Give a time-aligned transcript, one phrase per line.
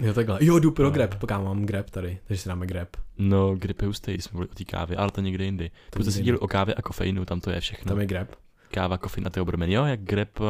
[0.00, 0.38] Jo, takhle.
[0.40, 2.88] Jo, jdu pro grab, pokud mám grab tady, takže si dáme grab.
[3.18, 5.70] No, grip je hustý, jsme mluvili o té kávě, ale to někde jindy.
[6.02, 6.22] Si jindy.
[6.22, 7.88] díl o kávě a kofeinu, tam to je všechno.
[7.88, 8.28] Tam je grab.
[8.70, 9.74] Káva, kofein a ty obrmeny.
[9.74, 10.46] Jo, jak grep uh,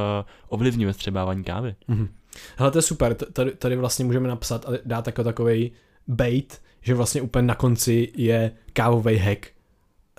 [0.48, 1.74] ovlivňuje střebávání kávy.
[1.88, 2.08] Mhm.
[2.56, 5.72] Hele, to je super, tady, tady vlastně můžeme napsat a dát jako takový
[6.06, 9.46] bait, že vlastně úplně na konci je kávový hack.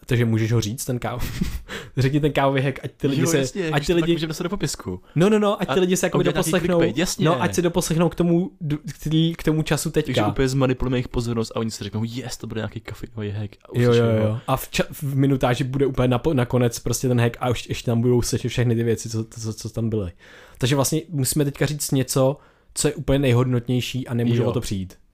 [0.05, 1.41] Takže můžeš ho říct, ten káv.
[1.97, 3.39] Řekni ten kávový hack, ať ty lidi se,
[3.71, 5.01] ať ty lidi, můžeme dostat do popisku.
[5.15, 7.25] no no no, ať ty lidi se jako doposlechnou, clickbait, jasně.
[7.25, 8.51] no ať se doposlechnou k tomu,
[8.85, 10.27] k, tý- k tomu času Takže teďka.
[10.27, 13.55] úplně zmanipulujeme jejich pozornost a oni si řeknou, yes, to bude nějaký kofeinový hack.
[13.65, 14.09] A Jo, jo, ho.
[14.27, 14.39] jo.
[14.47, 17.85] A v, ča- v minutáži bude úplně napo- nakonec prostě ten hack a už ještě
[17.91, 20.11] tam budou slyšet všechny ty věci, co, co, co tam byly.
[20.57, 22.37] Takže vlastně musíme teďka říct něco,
[22.73, 24.49] co je úplně nejhodnotnější a nemůže Jo.
[24.49, 24.93] o to přijít.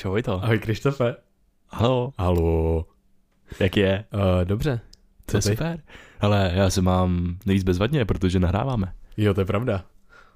[0.00, 0.44] Čau, to.
[0.44, 1.16] Ahoj Krištofe.
[1.68, 2.12] Halo.
[2.18, 2.86] Halo.
[3.60, 4.04] Jak je?
[4.14, 4.80] Uh, dobře.
[5.26, 5.56] To je Co ty?
[5.56, 5.80] super.
[6.20, 8.92] Ale já se mám nejvíc bezvadně, protože nahráváme.
[9.16, 9.84] Jo, to je pravda.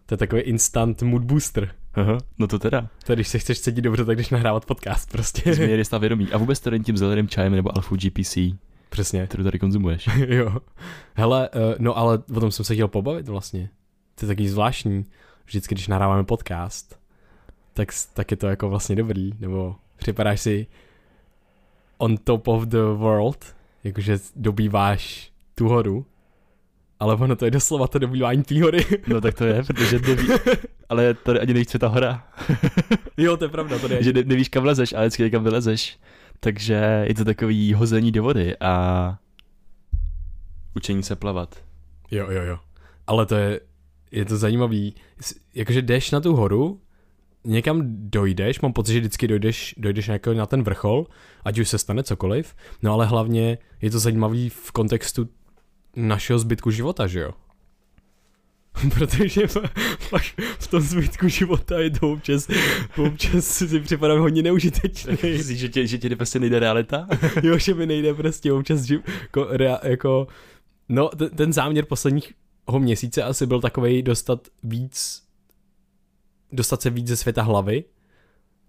[0.07, 1.75] To je takový instant mood booster.
[1.95, 2.89] Aha, no to teda.
[3.07, 5.55] To když se chceš cítit dobře, tak když nahrávat podcast prostě.
[5.55, 6.33] Změry stav vědomí.
[6.33, 8.37] A vůbec to není tím zeleným čajem nebo alfu GPC,
[8.91, 9.27] Přesně.
[9.27, 10.09] kterou tady konzumuješ.
[10.27, 10.57] jo.
[11.15, 13.69] Hele, uh, no ale o tom jsem se chtěl pobavit vlastně.
[14.15, 15.05] To je takový zvláštní.
[15.47, 17.02] Vždycky, když nahráváme podcast,
[17.73, 19.33] tak, tak je to jako vlastně dobrý.
[19.41, 20.67] Nebo připadáš si
[21.99, 26.07] on top of the world, jakože dobýváš tu horu,
[27.01, 28.87] ale ono to je doslova to dobývání té hory.
[29.07, 30.29] No tak to je, protože neví,
[30.89, 32.29] ale tady ani je ta hora.
[33.17, 34.03] jo, to je pravda, to je.
[34.03, 35.99] že ne, nevíš, kam vlezeš, ale vždycky někam vylezeš.
[36.41, 39.19] Takže je to takový hození do vody a
[40.77, 41.63] učení se plavat.
[42.11, 42.59] Jo, jo, jo.
[43.07, 43.61] Ale to je,
[44.11, 44.95] je to zajímavý.
[45.55, 46.81] Jakože jdeš na tu horu,
[47.45, 51.07] někam dojdeš, mám pocit, že vždycky dojdeš, dojdeš jako na ten vrchol,
[51.45, 55.29] ať už se stane cokoliv, no ale hlavně je to zajímavý v kontextu
[55.97, 57.31] našeho zbytku života, že jo?
[58.95, 59.47] Protože
[60.59, 62.49] v tom zbytku života je to občas,
[63.07, 65.19] občas si připadám hodně neužitečný.
[65.23, 67.07] Myslíš, že tě, že tě prostě nejde realita?
[67.43, 70.27] jo, že mi nejde prostě občas živ, jako, rea, jako
[70.89, 72.29] no ten, ten záměr posledního
[72.79, 75.23] měsíce asi byl takový dostat víc
[76.53, 77.85] dostat se víc ze světa hlavy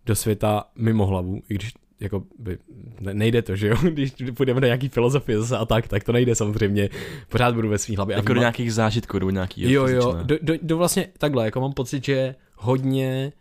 [0.06, 2.58] do světa mimo hlavu, i když jako by,
[3.00, 6.12] ne, nejde to, že jo, když půjdeme na nějaký filozofie zase a tak, tak to
[6.12, 6.90] nejde samozřejmě,
[7.30, 8.16] pořád budu ve svý hlavě.
[8.16, 11.46] a jako do vnímat- nějakých zážitků, do nějaký Jo, jo, do, do, do vlastně takhle,
[11.46, 13.34] jako mám pocit, že hodně,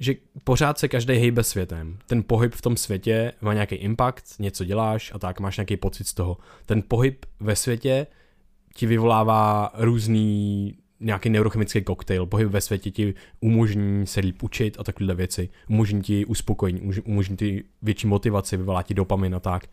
[0.00, 1.98] že pořád se každý hejbe světem.
[2.06, 6.06] Ten pohyb v tom světě má nějaký impact, něco děláš a tak máš nějaký pocit
[6.06, 6.36] z toho.
[6.66, 8.06] Ten pohyb ve světě
[8.74, 12.26] ti vyvolává různý nějaký neurochemický koktejl.
[12.26, 15.48] Pohyb ve světě ti umožní se líp učit a takovéhle věci.
[15.68, 19.66] Umožní ti uspokojení, umož- umožní ti větší motivaci, vyvolá ti dopamin a tak.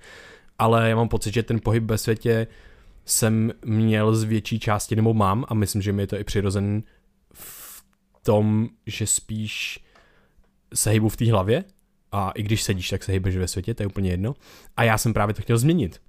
[0.60, 2.48] Ale já mám pocit, že ten pohyb ve světě
[3.06, 6.84] jsem měl z větší části, nebo mám, a myslím, že mi je to i přirozen
[7.34, 7.84] v
[8.24, 9.80] tom, že spíš
[10.74, 11.64] se hejbu v té hlavě
[12.12, 14.36] a i když sedíš, tak se hejbeš ve světě, to je úplně jedno.
[14.78, 16.02] A já jsem právě to chtěl změnit.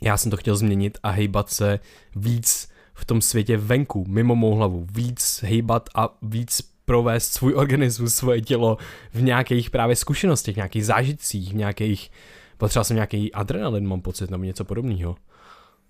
[0.00, 1.78] Já jsem to chtěl změnit a hejbat se
[2.16, 2.69] víc
[3.00, 4.86] v tom světě venku, mimo mou hlavu.
[4.92, 8.78] Víc hejbat a víc provést svůj organismus, svoje tělo
[9.14, 12.10] v nějakých právě zkušenostech, nějakých zážitcích, v nějakých,
[12.56, 15.16] potřeboval jsem nějaký adrenalin, mám pocit, nebo něco podobného.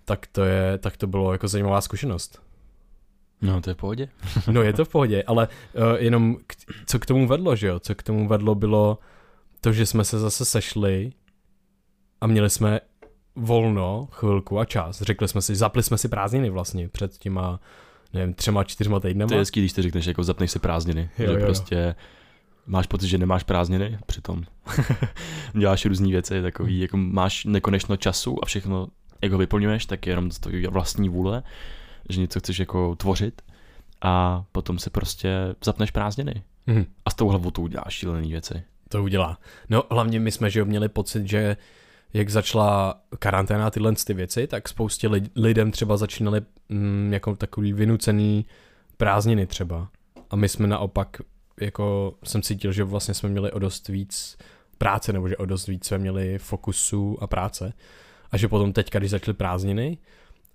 [0.05, 2.43] tak to je, tak to bylo jako zajímavá zkušenost.
[3.43, 4.09] No, to je v pohodě.
[4.51, 6.55] No je to v pohodě, ale uh, jenom k,
[6.87, 7.81] co k tomu vedlo, že jo?
[7.81, 8.99] Co k tomu vedlo bylo
[9.61, 11.13] to, že jsme se zase sešli
[12.21, 12.81] a měli jsme
[13.37, 15.03] volno, chvilku a čas.
[15.03, 17.61] Řekli jsme si, zapli jsme si prázdniny vlastně před těma,
[18.13, 19.29] nevím, třema, čtyřma týdnama.
[19.29, 21.11] To je hezký, když ty řekneš, jako zapneš si prázdniny.
[21.19, 21.47] Jo, že jo.
[21.47, 21.95] prostě
[22.67, 24.43] máš pocit, že nemáš prázdniny, přitom
[25.59, 28.89] děláš různé věci, takový, jako máš nekonečno času a všechno,
[29.23, 31.43] jak ho vyplňuješ, tak je jenom z tvojí vlastní vůle,
[32.09, 33.43] že něco chceš jako tvořit
[34.03, 35.31] a potom si prostě
[35.65, 36.43] zapneš prázdniny.
[36.67, 36.87] Mhm.
[37.05, 38.63] A s tou hlavou to uděláš šílený věci.
[38.89, 39.39] to udělá.
[39.69, 41.57] No hlavně my jsme, že jo, měli pocit, že
[42.13, 47.37] jak začala karanténa a tyhle ty věci, tak spoustě lid, lidem třeba začínaly mm, jako
[47.37, 48.47] takový vynucený
[48.97, 49.89] prázdniny třeba.
[50.31, 51.17] A my jsme naopak,
[51.61, 54.39] jako jsem cítil, že vlastně jsme měli o dost víc
[54.79, 57.73] práce, nebo že o dost víc jsme měli fokusu a práce.
[58.31, 59.99] A že potom teďka, když začaly prázdniny,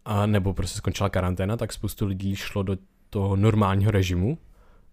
[0.05, 2.77] a nebo prostě skončila karanténa, tak spoustu lidí šlo do
[3.09, 4.37] toho normálního režimu.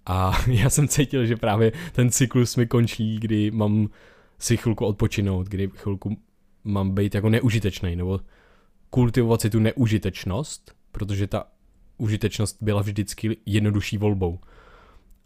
[0.06, 3.88] A já jsem cítil, že právě ten cyklus mi končí, kdy mám
[4.38, 6.17] si chvilku odpočinout, kdy chvilku
[6.64, 8.20] mám být jako neužitečný, nebo
[8.91, 11.44] kultivovat si tu neužitečnost, protože ta
[11.99, 14.38] užitečnost byla vždycky jednodušší volbou.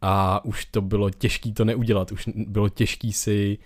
[0.03, 3.59] A už to bylo těžký to neudělat, už bylo těžký si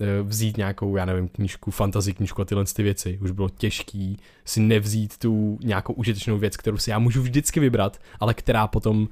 [0.00, 3.18] eh, vzít nějakou, já nevím, knížku, fantasy knížku a tyhle ty věci.
[3.22, 7.98] Už bylo těžký si nevzít tu nějakou užitečnou věc, kterou si já můžu vždycky vybrat,
[8.20, 9.08] ale která potom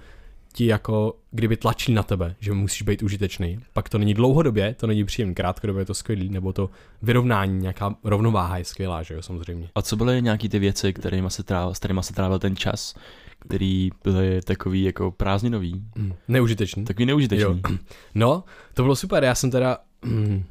[0.53, 3.59] ti jako kdyby tlačí na tebe, že musíš být užitečný.
[3.73, 6.71] Pak to není dlouhodobě, to není příjemný, krátkodobě je to skvělý, nebo to
[7.03, 9.69] vyrovnání, nějaká rovnováha je skvělá, že jo, samozřejmě.
[9.75, 12.95] A co byly nějaký ty věci, kterýma se trávil, s kterými se trávil ten čas,
[13.39, 16.13] který byly takový jako prázdninový, Mm.
[16.29, 16.85] Neužitečný.
[16.85, 17.63] takový neužitečný.
[17.71, 17.77] Jo.
[18.15, 18.45] No,
[18.75, 20.45] to bylo super, já jsem teda, mm,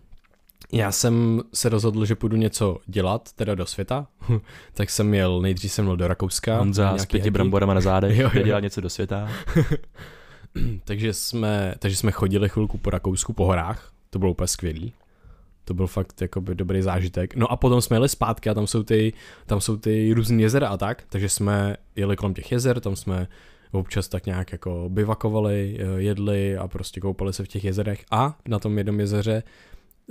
[0.74, 4.08] já jsem se rozhodl, že půjdu něco dělat, teda do světa,
[4.74, 6.58] tak jsem jel, nejdřív jsem měl do Rakouska.
[6.58, 8.46] Honza s pěti bramborama na zádech, Jo, jo, jo.
[8.46, 9.30] dělá něco do světa.
[10.84, 14.94] takže jsme, takže jsme chodili chvilku po Rakousku, po horách, to bylo úplně skvělý.
[15.66, 17.36] To byl fakt jakoby dobrý zážitek.
[17.36, 19.14] No a potom jsme jeli zpátky a tam jsou ty,
[19.46, 23.28] tam jsou ty různý jezera a tak, takže jsme jeli kolem těch jezer, tam jsme
[23.72, 28.38] občas tak nějak jako bivakovali, eh, jedli a prostě koupali se v těch jezerech a
[28.48, 29.44] na tom jednom jezeře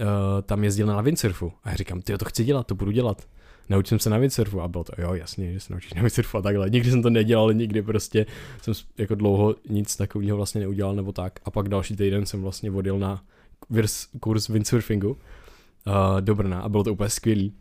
[0.01, 1.53] uh, tam jezdil na windsurfu.
[1.65, 3.23] A já říkám, ty to chci dělat, to budu dělat.
[3.69, 6.43] Naučím se na windsurfu a bylo to, jo, jasně, že se naučíš na windsurfu a
[6.43, 6.71] takhle.
[6.71, 8.27] Nikdy jsem to nedělal, nikdy prostě
[8.63, 11.41] jsem jako dlouho nic takového vlastně neudělal nebo tak.
[11.45, 13.23] A pak další týden jsem vlastně odjel na
[14.21, 17.53] kurz windsurfingu uh, do Brna a bylo to úplně skvělý.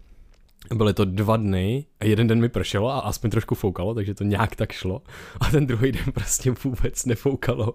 [0.76, 4.24] Byly to dva dny a jeden den mi pršelo a aspoň trošku foukalo, takže to
[4.24, 5.02] nějak tak šlo.
[5.40, 7.74] A ten druhý den prostě vůbec nefoukalo,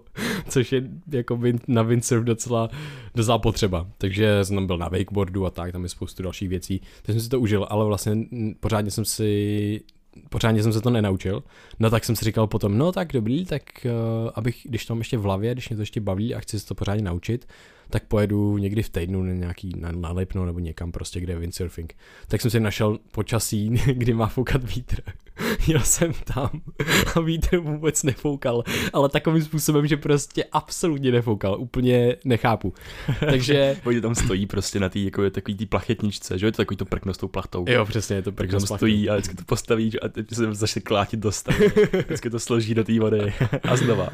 [0.49, 2.69] což je jako na windsurf docela,
[3.15, 3.87] docela potřeba.
[3.97, 6.81] Takže jsem byl na wakeboardu a tak, tam je spoustu dalších věcí.
[7.01, 8.17] Tak jsem si to užil, ale vlastně
[8.59, 9.81] pořádně jsem si
[10.29, 11.43] pořádně jsem se to nenaučil.
[11.79, 15.17] No tak jsem si říkal potom, no tak dobrý, tak uh, abych, když tam ještě
[15.17, 17.47] v hlavě, když mě to ještě baví a chci se to pořádně naučit,
[17.89, 21.39] tak pojedu někdy v týdnu na nějaký na, na Lipno nebo někam prostě, kde je
[21.39, 21.93] windsurfing.
[22.27, 25.01] Tak jsem si našel počasí, kdy má foukat vítr.
[25.67, 26.49] Jel jsem tam
[27.15, 32.73] a vítr vůbec nefoukal, ale takovým způsobem, že prostě absolutně nefoukal, úplně nechápu.
[33.19, 36.51] Takže Oni tam stojí prostě na té jako je takový tý plachetničce, že jo, je
[36.51, 37.65] to takový to prkno s tou plachtou.
[37.67, 40.81] jo, přesně, je to prkno tam stojí a vždycky to postavíš a teď se začne
[40.81, 41.65] klátit do stavu.
[42.05, 43.33] Vždycky to složí do té vody
[43.63, 44.09] a znova.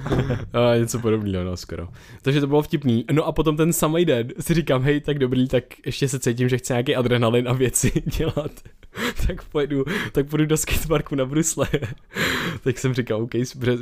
[0.54, 1.88] A něco podobného, no skoro.
[2.22, 3.06] Takže to bylo vtipný.
[3.12, 6.50] No a potom ten samý den si říkám, hej, tak dobrý, tak ještě se cítím,
[6.50, 8.52] že chci nějaký adrenalin a věci dělat.
[9.28, 11.68] tak pojedu, tak půjdu do skateparku na Brusle.
[12.64, 13.32] tak jsem říkal, OK,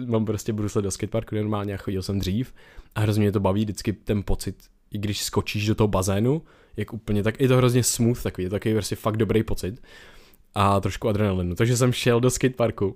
[0.06, 2.54] mám prostě Brusle do skateparku normálně a chodil jsem dřív.
[2.96, 4.56] A hrozně mě to baví vždycky ten pocit,
[4.92, 6.42] i když skočíš do toho bazénu,
[6.78, 9.82] jak úplně tak, je to hrozně smooth takový, je to takový prostě fakt dobrý pocit
[10.62, 11.56] a trošku adrenalinu.
[11.56, 12.96] Takže jsem šel do skateparku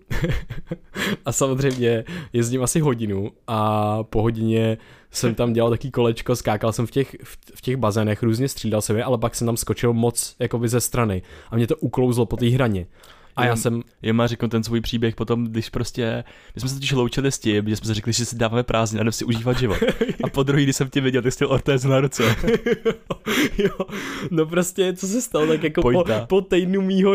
[1.26, 2.04] a samozřejmě
[2.34, 4.78] jezdím asi hodinu a po hodině
[5.12, 8.96] jsem tam dělal taký kolečko, skákal jsem v těch, v, těch bazénech, různě střídal jsem
[8.96, 12.38] je, ale pak jsem tam skočil moc jakoby ze strany a mě to uklouzlo po
[12.38, 12.86] té hraně.
[13.36, 16.24] A já jsem, Já má řeknu ten svůj příběh potom, když prostě,
[16.56, 19.00] my jsme se totiž loučili s tím, že jsme si řekli, že si dáváme prázdniny
[19.00, 19.78] a jdeme si užívat život.
[20.24, 22.24] A po druhý, když jsem tě viděl, tak jsi měl ortézu na ruce.
[23.58, 23.78] jo,
[24.32, 26.26] no prostě, co se stalo, tak jako po, Pojďta.
[26.26, 27.14] po týdnu mýho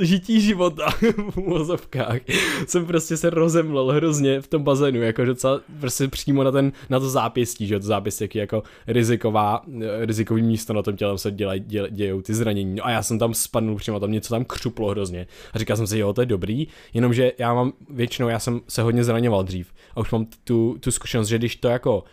[0.00, 0.90] žití života
[1.30, 2.20] v úvozovkách
[2.66, 7.00] jsem prostě se rozemlel hrozně v tom bazénu, jako docela prostě přímo na, ten, na
[7.00, 11.30] to zápěstí, že to zápěstí je jako riziková, eh, rizikový místo na tom těle se
[11.30, 12.74] dělaj, děl, dějou ty zranění.
[12.74, 15.26] No a já jsem tam spadnul přímo, tam něco tam křuplo hrozně.
[15.52, 18.82] A říkal jsem si, jo, to je dobrý, jenomže já mám většinou, já jsem se
[18.82, 22.04] hodně zraňoval dřív a už mám tu, tu zkušenost, že když to jako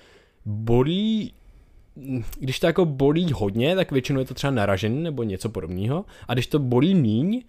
[0.46, 1.34] bolí
[2.40, 6.06] když to jako bolí hodně, tak většinou je to třeba naražený nebo něco podobného.
[6.28, 7.44] A když to bolí míň,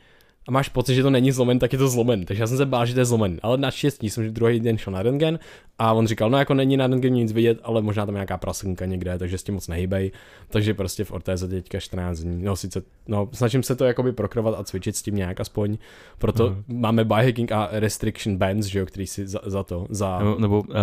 [0.48, 2.24] a máš pocit, že to není zlomen, tak je to zlomen.
[2.24, 3.40] Takže já jsem se bál, že to je zlomen.
[3.42, 5.38] Ale naštěstí jsem druhý den šel na rentgen
[5.78, 8.86] a on říkal, no jako není na rentgen nic vidět, ale možná tam nějaká prasenka
[8.86, 10.12] někde, takže s tím moc nehybej.
[10.48, 12.42] Takže prostě v ortéze teďka 14 dní.
[12.42, 15.78] No sice, no snažím se to jakoby prokrovat a cvičit s tím nějak aspoň.
[16.18, 16.80] Proto mm.
[16.80, 20.18] máme biohacking a restriction bands, že jo, který si za, za to, za...
[20.18, 20.74] Nebo, nebo uh,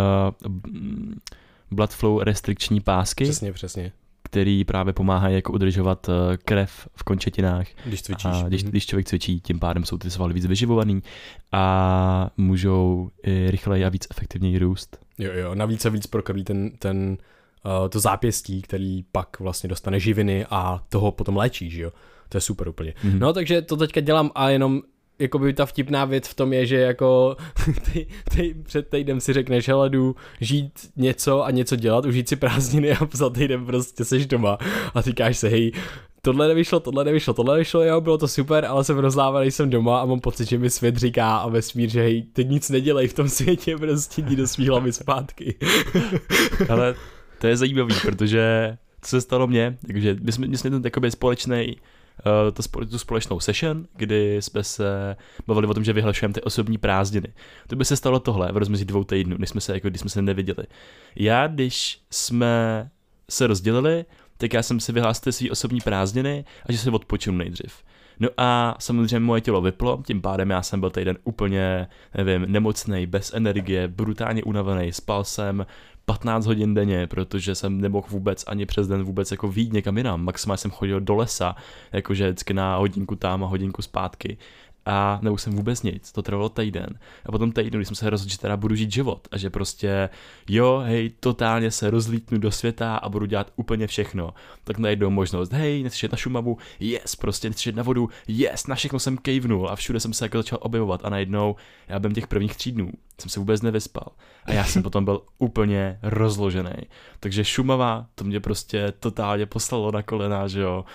[1.72, 3.24] blood flow restrikční pásky.
[3.24, 3.92] Přesně, přesně
[4.34, 7.68] který právě pomáhají jako udržovat eh, krev v končetinách.
[7.86, 8.26] Když cvičíš.
[8.26, 8.72] A když, mhm.
[8.72, 11.04] když člověk cvičí, tím pádem jsou ty svaly víc vyživovaný
[11.52, 15.00] a můžou i rychleji a víc efektivněji růst.
[15.18, 17.18] Jo, jo, navíc a víc prokrví ten, ten
[17.66, 21.92] uh, to zápěstí, který pak vlastně dostane živiny a toho potom léčí, že jo.
[22.30, 22.92] To je super úplně.
[22.92, 23.20] Mm-hmm.
[23.20, 24.82] No takže to teďka dělám a jenom
[25.20, 27.38] jako by ta vtipná věc v tom je, že jako
[27.94, 32.36] ty, ty před týdnem si řekneš, hele jdu žít něco a něco dělat, užít si
[32.36, 34.58] prázdniny a za týden prostě seš doma
[34.94, 35.72] a říkáš se, hej,
[36.22, 40.02] tohle nevyšlo, tohle nevyšlo, tohle nevyšlo, jo, bylo to super, ale jsem rozlávaný, jsem doma
[40.02, 43.14] a mám pocit, že mi svět říká a vesmír, že hej, teď nic nedělej v
[43.14, 45.56] tom světě, prostě jdi do svý hlavy zpátky.
[46.70, 46.96] ale
[47.40, 51.76] to je zajímavý, protože co se stalo mně, takže my jsme, my jsme ten společný
[51.76, 51.84] uh,
[52.54, 55.16] to, tu společnou session, kdy jsme se
[55.48, 57.34] bavili o tom, že vyhlašujeme ty osobní prázdniny.
[57.68, 60.10] To by se stalo tohle v rozmezí dvou týdnů, když jsme se, jako, když jsme
[60.10, 60.68] se neviděli.
[61.16, 62.90] Já, když jsme
[63.30, 64.06] se rozdělili,
[64.38, 67.84] tak já jsem si vyhlásil své osobní prázdniny a že se odpočinu nejdřív.
[68.20, 73.06] No a samozřejmě moje tělo vyplo, tím pádem já jsem byl týden úplně, nevím, nemocný,
[73.06, 75.66] bez energie, brutálně unavený, spal jsem
[76.06, 80.26] 15 hodin denně, protože jsem nemohl vůbec ani přes den vůbec jako výjít někam jinam.
[80.26, 81.56] Maximálně jsem chodil do lesa,
[81.92, 84.38] jakože vždycky na hodinku tam a hodinku zpátky
[84.86, 87.00] a nebo jsem vůbec nic, to trvalo týden.
[87.26, 90.10] A potom týden, když jsem se rozhodl, že teda budu žít život a že prostě
[90.50, 95.54] jo, hej, totálně se rozlítnu do světa a budu dělat úplně všechno, tak najdou možnost,
[95.54, 99.76] hej, nechceš na Šumavu, yes, prostě nechceš na vodu, yes, na všechno jsem kejvnul a
[99.76, 101.56] všude jsem se jako začal objevovat a najednou
[101.88, 104.08] já bym těch prvních tří dnů jsem se vůbec nevyspal.
[104.46, 106.74] A já jsem potom byl úplně rozložený.
[107.20, 110.86] Takže Šumava, to mě prostě totálně poslalo na kolena, že jo,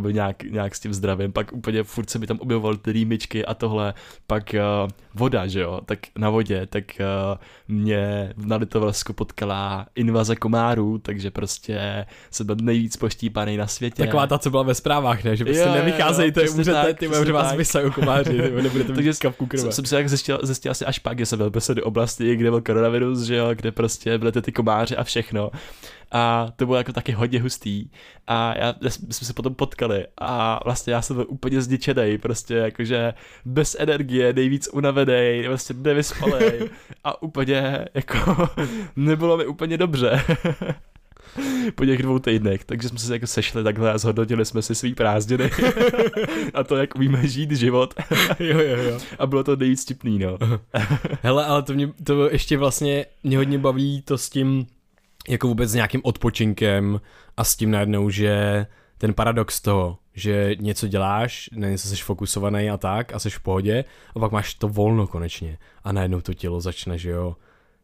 [0.00, 1.32] by nějak, nějak s tím zdravím.
[1.32, 3.94] Pak úplně furt se mi tam objevovaly ty rýmičky a tohle.
[4.26, 10.36] Pak uh, voda, že jo, tak na vodě, tak uh, mě na Litovelsku potkala invaze
[10.36, 14.04] komárů, takže prostě jsem byl nejvíc poštípaný na světě.
[14.04, 15.36] Taková ta, co byla ve zprávách, ne?
[15.36, 19.62] Že prostě jo, nevycházejte, jo, umřete, ty že vás vysají komáři, nebudete mít kapku krve.
[19.62, 22.36] Jsem, jsem si jak zjistil, zjistil asi až pak, že jsem byl se do oblasti,
[22.36, 25.50] kde byl koronavirus, že jo, kde prostě byly ty komáři a všechno.
[26.12, 27.90] A to bylo jako taky hodně hustý.
[28.26, 33.14] A já, jsme se potom potkali a vlastně já jsem byl úplně zničený, prostě jakože
[33.44, 36.44] bez energie, nejvíc unavený, prostě nevyspalý
[37.04, 38.48] a úplně jako
[38.96, 40.24] nebylo mi úplně dobře.
[41.74, 44.94] po těch dvou týdnech, takže jsme se jako sešli takhle a zhodnotili jsme si svý
[44.94, 45.50] prázdniny
[46.54, 47.94] a to, jak umíme žít život.
[48.38, 48.98] jo, jo, jo.
[49.18, 50.38] A bylo to nejvíc vtipný, no.
[51.22, 54.66] Hele, ale to mě, to ještě vlastně mě hodně baví to s tím,
[55.28, 57.00] jako vůbec s nějakým odpočinkem
[57.36, 58.66] a s tím najednou, že
[58.98, 63.40] ten paradox toho, že něco děláš, na něco jsi fokusovaný a tak a jsi v
[63.40, 63.84] pohodě
[64.14, 67.36] a pak máš to volno konečně a najednou to tělo začne, že jo,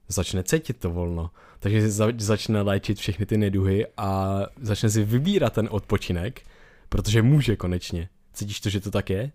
[0.08, 1.30] začne cítit to volno.
[1.58, 6.42] Takže za, začne léčit všechny ty neduhy a začne si vybírat ten odpočinek,
[6.88, 8.08] protože může konečně.
[8.32, 9.30] Cítíš to, že to tak je?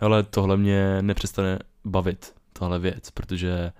[0.00, 3.72] Ale tohle mě nepřestane bavit, tahle věc, protože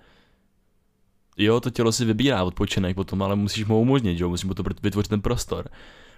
[1.37, 4.63] jo, to tělo si vybírá odpočinek potom, ale musíš mu umožnit, jo, musíš mu to
[4.83, 5.69] vytvořit ten prostor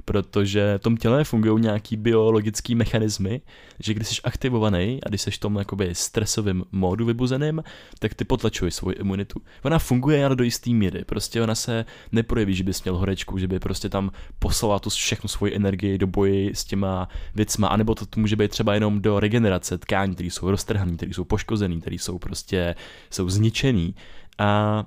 [0.08, 3.42] protože v tom těle fungují nějaký biologický mechanismy,
[3.80, 7.64] že když jsi aktivovaný a když jsi v tom jakoby stresovém módu vybuzeným,
[8.00, 9.42] tak ty potlačuješ svoji imunitu.
[9.64, 13.48] Ona funguje ale do jistý míry, prostě ona se neprojeví, že bys měl horečku, že
[13.48, 18.06] by prostě tam poslala tu všechnu svoji energii do boji s těma věcma, anebo to,
[18.06, 21.96] to může být třeba jenom do regenerace tkání, které jsou roztrhané, které jsou poškozené, které
[21.96, 22.76] jsou prostě
[23.10, 23.96] jsou zničený.
[24.38, 24.86] A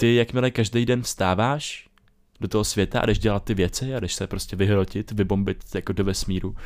[0.00, 1.88] ty, jakmile každý den vstáváš,
[2.40, 5.92] do toho světa a jdeš dělat ty věci a jdeš se prostě vyhrotit, vybombit jako
[5.92, 6.56] do vesmíru,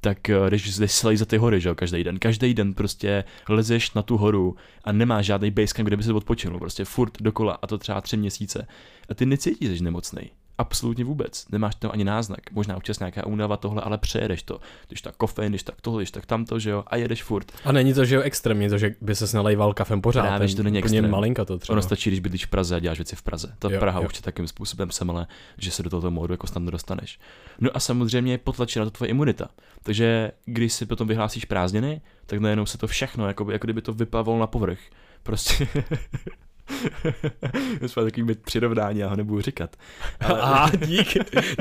[0.00, 2.18] tak eh, jdeš, jdeš se za ty hory, že jo, každý den.
[2.18, 6.58] Každý den prostě lezeš na tu horu a nemáš žádný basecamp, kde by se odpočinul,
[6.58, 8.66] prostě furt dokola a to třeba tři měsíce.
[9.08, 10.30] A ty necítíš, že nemocnej.
[10.62, 11.46] Absolutně vůbec.
[11.52, 12.40] Nemáš tam ani náznak.
[12.52, 14.60] Možná občas nějaká únava tohle, ale přejedeš to.
[14.88, 17.52] Když tak kofein, když tak tohle, když tak tamto, že jo, a jedeš furt.
[17.64, 20.22] A není to, že jo, extrémně, to, že by se nalejval kafem pořád.
[20.22, 21.10] Právě, že to není extrém.
[21.10, 21.74] malinka to třeba.
[21.74, 23.54] Ono stačí, když bydlíš v Praze a děláš věci v Praze.
[23.58, 24.06] To jo, Praha jo.
[24.06, 25.26] už je takým způsobem semele,
[25.58, 27.18] že se do tohoto módu jako snadno dostaneš.
[27.60, 29.48] No a samozřejmě potlačí na to tvoje imunita.
[29.82, 33.82] Takže když si potom vyhlásíš prázdniny, tak najednou se to všechno, jako, by, jako kdyby
[33.82, 34.80] to vyplavilo na povrch.
[35.22, 35.68] Prostě
[37.86, 39.76] jsme takový přirovnání, já ho nebudu říkat.
[40.20, 40.40] Ale...
[40.40, 41.08] Aha, dík,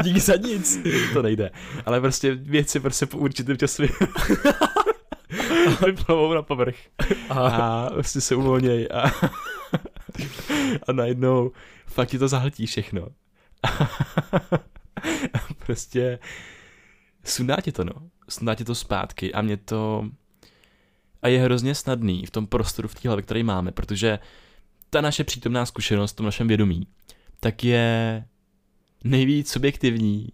[0.04, 0.80] dík za nic.
[1.14, 1.52] to nejde.
[1.86, 3.84] Ale prostě věci prostě po určitém času
[5.86, 6.76] vyplavou na povrch
[7.30, 9.12] a prostě se uvolněj a,
[10.88, 11.52] a najednou
[11.88, 13.08] fakt ti to zahltí všechno.
[15.34, 16.20] a prostě
[17.24, 17.94] sundá ti to, no.
[18.30, 20.10] Sundá ti to zpátky a mě to...
[21.22, 24.20] A je hrozně snadný v tom prostoru, v té hlavě, který máme, protože
[24.94, 26.88] ta naše přítomná zkušenost v tom našem vědomí,
[27.40, 28.24] tak je
[29.04, 30.30] nejvíc subjektivní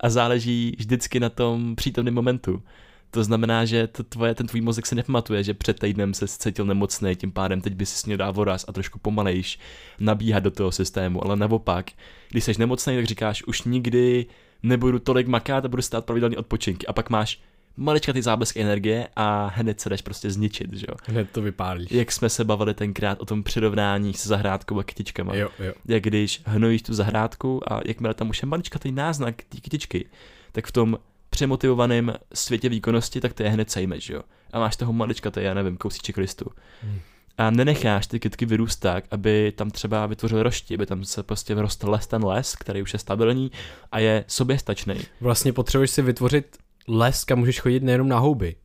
[0.00, 2.62] a záleží vždycky na tom přítomném momentu.
[3.10, 6.64] To znamená, že to tvoje, ten tvůj mozek se nepamatuje, že před týdnem se cítil
[6.64, 9.58] nemocný, tím pádem teď by si měl dát voraz a trošku pomalejš
[10.00, 11.90] nabíhat do toho systému, ale naopak,
[12.30, 14.26] když jsi nemocný, tak říkáš, už nikdy
[14.62, 16.86] nebudu tolik makat a budu stát pravidelně odpočinky.
[16.86, 17.40] A pak máš
[17.76, 20.94] malička ty záblesky energie a hned se jdeš prostě zničit, že jo.
[21.06, 21.90] Hned to vypálíš.
[21.90, 25.34] Jak jsme se bavili tenkrát o tom přirovnání se zahrádkou a kytičkama.
[25.34, 25.72] Jo, jo.
[25.84, 30.08] Jak když hnojíš tu zahrádku a jakmile tam už je malička ten náznak té kytičky,
[30.52, 30.98] tak v tom
[31.30, 34.22] přemotivovaném světě výkonnosti, tak to je hned sejmeš, jo.
[34.52, 36.50] A máš toho malička, to je, já nevím, kousíček listu.
[36.82, 37.00] Hmm.
[37.38, 41.54] A nenecháš ty kytky vyrůst tak, aby tam třeba vytvořil rošti, aby tam se prostě
[41.54, 43.50] vyrostl les ten les, který už je stabilní
[43.92, 44.94] a je soběstačný.
[45.20, 46.56] Vlastně potřebuješ si vytvořit
[46.88, 48.56] les, kam můžeš chodit nejenom na houby.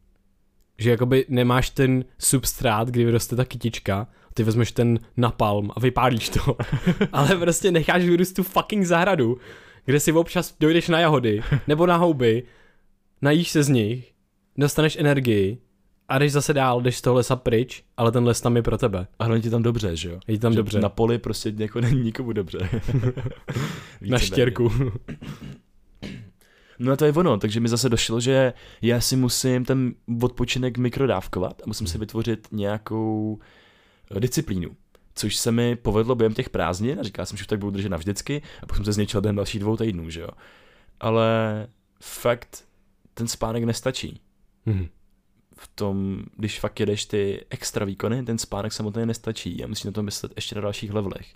[0.77, 6.29] Že jakoby nemáš ten substrát, kdy vyroste ta kytička, ty vezmeš ten napalm a vypálíš
[6.29, 6.57] to.
[7.11, 9.37] Ale prostě necháš vyrůst tu fucking zahradu,
[9.85, 12.43] kde si občas dojdeš na jahody, nebo na houby,
[13.21, 14.13] najíš se z nich,
[14.57, 15.57] dostaneš energii
[16.09, 18.77] a jdeš zase dál, jdeš z toho lesa pryč, ale ten les tam je pro
[18.77, 19.07] tebe.
[19.19, 20.19] A hlavně ti tam dobře, že jo?
[20.27, 20.79] Je ti tam že dobře.
[20.79, 22.69] Na poli prostě jako není nikomu dobře.
[24.01, 24.71] na štěrku.
[26.79, 30.77] No a to je ono, takže mi zase došlo, že já si musím ten odpočinek
[30.77, 33.39] mikrodávkovat a musím si vytvořit nějakou
[34.15, 34.75] eh, disciplínu.
[35.15, 38.41] Což se mi povedlo během těch prázdnin a říkal jsem, že tak budu držet navždycky
[38.61, 40.29] a pak jsem se zničil den další dvou týdnů, že jo.
[40.99, 41.67] Ale
[42.01, 42.63] fakt
[43.13, 44.21] ten spánek nestačí.
[44.65, 44.87] Hmm.
[45.57, 49.91] V tom, když fakt jedeš ty extra výkony, ten spánek samotný nestačí a musíš na
[49.91, 51.33] to myslet ještě na dalších levelech.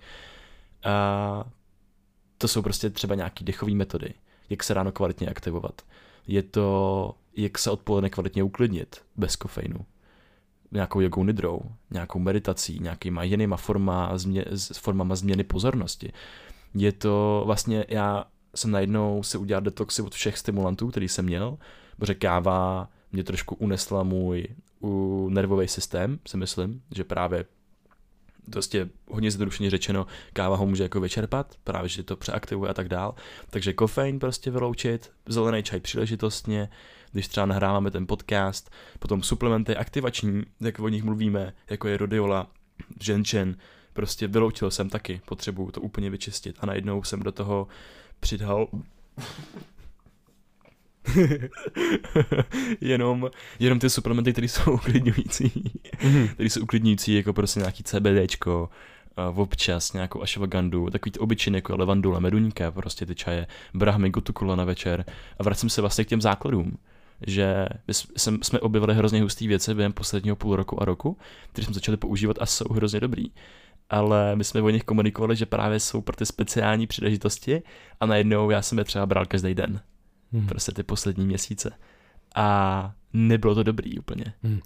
[0.84, 1.44] A
[2.38, 4.14] to jsou prostě třeba nějaký dechové metody
[4.52, 5.82] jak se ráno kvalitně aktivovat.
[6.28, 9.86] Je to, jak se odpoledne kvalitně uklidnit bez kofeinu.
[10.72, 11.62] Nějakou jogou nidrou,
[11.92, 16.14] nějakou meditací, nějakýma jinýma forma, změ, formama změny pozornosti.
[16.74, 21.58] Je to vlastně, já jsem najednou si udělal detoxy od všech stimulantů, který jsem měl,
[21.98, 24.48] protože káva mě trošku unesla můj
[24.84, 27.46] u nervový systém, si myslím, že právě
[28.52, 32.90] prostě hodně zjednodušeně řečeno, káva ho může jako vyčerpat, právě že to přeaktivuje a tak
[32.90, 33.16] dál.
[33.50, 36.70] Takže kofein prostě vyloučit, zelený čaj příležitostně,
[37.12, 42.48] když třeba nahráváme ten podcast, potom suplementy aktivační, jak o nich mluvíme, jako je rodiola,
[43.02, 43.58] ženčen,
[43.94, 47.68] prostě vyloučil jsem taky, potřebuju to úplně vyčistit a najednou jsem do toho
[48.20, 48.68] přidal
[52.82, 56.28] jenom, jenom ty suplementy, které jsou uklidňující, mm-hmm.
[56.34, 58.70] které jsou uklidňující, jako prostě nějaký CBDčko,
[59.32, 64.56] uh, občas nějakou ashwagandu, takový ty obyčejné jako levandula, meduňka, prostě ty čaje, brahmy, gutukula
[64.56, 65.06] na večer
[65.40, 66.78] a vracím se vlastně k těm základům
[67.28, 71.18] že jsme, jsme objevili hrozně hustý věci během posledního půl roku a roku,
[71.52, 73.26] které jsme začali používat a jsou hrozně dobrý.
[73.90, 77.62] Ale my jsme o nich komunikovali, že právě jsou pro ty speciální příležitosti
[78.00, 79.82] a najednou já jsem je třeba bral každý den
[80.34, 80.48] hmm.
[80.48, 81.72] prostě ty poslední měsíce.
[82.36, 84.26] A nebylo to dobrý úplně.
[84.44, 84.60] Hmm.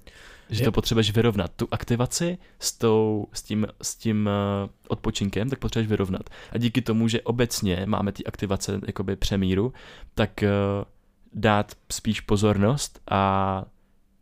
[0.49, 1.51] Že to potřebuješ vyrovnat.
[1.55, 4.29] Tu aktivaci s, tou, s tím, s tím
[4.63, 6.29] uh, odpočinkem, tak potřebuješ vyrovnat.
[6.51, 9.73] A díky tomu, že obecně máme ty aktivace jakoby přemíru,
[10.15, 10.85] tak uh,
[11.33, 13.65] dát spíš pozornost a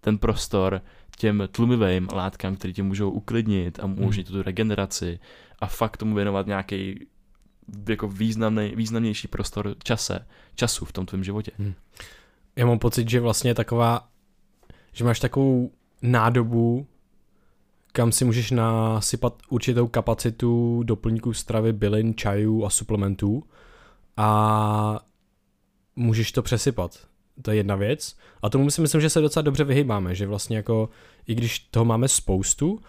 [0.02, 0.82] ten prostor
[1.18, 4.38] těm tlumivým látkám, které tě můžou uklidnit a umožnit hmm.
[4.38, 5.20] tu regeneraci
[5.60, 7.08] a fakt tomu věnovat nějaký
[7.90, 11.52] jako významný, významnější prostor čase, času v tom tvém životě.
[11.58, 11.74] Hmm.
[12.56, 14.08] Já mám pocit, že vlastně taková,
[14.94, 15.72] že máš takovou
[16.02, 16.88] nádobu,
[17.92, 23.44] kam si můžeš nasypat určitou kapacitu doplňků stravy, bylin, čajů a suplementů
[24.18, 25.00] a
[25.96, 27.08] můžeš to přesypat.
[27.42, 28.18] To je jedna věc.
[28.42, 30.90] A tomu si myslím, že se docela dobře vyhýbáme, že vlastně jako,
[31.28, 32.80] i když toho máme spoustu,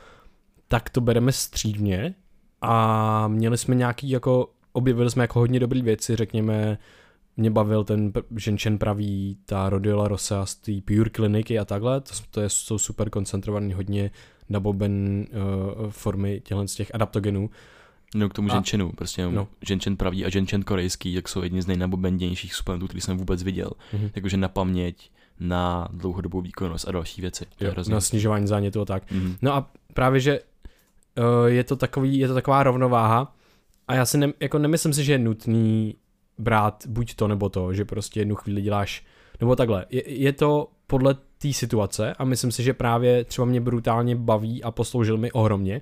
[0.68, 2.14] tak to bereme střídně
[2.60, 6.78] a měli jsme nějaký jako objevili jsme jako hodně dobrý věci, řekněme,
[7.36, 12.10] mě bavil ten ženčen pravý, ta Rodiola Rosa z té Pure kliniky a takhle, to,
[12.30, 14.10] to je, jsou super koncentrovaný hodně
[14.48, 15.26] naboben
[15.84, 17.50] uh, formy těchto z těch adaptogenů.
[18.14, 19.48] No k tomu a, ženčenu, prostě no.
[19.66, 23.70] ženčen pravý a ženčen korejský, jak jsou jedni z nejnabobendějších suplementů, který jsem vůbec viděl.
[23.94, 24.10] Mm-hmm.
[24.14, 25.10] Jakože na paměť,
[25.40, 27.46] na dlouhodobou výkonnost a další věci.
[27.60, 29.12] Jo, na snižování zánětu a tak.
[29.12, 29.36] Mm-hmm.
[29.42, 33.34] No a právě, že uh, je, to takový, je to taková rovnováha,
[33.88, 35.96] a já si ne, jako nemyslím si, že je nutný
[36.38, 39.04] brát buď to nebo to, že prostě jednu chvíli děláš,
[39.40, 39.86] nebo takhle.
[39.90, 44.62] Je, je to podle té situace a myslím si, že právě třeba mě brutálně baví
[44.62, 45.80] a posloužil mi ohromně.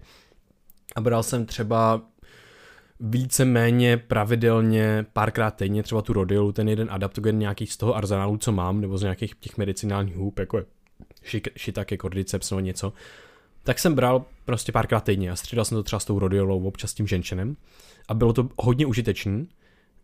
[0.97, 2.03] A bral jsem třeba
[3.01, 8.53] více-méně pravidelně párkrát týdně třeba tu rodiolu, ten jeden adaptogen nějaký z toho arzenálu, co
[8.53, 10.65] mám, nebo z nějakých těch medicinálních hůb, jako je
[11.59, 12.93] shiitake, cordyceps nebo něco,
[13.63, 16.91] tak jsem bral prostě párkrát týdně a střídal jsem to třeba s tou rodiolou, občas
[16.91, 17.57] s tím ženšenem
[18.09, 19.49] a bylo to hodně užitečný,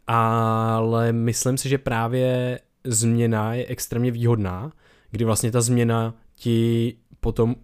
[0.07, 4.73] ale myslím si, že právě změna je extrémně výhodná,
[5.11, 7.57] kdy vlastně ta změna ti potom,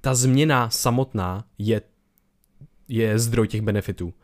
[0.00, 1.80] ta změna samotná je,
[2.88, 4.14] je zdroj těch benefitů.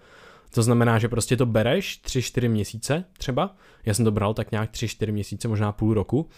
[0.55, 4.71] To znamená, že prostě to bereš 3-4 měsíce třeba, já jsem to bral tak nějak
[4.71, 6.29] 3-4 měsíce, možná půl roku,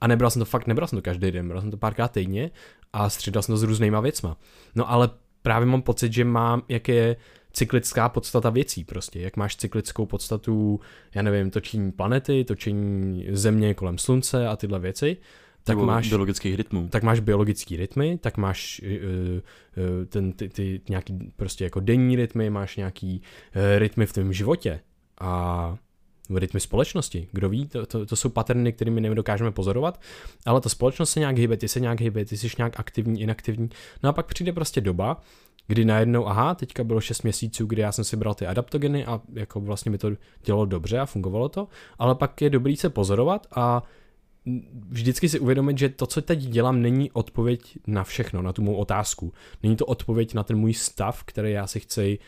[0.00, 2.50] a nebral jsem to fakt, nebral jsem to každý den, bral jsem to párkrát týdně
[2.92, 4.36] a střídal jsem to s různýma věcma.
[4.74, 5.10] No ale
[5.42, 7.16] právě mám pocit, že mám, jak je
[7.56, 10.80] cyklická podstata věcí prostě, jak máš cyklickou podstatu,
[11.14, 15.16] já nevím, točení planety, točení země kolem slunce a tyhle věci,
[15.64, 16.88] tak máš biologických rytmů.
[16.88, 22.16] tak máš biologický rytmy, tak máš uh, uh, ten, ty, ty nějaký prostě jako denní
[22.16, 23.22] rytmy, máš nějaký
[23.56, 24.80] uh, rytmy v tvém životě
[25.20, 25.76] a
[26.34, 27.28] rytmy společnosti.
[27.32, 30.00] Kdo ví, to, to, to jsou paterny, kterými nedokážeme pozorovat,
[30.46, 33.70] ale ta společnost se nějak hýbe, ty se nějak hýbe, ty jsi nějak aktivní, inaktivní.
[34.02, 35.20] No a pak přijde prostě doba,
[35.66, 39.20] kdy najednou, aha, teďka bylo 6 měsíců, kdy já jsem si bral ty adaptogeny a
[39.32, 40.10] jako vlastně mi to
[40.44, 43.82] dělalo dobře a fungovalo to, ale pak je dobrý se pozorovat a
[44.88, 48.74] vždycky si uvědomit, že to, co teď dělám, není odpověď na všechno, na tu mou
[48.74, 49.32] otázku.
[49.62, 52.18] Není to odpověď na ten můj stav, který já si chci,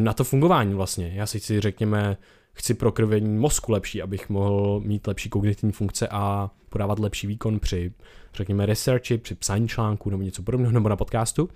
[0.00, 1.12] na to fungování vlastně.
[1.14, 2.16] Já si chci, řekněme,
[2.52, 7.92] chci prokrvení mozku lepší, abych mohl mít lepší kognitivní funkce a podávat lepší výkon při,
[8.34, 11.48] řekněme, researchi, při psání článku nebo něco podobného, nebo na podcastu,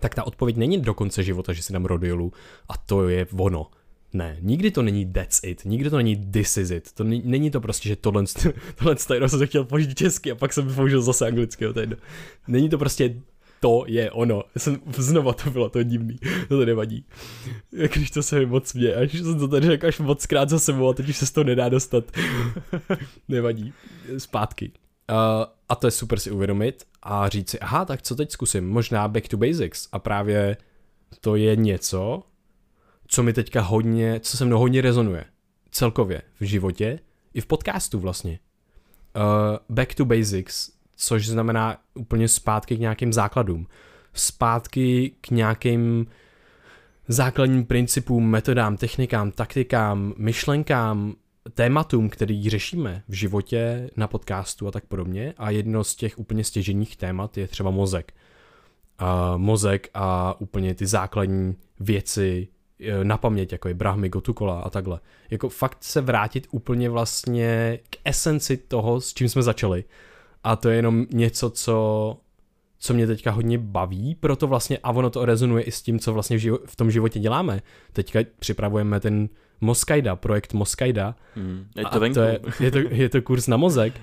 [0.00, 2.32] tak ta odpověď není do konce života, že si dám rodiolu
[2.68, 3.66] a to je ono.
[4.12, 7.50] Ne, nikdy to není that's it, nikdy to není this is it, to není, není
[7.50, 8.24] to prostě, že tohle,
[8.74, 11.96] tohle jenom jsem se chtěl použít česky a pak jsem použil zase anglicky, jo, jedno.
[12.48, 13.14] Není to prostě
[13.60, 14.42] to je ono.
[14.56, 17.04] Jsem, znova to bylo to divný, to to nevadí.
[17.70, 20.58] Když to se mi moc mě, až jsem to tady řekl až moc krát za
[20.58, 22.04] sebou a teď už se z toho nedá dostat.
[23.28, 23.72] nevadí.
[24.18, 24.70] Zpátky.
[25.10, 25.16] Uh,
[25.68, 28.68] a to je super si uvědomit a říct si, aha, tak co teď zkusím?
[28.68, 29.88] Možná back to basics.
[29.92, 30.56] A právě
[31.20, 32.22] to je něco,
[33.06, 35.24] co mi teďka hodně, co se mnou hodně rezonuje.
[35.70, 36.98] Celkově v životě
[37.34, 38.38] i v podcastu vlastně.
[39.16, 43.66] Uh, back to basics, což znamená úplně zpátky k nějakým základům.
[44.14, 46.06] Zpátky k nějakým
[47.08, 51.14] základním principům, metodám, technikám, taktikám, myšlenkám,
[51.54, 55.34] tématům, který řešíme v životě, na podcastu a tak podobně.
[55.38, 58.14] A jedno z těch úplně stěženích témat je třeba mozek.
[58.98, 62.48] A mozek a úplně ty základní věci
[62.80, 65.00] e, na paměť, jako je Brahmy, Gotukola a takhle.
[65.30, 69.84] Jako fakt se vrátit úplně vlastně k esenci toho, s čím jsme začali.
[70.44, 72.16] A to je jenom něco, co,
[72.78, 76.12] co mě teďka hodně baví, proto vlastně, a ono to rezonuje i s tím, co
[76.12, 77.62] vlastně v, živo, v tom životě děláme.
[77.92, 79.28] Teďka připravujeme ten
[79.60, 81.14] Moskaida, projekt Moskaida.
[81.34, 81.66] Hmm.
[81.76, 82.14] Je to venku.
[82.14, 84.00] to je, je, to, je to kurz na mozek.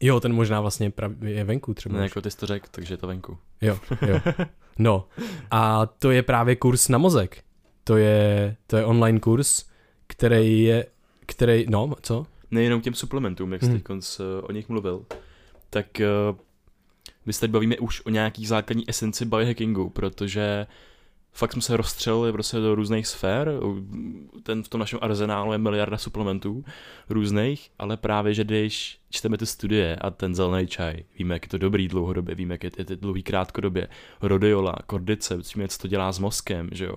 [0.00, 0.92] Jo, ten možná vlastně
[1.24, 1.98] je venku třeba.
[1.98, 3.38] Ne, jako ty jsi to řekl, takže je to venku.
[3.60, 4.20] Jo, jo.
[4.78, 5.08] No,
[5.50, 7.44] a to je právě kurz na mozek.
[7.84, 9.64] To je, to je online kurz,
[10.06, 10.86] který je,
[11.26, 12.26] který, no, co?
[12.50, 13.76] Nejenom těm suplementům, jak jsi Hmm.
[13.76, 15.04] teď konc, eh, o nich mluvil,
[15.70, 15.86] tak
[16.30, 16.36] uh,
[17.26, 20.66] my se teď bavíme už o nějaký základní esenci biohackingu, protože
[21.32, 23.52] fakt jsme se rozstřelili prostě do různých sfér,
[24.42, 26.64] ten v tom našem arzenálu je miliarda suplementů
[27.08, 31.48] různých, ale právě, že když čteme ty studie a ten zelený čaj, víme, jak je
[31.48, 33.88] to dobrý dlouhodobě, víme, jak je to dlouhý krátkodobě,
[34.22, 36.96] rodiola, kordice, víme, co to dělá s mozkem, že jo,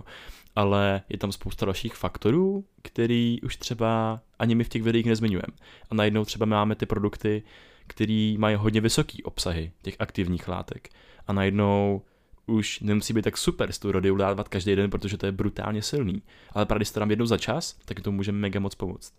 [0.55, 5.57] ale je tam spousta dalších faktorů, který už třeba ani my v těch videích nezmiňujeme.
[5.89, 7.43] A najednou třeba máme ty produkty,
[7.87, 10.89] který mají hodně vysoký obsahy těch aktivních látek.
[11.27, 12.01] A najednou
[12.47, 15.81] už nemusí být tak super s tou rodiou dávat každý den, protože to je brutálně
[15.81, 16.21] silný.
[16.51, 19.13] Ale právě když to dám jednou za čas, tak to může mega moc pomoct.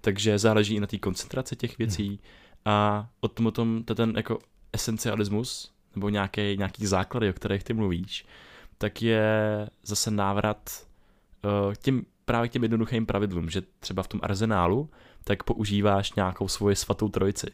[0.00, 2.20] Takže záleží i na té koncentraci těch věcí
[2.64, 4.38] a o tom, o tom to ten jako
[4.72, 8.26] esencialismus, nebo nějaký, nějaký základy, o kterých ty mluvíš,
[8.78, 9.30] tak je
[9.82, 10.86] zase návrat
[11.44, 14.90] uh, těm, právě k těm jednoduchým pravidlům, že třeba v tom arzenálu
[15.24, 17.46] tak používáš nějakou svoji svatou trojici,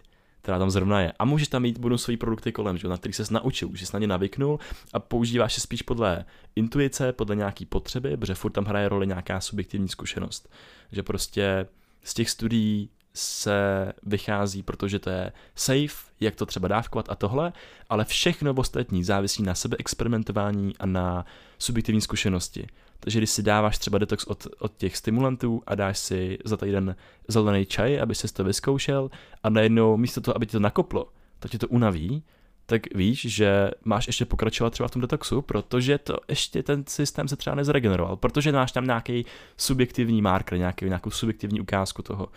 [0.47, 1.13] která tam zrovna je.
[1.19, 3.99] A můžeš tam mít bonusové produkty kolem, že, na který ses naučil, že jsi na
[3.99, 4.59] ně navyknul
[4.93, 6.25] a používáš je spíš podle
[6.57, 10.49] intuice, podle nějaký potřeby, protože furt tam hraje roli nějaká subjektivní zkušenost.
[10.93, 11.67] Že prostě
[12.03, 17.53] z těch studií se vychází, protože to je safe, jak to třeba dávkovat a tohle,
[17.89, 21.27] ale všechno ostatní závisí na sebe experimentování a na
[21.59, 22.67] subjektivní zkušenosti.
[23.01, 26.97] Takže když si dáváš třeba detox od, od těch stimulantů a dáš si za týden
[27.29, 29.11] zelený čaj, aby si to vyzkoušel
[29.43, 32.23] a najednou místo toho, aby ti to nakoplo, tak tě to unaví,
[32.67, 37.29] tak víš, že máš ještě pokračovat třeba v tom detoxu, protože to ještě ten systém
[37.29, 42.29] se třeba nezregeneroval, protože máš tam nějaký subjektivní marker, nějaký, nějakou subjektivní ukázku toho.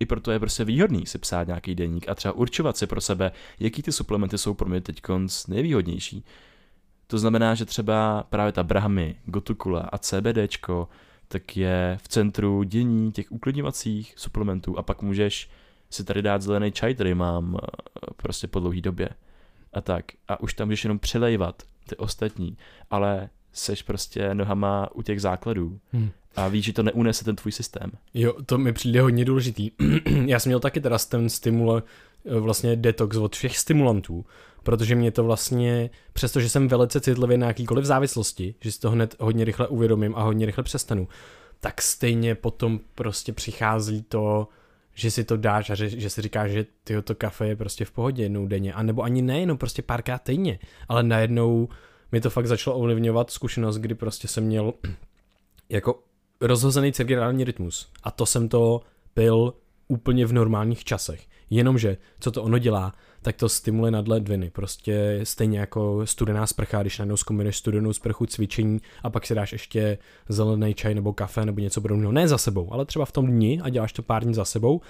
[0.00, 3.32] I proto je prostě výhodný si psát nějaký denník a třeba určovat si pro sebe,
[3.60, 5.02] jaký ty suplementy jsou pro mě teď
[5.48, 6.24] nejvýhodnější.
[7.06, 10.88] To znamená, že třeba právě ta Brahmy, Gotukula a CBDčko,
[11.28, 15.50] tak je v centru dění těch uklidňovacích suplementů a pak můžeš
[15.90, 17.66] si tady dát zelený čaj, který mám eh,
[18.16, 19.08] prostě po dlouhý době
[19.72, 20.04] a tak.
[20.28, 22.56] A už tam můžeš jenom přelejvat ty ostatní,
[22.90, 25.78] ale seš prostě nohama u těch základů.
[25.92, 26.10] Hmm.
[26.36, 27.90] A víš, že to neunese ten tvůj systém.
[28.14, 29.70] Jo, to mi přijde hodně důležitý.
[30.26, 31.82] Já jsem měl taky teda ten stimul,
[32.26, 34.26] eh, vlastně detox od všech stimulantů,
[34.64, 39.16] protože mě to vlastně, přestože jsem velice citlivý na jakýkoliv závislosti, že si to hned
[39.20, 41.08] hodně rychle uvědomím a hodně rychle přestanu,
[41.60, 44.48] tak stejně potom prostě přichází to,
[44.94, 47.84] že si to dáš a že, že si říkáš, že tyjo, to kafe je prostě
[47.84, 51.68] v pohodě jednou denně, a nebo ani ne, jenom prostě párkrát týdně, ale najednou
[52.12, 54.74] mi to fakt začalo ovlivňovat zkušenost, kdy prostě jsem měl
[55.68, 56.02] jako
[56.40, 57.88] rozhozený cirkadiální rytmus.
[58.02, 58.80] A to jsem to
[59.14, 59.54] pil
[59.88, 61.26] úplně v normálních časech.
[61.50, 64.50] Jenomže, co to ono dělá, tak to stimuluje nadledviny.
[64.50, 69.52] Prostě stejně jako studená sprcha, když najednou zkombinuješ studenou sprchu, cvičení a pak si dáš
[69.52, 72.12] ještě zelený čaj nebo kafe nebo něco podobného.
[72.12, 74.80] Ne za sebou, ale třeba v tom dni a děláš to pár dní za sebou,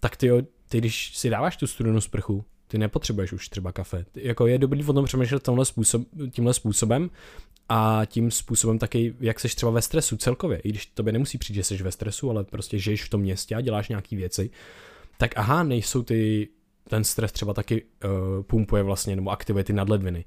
[0.00, 0.30] tak ty,
[0.68, 4.04] ty když si dáváš tu studenou sprchu, ty nepotřebuješ už třeba kafe.
[4.14, 7.10] Jako je dobrý o tom přemýšlet tímhle, způsob, tímhle způsobem
[7.68, 11.54] a tím způsobem taky, jak seš třeba ve stresu celkově, i když tobě nemusí přijít,
[11.54, 14.50] že jsi ve stresu, ale prostě žiješ v tom městě a děláš nějaké věci,
[15.18, 16.48] tak aha, nejsou ty,
[16.88, 20.24] ten stres třeba taky uh, pumpuje vlastně, nebo aktivuje ty nadledviny.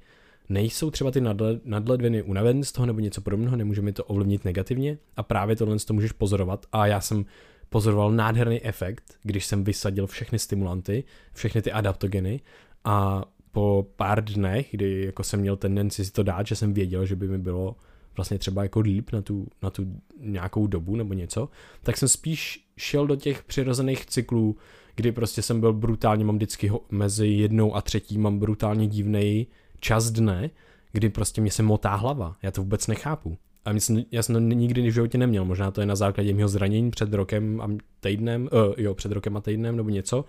[0.50, 4.46] Nejsou třeba ty nadle, nadledviny unavené z toho nebo něco podobného, nemůže mi to ovlivnit
[4.46, 4.98] negativně?
[5.16, 6.66] A právě tohle to můžeš pozorovat.
[6.72, 7.26] A já jsem
[7.70, 12.42] pozoroval nádherný efekt, když jsem vysadil všechny stimulanty, všechny ty adaptogeny.
[12.84, 17.06] A po pár dnech, kdy jako jsem měl tendenci si to dát, že jsem věděl,
[17.06, 17.76] že by mi bylo
[18.16, 21.50] vlastně třeba jako líp na tu, na tu nějakou dobu nebo něco,
[21.84, 24.58] tak jsem spíš šel do těch přirozených cyklů,
[24.98, 29.48] kdy prostě jsem byl brutálně, mám vždycky ho, mezi jednou a třetí mám brutálně divný
[29.80, 30.50] čas dne,
[30.92, 32.36] kdy prostě mě se motá hlava.
[32.42, 33.38] Já to vůbec nechápu.
[33.66, 35.46] A myslím, já jsem to nikdy v životě neměl.
[35.46, 39.38] Možná to je na základě mého zranění před rokem a týdnem, uh, jo, před rokem
[39.38, 40.26] a týdnem nebo něco,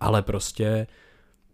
[0.00, 0.86] ale prostě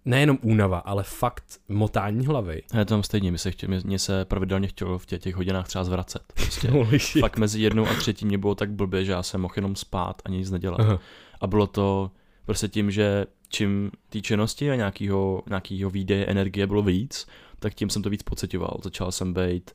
[0.05, 2.63] nejenom únava, ale fakt motání hlavy.
[2.75, 5.69] Já tam stejně, mě se, chtěl, mě, mě se pravidelně chtělo v těch, těch hodinách
[5.69, 6.23] třeba zvracet.
[6.35, 6.71] Prostě.
[7.21, 10.23] fakt mezi jednou a třetí mě bylo tak blbě, že já jsem mohl jenom spát
[10.25, 10.81] a nic nedělat.
[10.81, 10.99] Aha.
[11.41, 12.11] A bylo to
[12.47, 17.27] prostě tím, že čím té činnosti a nějakého, nějakého výdeje energie bylo víc,
[17.59, 18.81] tak tím jsem to víc pocitoval.
[18.85, 19.71] Začal jsem být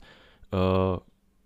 [0.52, 0.98] uh,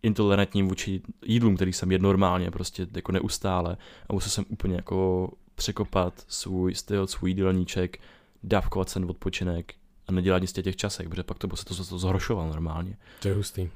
[0.02, 3.76] intolerantní vůči jídlům, který jsem jedl normálně, prostě jako neustále
[4.08, 7.98] a musel jsem úplně jako překopat svůj styl, svůj jídelníček,
[8.42, 9.74] dávkovat ten odpočinek
[10.06, 12.96] a nedělat nic těch časech, protože pak to se to, to zhoršoval normálně.
[13.22, 13.68] To je hustý.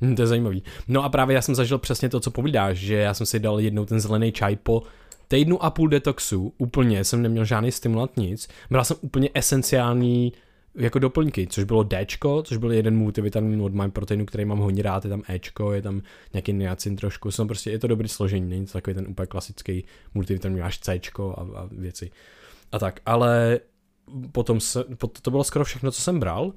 [0.00, 0.62] Hm, to je zajímavý.
[0.88, 3.60] No a právě já jsem zažil přesně to, co povídáš, že já jsem si dal
[3.60, 4.82] jednou ten zelený čaj po
[5.28, 8.48] týdnu a půl detoxu, úplně jsem neměl žádný stimulant, nic.
[8.70, 10.32] Bral jsem úplně esenciální
[10.74, 12.06] jako doplňky, což bylo D,
[12.42, 15.40] což byl jeden multivitamin od My Proteinu, který mám hodně rád, je tam E,
[15.72, 19.06] je tam nějaký niacin trošku, jsem prostě, je to dobrý složení, není to takový ten
[19.08, 22.10] úplně klasický multivitamin, máš C a, a věci.
[22.72, 23.60] A tak, ale
[24.32, 24.84] potom se,
[25.22, 26.52] to bylo skoro všechno, co jsem bral,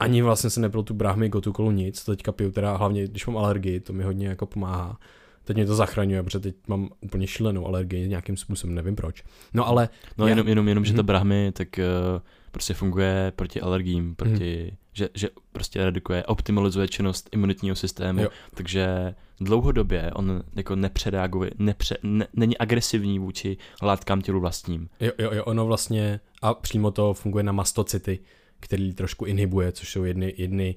[0.00, 3.36] ani vlastně se nebyl tu bráhmy gotukolu nic, to teďka piju teda hlavně, když mám
[3.36, 4.98] alergii, to mi hodně jako pomáhá.
[5.44, 9.24] Teď mě to zachraňuje, protože teď mám úplně šílenou alergii nějakým způsobem, nevím proč.
[9.54, 9.88] No ale...
[10.18, 10.30] No já...
[10.30, 11.06] jenom, jenom, jenom, že ta mhm.
[11.06, 12.20] brahmy, tak uh,
[12.52, 14.76] prostě funguje proti alergím, proti, hmm.
[14.92, 18.28] že, že prostě redukuje, optimalizuje činnost imunitního systému, jo.
[18.54, 24.88] takže dlouhodobě on jako nepředáguje, nepře, ne, není agresivní vůči látkám tělu vlastním.
[25.00, 28.18] Jo, jo, jo, ono vlastně, a přímo to funguje na mastocity,
[28.60, 30.76] který trošku inhibuje, což jsou jedny, jedny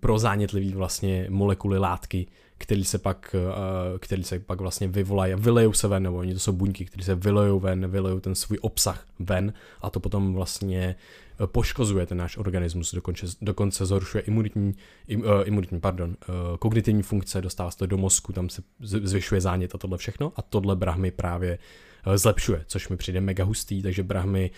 [0.00, 2.26] prozánětlivý vlastně molekuly látky,
[2.64, 6.32] který se pak, eh, který se pak vlastně vyvolají a vylejou se ven, nebo oni
[6.32, 10.34] to jsou buňky, které se vylejou ven, vylejou ten svůj obsah ven a to potom
[10.34, 10.96] vlastně
[11.40, 14.74] eh, poškozuje ten náš organismus, dokonce, dokonce zhoršuje imunitní,
[15.08, 19.40] im, uh, imunitní pardon, uh, kognitivní funkce, dostává se to do mozku, tam se zvyšuje
[19.40, 21.58] zánět a tohle všechno a tohle brahmy právě
[22.06, 24.50] uh, zlepšuje, což mi přijde mega hustý, takže brahmy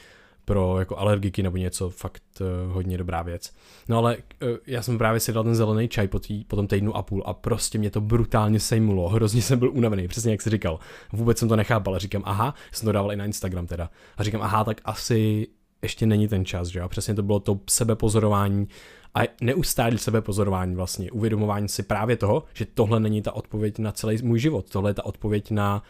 [0.46, 3.52] pro jako alergiky nebo něco, fakt uh, hodně dobrá věc.
[3.88, 6.66] No ale uh, já jsem právě si dal ten zelený čaj po, tý, po tom
[6.66, 10.42] týdnu a půl a prostě mě to brutálně sejmulo, hrozně jsem byl unavený, přesně jak
[10.42, 10.78] jsi říkal.
[11.12, 13.90] Vůbec jsem to nechápal říkám, aha, jsem to dával i na Instagram teda.
[14.16, 15.48] A říkám, aha, tak asi
[15.82, 16.88] ještě není ten čas, že jo?
[16.88, 18.68] Přesně to bylo to sebepozorování
[19.14, 24.18] a neustálý sebepozorování vlastně, uvědomování si právě toho, že tohle není ta odpověď na celý
[24.22, 25.82] můj život, tohle je ta odpověď na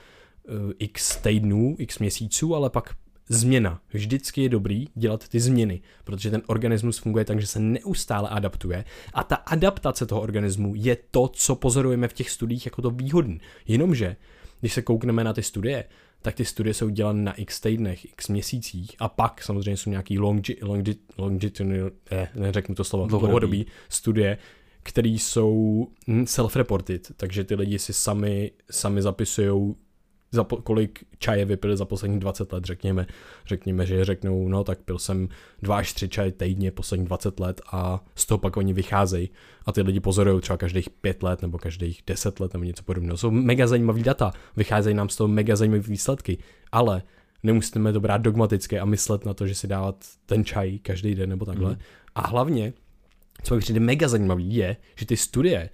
[0.48, 2.94] uh, x týdnů, x měsíců, ale pak
[3.28, 3.80] změna.
[3.92, 8.84] Vždycky je dobrý dělat ty změny, protože ten organismus funguje tak, že se neustále adaptuje
[9.14, 13.40] a ta adaptace toho organismu je to, co pozorujeme v těch studiích jako to výhodný.
[13.68, 14.16] Jenomže,
[14.60, 15.84] když se koukneme na ty studie,
[16.22, 20.18] tak ty studie jsou dělané na x týdnech, x měsících a pak samozřejmě jsou nějaký
[20.18, 23.30] longi, longi, longitudinal, eh, neřeknu to slovo, Dlouhodobý.
[23.30, 24.38] dlouhodobý studie,
[24.82, 25.86] které jsou
[26.24, 29.74] self-reported, takže ty lidi si sami, sami zapisují
[30.32, 33.06] za po, kolik čaje vypili za posledních 20 let, řekněme,
[33.46, 35.28] řekněme, že řeknou, no tak pil jsem
[35.62, 39.30] dva až tři čaje týdně posledních 20 let a z toho pak oni vycházejí
[39.66, 43.16] a ty lidi pozorují třeba každých pět let nebo každých 10 let nebo něco podobného.
[43.16, 46.38] Jsou mega zajímavý data, vycházejí nám z toho mega zajímavé výsledky,
[46.72, 47.02] ale
[47.42, 51.30] nemusíme to brát dogmaticky a myslet na to, že si dávat ten čaj každý den
[51.30, 51.70] nebo takhle.
[51.70, 51.78] Mm.
[52.14, 52.72] A hlavně,
[53.42, 55.70] co mi přijde mega zajímavý, je, že ty studie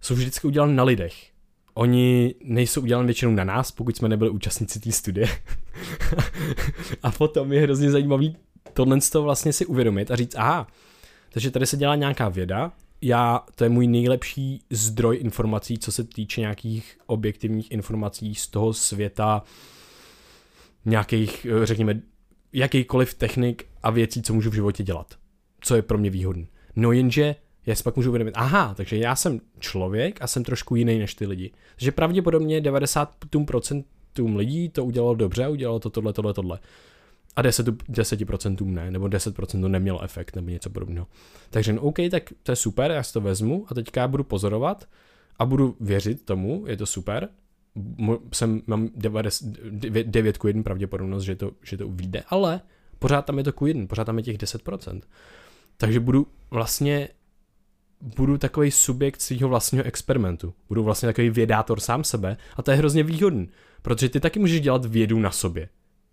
[0.00, 1.35] jsou vždycky udělané na lidech.
[1.78, 5.28] Oni nejsou udělané většinou na nás, pokud jsme nebyli účastníci té studie.
[7.02, 8.36] a potom je hrozně zajímavý
[8.72, 10.66] tohle z toho vlastně si uvědomit a říct, aha,
[11.30, 16.04] takže tady se dělá nějaká věda, já, to je můj nejlepší zdroj informací, co se
[16.04, 19.42] týče nějakých objektivních informací z toho světa,
[20.84, 22.00] nějakých, řekněme,
[22.52, 25.14] jakýkoliv technik a věcí, co můžu v životě dělat.
[25.60, 26.46] Co je pro mě výhodné.
[26.76, 27.34] No jenže
[27.66, 31.14] já si pak můžu uvědomit, aha, takže já jsem člověk a jsem trošku jiný než
[31.14, 31.52] ty lidi.
[31.76, 33.84] Takže pravděpodobně 90%
[34.36, 36.58] lidí to udělalo dobře, udělalo to tohle, tohle, tohle.
[37.36, 41.06] A 10, 10% ne, nebo 10% to nemělo efekt, nebo něco podobného.
[41.50, 44.24] Takže no, OK, tak to je super, já si to vezmu a teďka já budu
[44.24, 44.88] pozorovat
[45.38, 47.28] a budu věřit tomu, je to super.
[48.32, 49.48] Jsem, mám 90,
[50.02, 52.60] 9 ku 1 pravděpodobnost, že to, že to vyjde, ale
[52.98, 55.00] pořád tam je to ku 1, pořád tam je těch 10%.
[55.76, 57.08] Takže budu vlastně
[58.00, 60.54] budu takový subjekt svého vlastního experimentu.
[60.68, 63.48] Budu vlastně takový vědátor sám sebe a to je hrozně výhodný,
[63.82, 65.68] protože ty taky můžeš dělat vědu na sobě.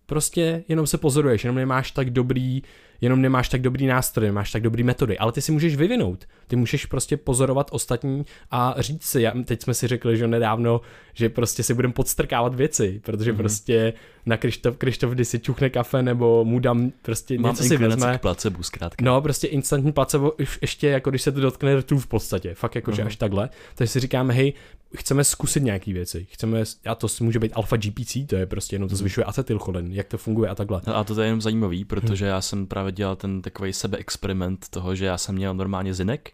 [0.06, 2.62] Prostě jenom se pozoruješ, jenom nemáš tak dobrý,
[3.04, 6.26] jenom nemáš tak dobrý nástroj, nemáš tak dobrý metody, ale ty si můžeš vyvinout.
[6.48, 10.82] Ty můžeš prostě pozorovat ostatní a říct si, já, teď jsme si řekli, že nedávno,
[11.14, 13.38] že prostě si budeme podstrkávat věci, protože mm-hmm.
[13.38, 13.94] prostě
[14.26, 18.18] na Krištof, Krištof, když si čuchne kafe nebo mu dám prostě Mám něco si vezme.
[18.18, 19.06] k placebo zkrátka.
[19.06, 22.92] No, prostě instantní placebo, ještě jako když se to dotkne rtů v podstatě, fakt jako,
[22.92, 23.08] že Mhm.
[23.08, 24.54] až takhle, takže si říkáme, hej,
[24.98, 28.90] chceme zkusit nějaký věci, chceme, a to může být alfa GPC, to je prostě jenom
[28.90, 28.98] to Mhm.
[28.98, 30.82] zvyšuje acetylcholin, jak to funguje a takhle.
[30.88, 34.96] No a to je jenom zajímavý, protože já jsem právě dělal ten takový sebeexperiment toho,
[34.96, 36.32] že já jsem měl normálně zinek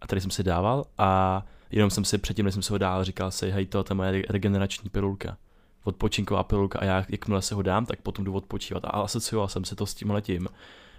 [0.00, 3.04] a tady jsem si dával a jenom jsem si předtím, než jsem se ho dál,
[3.04, 5.36] říkal si, hej, to je moje regenerační pilulka.
[5.84, 9.64] Odpočinková pilulka a já, jakmile se ho dám, tak potom jdu odpočívat a asocioval jsem
[9.64, 10.48] si to s tím letím.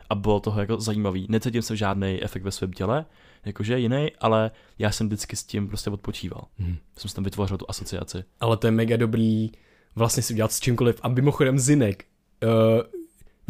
[0.09, 1.25] A bylo toho jako zajímavý.
[1.29, 3.05] Necítím jsem žádný efekt ve svém těle,
[3.45, 6.45] jakože jiný, ale já jsem vždycky s tím prostě odpočíval.
[6.57, 6.77] Mhm.
[6.97, 8.23] Jsem si tam vytvořil tu asociaci.
[8.39, 9.51] Ale to je mega dobrý
[9.95, 10.99] vlastně si udělat s čímkoliv.
[11.01, 12.05] A mimochodem zinek,
[12.43, 13.00] uh,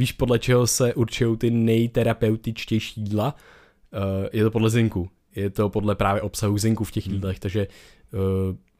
[0.02, 3.36] víš podle čeho se určují ty nejterapeutičtější jídla?
[3.94, 4.00] Uh,
[4.34, 5.10] je to podle zinku.
[5.36, 7.14] Je to podle právě obsahu zinku v těch Hmm.
[7.16, 7.68] jídlech, takže
[8.14, 8.20] uh,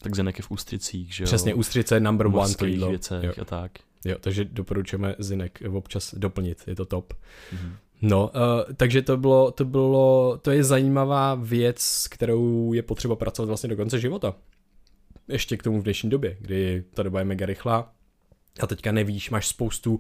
[0.04, 1.26] Tak zenek je v ústricích, že jo?
[1.26, 2.90] přesně ústřice number v one to jídlo.
[2.90, 3.34] věcech Jo.
[3.42, 3.72] a tak.
[4.06, 7.14] Jo, takže doporučujeme zinek občas doplnit, je to top.
[7.54, 7.76] Mhm.
[8.02, 13.16] No, uh, takže to bylo, to bylo, to je zajímavá věc, s kterou je potřeba
[13.16, 14.34] pracovat vlastně do konce života.
[15.28, 17.94] Ještě k tomu v dnešní době, kdy ta doba je mega rychlá
[18.60, 20.00] a teďka nevíš, máš spoustu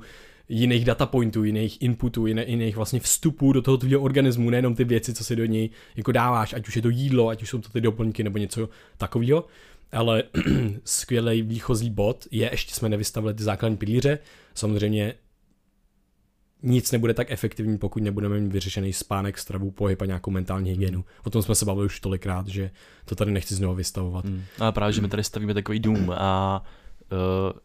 [0.49, 4.84] jiných data pointů, jiných inputů, jiných, jiných vlastně vstupů do toho tvého organismu, nejenom ty
[4.84, 7.62] věci, co si do něj jako dáváš, ať už je to jídlo, ať už jsou
[7.62, 9.45] to ty doplňky nebo něco takového.
[9.91, 10.23] Ale
[10.84, 14.19] skvělý výchozí bod je, ještě jsme nevystavili ty základní pilíře,
[14.54, 15.13] samozřejmě
[16.63, 21.06] nic nebude tak efektivní, pokud nebudeme mít vyřešený spánek, stravu, pohyb a nějakou mentální hygienu.
[21.23, 22.71] O tom jsme se bavili už tolikrát, že
[23.06, 24.25] to tady nechci znovu vystavovat.
[24.25, 24.43] Mm.
[24.60, 26.63] Ale právě, že my tady stavíme takový dům a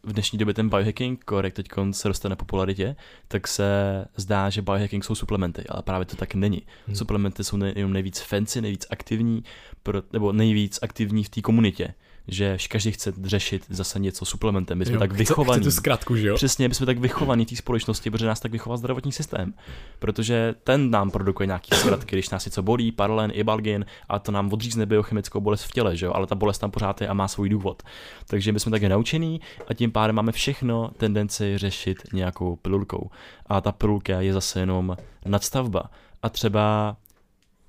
[0.03, 2.95] v dnešní době ten biohacking, korek teď se roste na popularitě,
[3.27, 6.61] tak se zdá, že biohacking jsou suplementy, ale právě to tak není.
[6.87, 6.95] Hmm.
[6.95, 9.43] Suplementy jsou nej, jenom nejvíc fancy, nejvíc aktivní,
[9.83, 11.93] pro, nebo nejvíc aktivní v té komunitě,
[12.27, 14.77] že každý chce řešit zase něco suplementem.
[14.77, 15.61] My jsme Jo, tak chce- vychovaní.
[15.61, 16.35] Chce tu zkratku, že jo?
[16.35, 19.53] Přesně, my jsme tak vychovaní té společnosti, protože nás tak vychoval zdravotní systém.
[19.99, 24.53] Protože ten nám produkuje nějaký zkratky, když nás něco bolí, paralen, ibalgin, a to nám
[24.53, 26.11] odřízne biochemickou bolest v těle, že jo?
[26.15, 27.83] ale ta bolest tam pořád je a má svůj důvod.
[28.27, 33.09] Takže my jsme také naučení a tím pádem máme všechno tendenci řešit nějakou pilulkou.
[33.45, 35.83] A ta pilulka je zase jenom nadstavba.
[36.23, 36.97] A třeba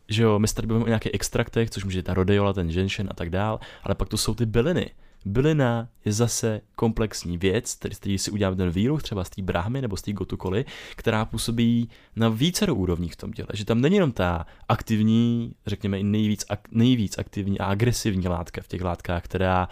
[0.08, 3.14] že jo, my se tady o nějakých extraktech, což může ta rodeola, ten ženšen a
[3.14, 4.90] tak dál, ale pak tu jsou ty byliny.
[5.24, 9.82] Bylina je zase komplexní věc, tedy který si uděláme ten výruch třeba z té brahmy
[9.82, 10.64] nebo z té gotukoly,
[10.96, 13.48] která působí na více úrovních v tom těle.
[13.54, 18.62] Že tam není jenom ta aktivní, řekněme i nejvíc, ak, nejvíc aktivní a agresivní látka
[18.62, 19.68] v těch látkách, která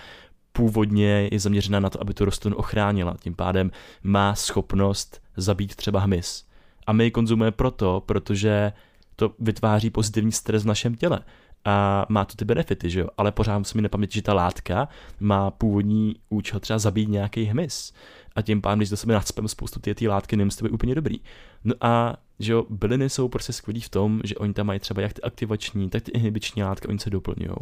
[0.53, 3.16] původně je zaměřena na to, aby tu rostlinu ochránila.
[3.20, 3.70] Tím pádem
[4.03, 6.45] má schopnost zabít třeba hmyz.
[6.87, 8.72] A my ji konzumujeme proto, protože
[9.17, 11.21] to vytváří pozitivní stres v našem těle
[11.64, 13.09] a má to ty benefity, že jo?
[13.19, 14.89] Ale pořád na paměti, že ta látka
[15.21, 17.93] má původní účel třeba zabít nějaký hmyz.
[18.37, 21.21] A tím pádem, když do sebe nadspeme spoustu ty, ty látky, nemusí to úplně dobrý.
[21.64, 25.03] No a že jo, byliny jsou prostě skvělí v tom, že oni tam mají třeba
[25.03, 27.57] jak ty aktivační, tak ty inhibiční látky, oni se doplňují.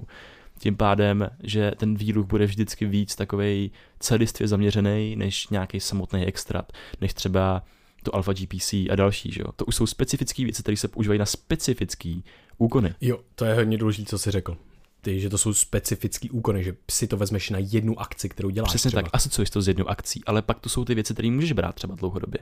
[0.59, 6.73] Tím pádem, že ten výluch bude vždycky víc takovej celistvě zaměřený, než nějaký samotný extrakt,
[7.01, 7.63] než třeba
[8.05, 9.53] to alpha GPC a další, že jo.
[9.57, 12.15] To už jsou specifické věci, které se používají na specifické
[12.59, 12.95] úkony.
[13.01, 14.57] Jo, to je hodně důležité, co jsi řekl.
[15.01, 18.69] Ty, že to jsou specifické úkony, že si to vezmeš na jednu akci, kterou děláš.
[18.69, 19.03] Přesně třeba.
[19.03, 21.75] tak, asociuješ to s jednou akcí, ale pak to jsou ty věci, které můžeš brát
[21.75, 22.41] třeba dlouhodobě.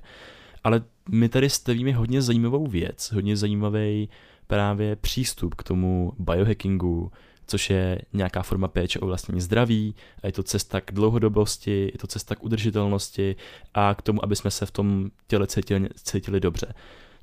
[0.65, 4.09] Ale my tady stavíme hodně zajímavou věc, hodně zajímavý
[4.47, 7.13] právě přístup k tomu biohackingu,
[7.53, 11.99] což je nějaká forma péče o vlastní zdraví, a je to cesta k dlouhodobosti, je
[11.99, 13.37] to cesta k udržitelnosti
[13.75, 16.75] a k tomu, aby jsme se v tom těle cítili, cítili dobře.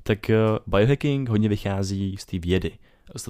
[0.02, 2.72] Tak eh, biohacking hodně vychází z té vědy,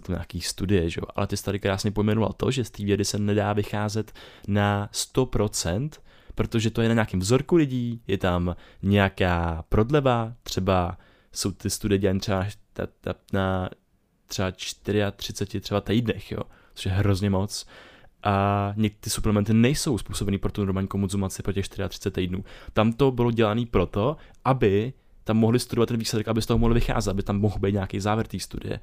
[0.03, 1.01] to nějaký studie, že?
[1.16, 4.12] ale ty tady krásně pojmenoval to, že z té vědy se nedá vycházet
[4.48, 5.90] na 100%,
[6.34, 10.98] protože to je na nějakém vzorku lidí, je tam nějaká prodleva, třeba
[11.32, 12.46] jsou ty studie dělané třeba
[13.32, 13.70] na
[14.26, 14.53] třeba
[15.11, 16.42] 34 třeba týdnech, jo
[16.80, 17.66] což je hrozně moc.
[18.22, 22.44] A ty suplementy nejsou způsobený pro tu normální konzumaci po těch 34 týdnů.
[22.72, 24.92] Tam to bylo dělané proto, aby
[25.24, 28.00] tam mohli studovat ten výsledek, aby z toho mohli vycházet, aby tam mohl být nějaký
[28.00, 28.80] závěr té studie.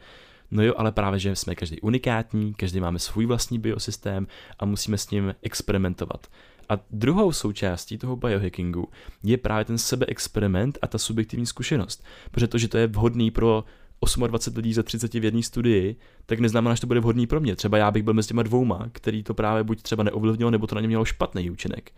[0.51, 4.27] No jo, ale právě, že jsme každý unikátní, každý máme svůj vlastní biosystém
[4.59, 6.27] a musíme s ním experimentovat.
[6.69, 8.87] A druhou součástí toho biohackingu
[9.23, 12.03] je právě ten sebeexperiment a ta subjektivní zkušenost.
[12.31, 13.63] Protože to, že to je vhodný pro
[14.01, 15.95] 28 lidí ze 30 v jedné studii,
[16.25, 17.55] tak neznamená, že to bude vhodný pro mě.
[17.55, 20.75] Třeba já bych byl mezi těma dvouma, který to právě buď třeba neovlivnilo, nebo to
[20.75, 21.91] na ně mělo špatný účinek.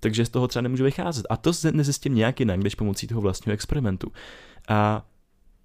[0.00, 1.26] Takže z toho třeba nemůžu vycházet.
[1.30, 4.12] A to nezjistím nějak jinak, než pomocí toho vlastního experimentu.
[4.68, 5.06] A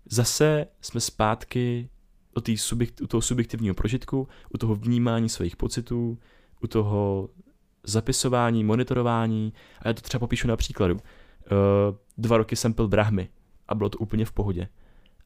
[0.05, 1.89] zase jsme zpátky
[2.38, 6.17] u, tý subjekt, u toho subjektivního prožitku, u toho vnímání svých pocitů,
[6.61, 7.30] u toho
[7.84, 9.53] zapisování, monitorování.
[9.80, 10.95] A já to třeba popíšu na příkladu.
[10.95, 10.99] Uh,
[12.17, 13.30] dva roky jsem pil brahmy
[13.67, 14.67] a bylo to úplně v pohodě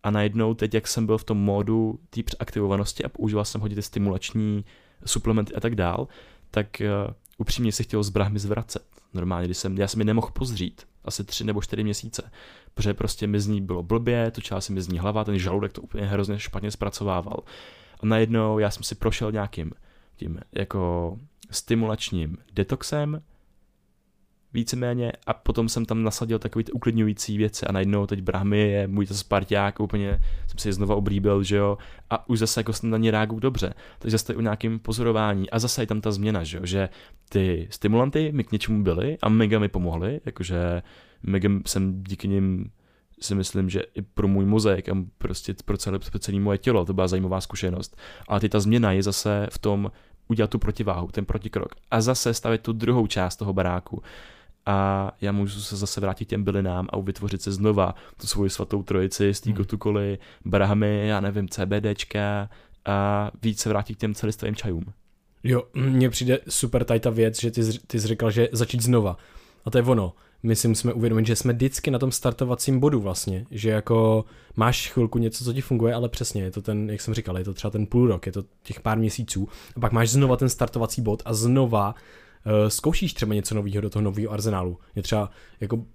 [0.04, 3.76] a najednou teď, jak jsem byl v tom módu té přeaktivovanosti a používal jsem hodně
[3.76, 4.66] ty stimulační
[5.06, 6.08] suplementy a tak dál,
[6.52, 8.84] tak uh, upřímně si chtěl z brahmy zvracet.
[9.14, 12.32] Normálně, když jsem, já jsem mi nemohl pozřít asi tři nebo čtyři měsíce,
[12.74, 15.74] protože prostě mi z ní bylo blbě, točila se mi z ní hlava, ten žaludek
[15.74, 17.40] to úplně hrozně špatně zpracovával.
[18.00, 19.72] A najednou já jsem si prošel nějakým
[20.16, 21.18] tím jako
[21.52, 23.22] stimulačním detoxem,
[24.54, 28.88] víceméně a potom jsem tam nasadil takový ty uklidňující věci a najednou teď Brahmy je
[28.88, 31.78] můj to Sparták, úplně jsem si je znova oblíbil, že jo,
[32.10, 35.82] a už zase jako na ně reaguju dobře, takže zase u nějakým pozorování a zase
[35.82, 36.90] je tam ta změna, že jo, že
[37.30, 40.82] ty stimulanty mi k něčemu byly a mega mi pomohly, jakože
[41.24, 42.72] mega jsem díky nim
[43.22, 46.86] si myslím, že i pro můj mozek a prostě pro celé, pro celé moje tělo
[46.86, 47.98] to byla zajímavá zkušenost.
[48.28, 49.92] Ale ty ta změna je zase v tom
[50.28, 51.76] udělat tu protiváhu, ten protikrok.
[51.92, 54.02] A zase stavit tu druhou část toho baráku
[54.70, 58.84] a já můžu se zase vrátit těm bylinám a vytvořit se znova tu svoji svatou
[58.84, 59.58] trojici z té hmm.
[59.58, 62.50] gotukoly, brahmy, já nevím, CBDčka
[62.86, 64.84] a víc se vrátit k těm celistvým čajům.
[65.44, 69.18] Jo, mně přijde super tady ta věc, že ty, ty jsi říkal, že začít znova.
[69.66, 70.14] A to je ono.
[70.44, 74.92] My si musíme uvědomit, že jsme vždycky na tom startovacím bodu vlastně, že jako máš
[74.92, 77.54] chvilku něco, co ti funguje, ale přesně, je to ten, jak jsem říkal, je to
[77.54, 81.02] třeba ten půl rok, je to těch pár měsíců a pak máš znova ten startovací
[81.02, 81.96] bod a znova
[82.68, 84.78] zkoušíš třeba něco nového do toho nového arzenálu.
[84.96, 85.86] Mě třeba jako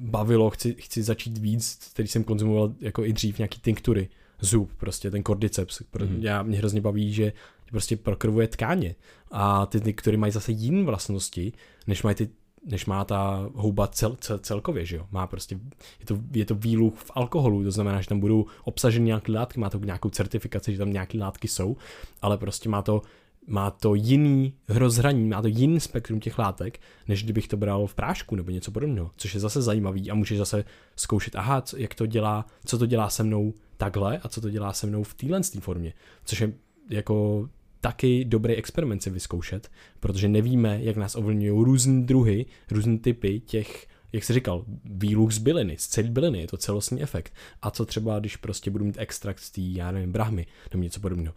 [0.00, 4.08] bavilo, chci, chci začít víc, který jsem konzumoval jako i dřív, nějaký tinktury,
[4.40, 5.80] zub, prostě ten cordyceps.
[5.80, 6.18] Mm-hmm.
[6.20, 7.32] Já mě hrozně baví, že
[7.70, 8.94] prostě prokrvuje tkáně
[9.30, 11.52] a ty tinktury mají zase jiné vlastnosti,
[11.86, 12.28] než mají ty
[12.66, 15.06] než má ta houba cel, cel, celkově, že jo.
[15.10, 15.58] Má prostě,
[16.00, 19.60] je to, je to výluch v alkoholu, to znamená, že tam budou obsaženy nějaké látky,
[19.60, 21.76] má to nějakou certifikaci, že tam nějaké látky jsou,
[22.22, 23.02] ale prostě má to
[23.46, 27.94] má to jiný rozhraní, má to jiný spektrum těch látek, než kdybych to bral v
[27.94, 30.64] prášku nebo něco podobného, což je zase zajímavý a můžeš zase
[30.96, 34.50] zkoušet, aha, co, jak to dělá, co to dělá se mnou takhle a co to
[34.50, 36.52] dělá se mnou v téhle formě, což je
[36.90, 37.48] jako
[37.80, 39.70] taky dobrý experiment si vyzkoušet,
[40.00, 45.38] protože nevíme, jak nás ovlivňují různé druhy, různé typy těch jak jsi říkal, výluch z
[45.38, 47.32] byliny, z celé byliny, je to celostní efekt.
[47.62, 51.00] A co třeba, když prostě budu mít extrakt z té, já nevím, brahmy, nebo něco
[51.00, 51.34] podobného.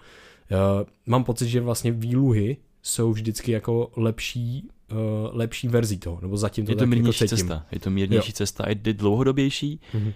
[0.52, 4.98] Uh, mám pocit, že vlastně výluhy jsou vždycky jako lepší uh,
[5.32, 7.48] lepší verzí toho, nebo zatím to je to tak mírnější jako cítím.
[7.48, 8.36] cesta, je to mírnější Jo.
[8.36, 10.08] cesta, je dlouhodobější, Mhm.
[10.08, 10.14] uh,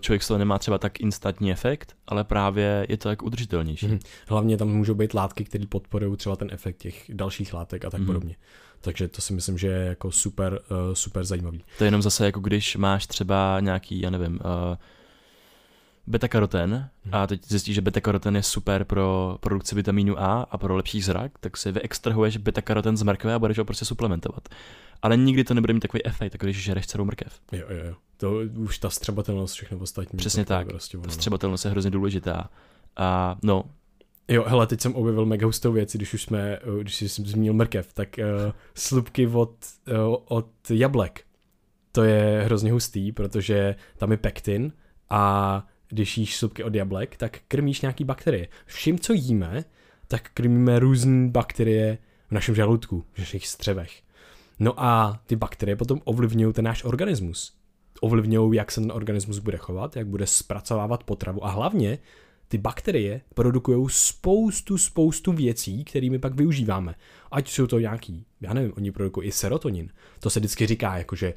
[0.00, 3.86] člověk z toho nemá třeba tak instantní efekt, ale právě je to tak udržitelnější.
[3.86, 3.98] Mhm.
[4.28, 8.00] Hlavně tam můžou být látky, které podporují třeba ten efekt těch dalších látek a tak
[8.00, 8.06] Mhm.
[8.06, 8.36] podobně.
[8.80, 11.64] Takže to si myslím, že je jako super, uh, super zajímavý.
[11.78, 14.76] To je jenom zase jako když máš třeba nějaký, já nevím, uh,
[16.08, 17.14] beta-karoten Mhm.
[17.14, 21.32] a teď zjistíš, že beta-karoten je super pro produkci vitamínu A a pro lepší zrak,
[21.40, 24.48] tak si vyextrahuješ beta-karoten z mrkve a budeš ho prostě suplementovat.
[25.02, 27.40] Ale nikdy to nebude mít takový efekt, jako když žereš celou mrkev.
[27.52, 27.94] Jo, jo, jo.
[28.16, 30.16] To už ta střebatelnost, všechno ostatní.
[30.16, 30.66] Přesně tak.
[30.66, 31.12] Prostě Ta no.
[31.12, 32.50] střebatelnost je hrozně důležitá.
[32.96, 33.64] A no,
[34.30, 37.54] Jo, hele, teď jsem objevil mega hustou věc, když už jsme, eh, když jsem zmínil
[37.54, 39.54] mrkev, tak uh, slupky od,
[40.08, 41.24] uh, od jablek.
[41.92, 44.72] To je hrozně hustý, protože tam je pektin
[45.10, 48.48] a když jíš slupky od jablek, tak krmíš nějaký bakterie.
[48.66, 49.64] Vším, co jíme,
[50.08, 54.02] tak krmíme různé bakterie v našem žaludku, v našich střevech.
[54.58, 57.52] No a ty bakterie potom ovlivňují ten náš organismus.
[58.00, 61.98] Ovlivňují, jak se ten organismus bude chovat, jak bude zpracovávat potravu a hlavně
[62.48, 66.94] ty bakterie produkují spoustu, spoustu věcí, kterými pak využíváme.
[67.30, 69.90] Ať jsou to nějaký, já nevím, oni produkují i serotonin.
[70.20, 71.34] To se vždycky říká, jakože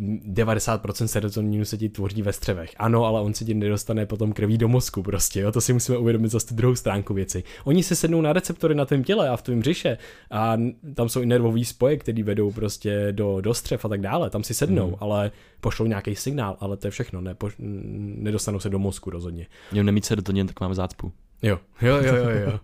[0.00, 2.70] 90% serotoninu se ti tvoří ve střevech.
[2.76, 5.52] Ano, ale on se ti nedostane potom krví do mozku prostě, jo?
[5.52, 7.42] to si musíme uvědomit zase tu druhou stránku věci.
[7.64, 9.98] Oni se sednou na receptory na tvém těle a v tvém břiše
[10.30, 10.56] a
[10.94, 14.42] tam jsou i nervové spoje, které vedou prostě do, do střev a tak dále, tam
[14.44, 14.96] si sednou, Mhm.
[15.00, 15.30] ale
[15.60, 19.46] pošlou nějaký signál, ale to je všechno, ne, poš- n- nedostanou se do mozku rozhodně.
[19.72, 21.12] měl nemít serotonin, tak máme zácpu.
[21.42, 22.60] Jo, jo, jo, jo, jo.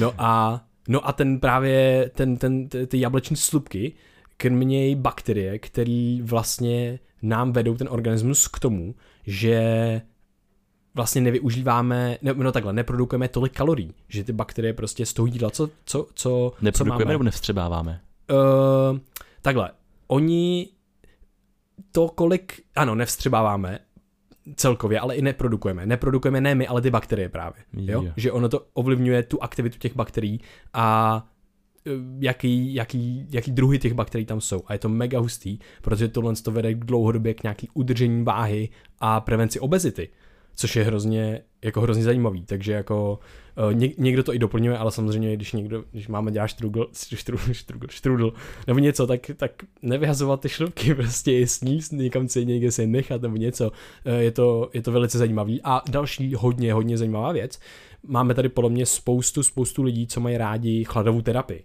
[0.00, 3.92] No a, no a ten právě, ten, ten, ty, ty jableční slupky
[4.38, 8.94] krmějí bakterie, které vlastně nám vedou ten organismus k tomu,
[9.26, 10.02] že
[10.94, 15.50] vlastně nevyužíváme, ne, no takhle, neprodukujeme tolik kalorií, že ty bakterie prostě z toho jídla,
[15.50, 18.00] co, co, co, co Neprodukujeme máme, nebo nevstřebáváme?
[18.30, 18.98] Uh,
[19.42, 19.70] takhle,
[20.06, 20.68] oni
[21.92, 23.78] to, kolik, ano, nevstřebáváme
[24.54, 25.86] celkově, ale i neprodukujeme.
[25.86, 27.62] Neprodukujeme ne my, ale ty bakterie právě.
[27.72, 28.04] Jo?
[28.16, 30.40] Že ono to ovlivňuje tu aktivitu těch bakterií
[30.72, 31.26] a
[32.18, 34.62] jaký, jaký, jaký druhy těch bakterií tam jsou.
[34.66, 38.68] A je to mega hustý, protože tohle to vede dlouhodobě k nějaký udržení váhy
[39.00, 40.08] a prevenci obezity,
[40.58, 42.44] což je hrozně, jako hrozně zajímavý.
[42.44, 43.18] Takže jako
[43.70, 47.52] eh, něk, někdo to i doplňuje, ale samozřejmě, když někdo, když máme dělat štrugl, štrugl,
[47.52, 48.32] štrugl, štrudl,
[48.66, 49.52] nebo něco, tak, tak
[49.82, 53.72] nevyhazovat ty šlupky, prostě je sníst někam si někde se nechat nebo něco.
[54.04, 55.60] Eh, Je to, je to velice zajímavý.
[55.64, 57.58] A další hodně, hodně zajímavá věc.
[58.02, 61.64] Máme tady podle mě spoustu, spoustu lidí, co mají rádi chladovou terapii.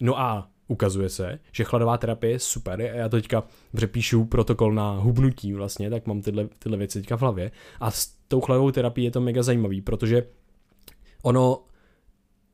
[0.00, 2.80] No a ukazuje se, že chladová terapie je super.
[2.80, 3.44] Já to teďka
[3.76, 7.50] přepíšu protokol na hubnutí vlastně, tak mám tyhle, tyhle věci teďka v hlavě.
[7.80, 10.26] A s tou chladovou terapií je to mega zajímavý, protože
[11.22, 11.62] ono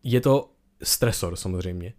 [0.03, 0.51] je to
[0.83, 1.93] stresor samozřejmě.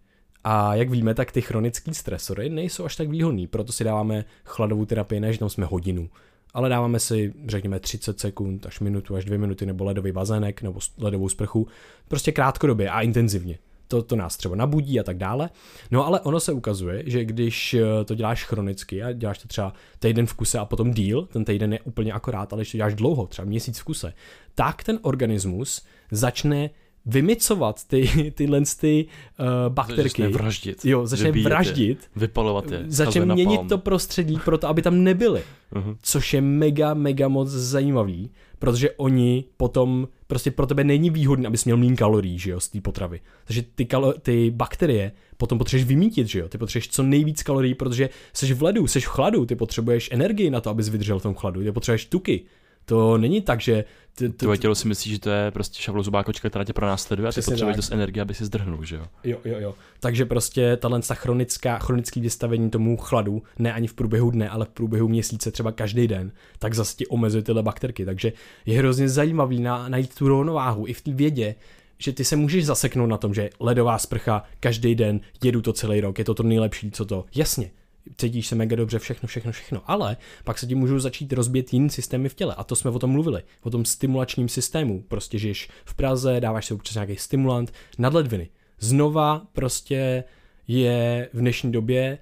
[0.44, 4.84] A jak víme, tak ty chronické stresory nejsou až tak výhodný, proto si dáváme chladovou
[4.84, 6.10] terapii, ne že tam jsme hodinu,
[6.54, 10.80] ale dáváme si, řekněme, 30 sekund až minutu až dvě minuty nebo ledový bazének nebo
[10.98, 11.68] ledovou sprchu,
[12.08, 13.58] prostě krátkodobě a intenzivně.
[13.88, 15.50] To, to nás třeba nabudí a tak dále.
[15.90, 19.72] No ale ono se ukazuje, že když eh, to děláš chronicky a děláš to třeba
[19.98, 22.94] týden v kuse a potom díl, ten týden je úplně akorát, ale když to děláš
[22.94, 24.12] dlouho, třeba měsíc v kuse,
[24.54, 26.70] tak ten organismus začne
[27.06, 29.06] vymicovat ty, tyhle ty,
[29.40, 30.02] uh, bakterky.
[30.02, 30.84] Začne vraždit.
[30.84, 32.84] Jo, začne vybíjet je, vraždit, Vypalovat je.
[32.86, 33.68] začne měnit napalm.
[33.68, 35.42] to prostředí pro to, aby tam nebyly.
[35.74, 35.96] Mhm.
[36.02, 41.64] Což je mega, mega moc zajímavý, protože oni potom, prostě pro tebe není výhodné, abys
[41.64, 43.20] měl méně kalorií, že jo, z té potravy.
[43.44, 47.74] Takže ty, kalo, ty bakterie potom potřebuješ vymítit, že jo, ty potřebuješ co nejvíc kalorií,
[47.74, 51.22] protože jsi v ledu, jsi v chladu, ty potřebuješ energii na to, abys vydržel v
[51.22, 52.44] tom chladu, ty potřebuješ tuky.
[52.86, 53.84] To není tak, že
[54.14, 56.86] ty, ty, Tvoje tělo si myslí, že to je prostě šavlozubá kočka, která tě pro
[56.86, 59.06] nás sleduje a ty potřebuješ dost energie, aby si zdrhnul, že jo?
[59.24, 59.74] Jo, jo, jo.
[60.00, 64.64] Takže prostě tahle ta chronická, chronický vystavení tomu chladu, ne ani v průběhu dne, ale
[64.64, 68.04] v průběhu měsíce, třeba každý den, tak zase ti omezuje tyhle bakterky.
[68.04, 68.32] Takže
[68.66, 71.54] je hrozně zajímavý na, najít tu rovnováhu i v té vědě,
[71.98, 76.00] že ty se můžeš zaseknout na tom, že ledová sprcha každý den, jedu to celý
[76.00, 77.24] rok, je to to nejlepší, co to.
[77.34, 77.70] Jasně,
[78.16, 81.90] cítíš se mega dobře, všechno, všechno, všechno, ale pak se ti můžou začít rozbět jiný
[81.90, 82.54] systémy v těle.
[82.54, 85.02] A to jsme o tom mluvili, o tom stimulačním systému.
[85.08, 88.48] Prostě žiješ v Praze, dáváš si občas nějaký stimulant, nadledviny.
[88.78, 90.24] Znova prostě
[90.68, 92.18] je v dnešní době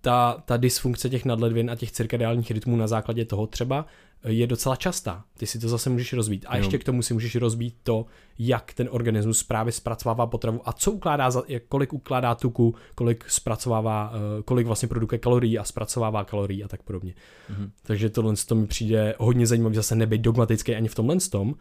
[0.00, 3.86] ta, ta dysfunkce těch nadledvin a těch cirkadiálních rytmů na základě toho třeba
[4.24, 5.24] je docela častá.
[5.36, 6.44] Ty si to zase můžeš rozbít.
[6.48, 6.60] A Jo.
[6.62, 8.06] ještě k tomu si můžeš rozbít to,
[8.38, 11.30] jak ten organismus právě zpracovává potravu a co ukládá,
[11.68, 16.82] kolik ukládá tuku, kolik zpracovává, eh, kolik vlastně produkuje kalorií a zpracovává kalorií a tak
[16.82, 17.14] podobně.
[17.48, 17.70] Mhm.
[17.82, 21.54] Takže tohle to mi přijde hodně zajímavé, zase nebyt dogmatický ani v tomhle tom,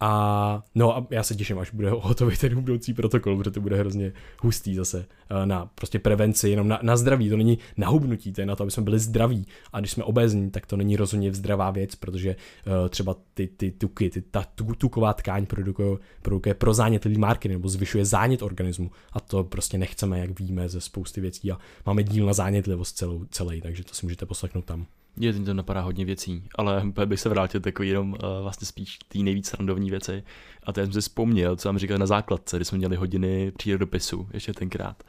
[0.00, 3.76] A no a já se těším, až bude hotový ten budoucí protokol, protože to bude
[3.76, 8.32] hrozně hustý zase eh, na prostě prevenci, jenom na, na zdraví, to není na hubnutí,
[8.32, 9.46] to je na to, aby jsme byli zdraví.
[9.72, 12.36] A když jsme obezní, tak to není rozhodně zdravá věc, protože
[12.66, 14.44] uh, třeba ty, ty tuky, ty, ta
[14.78, 20.18] tuková tkáň produkuje, produkuje pro zánětlivý marky nebo zvyšuje zánět organismu a to prostě nechceme,
[20.18, 24.06] jak víme ze spousty věcí a máme díl na zánětlivost celou, celý, takže to si
[24.06, 24.86] můžete poslechnout tam.
[25.20, 29.18] Je, to napadá hodně věcí, ale bych se vrátil takový jenom uh, vlastně spíš té
[29.18, 30.22] nejvíc randovní věci.
[30.62, 34.28] A to jsem si vzpomněl, co jsem říkal na základce, kdy jsme měli hodiny přírodopisu,
[34.32, 35.02] ještě tenkrát.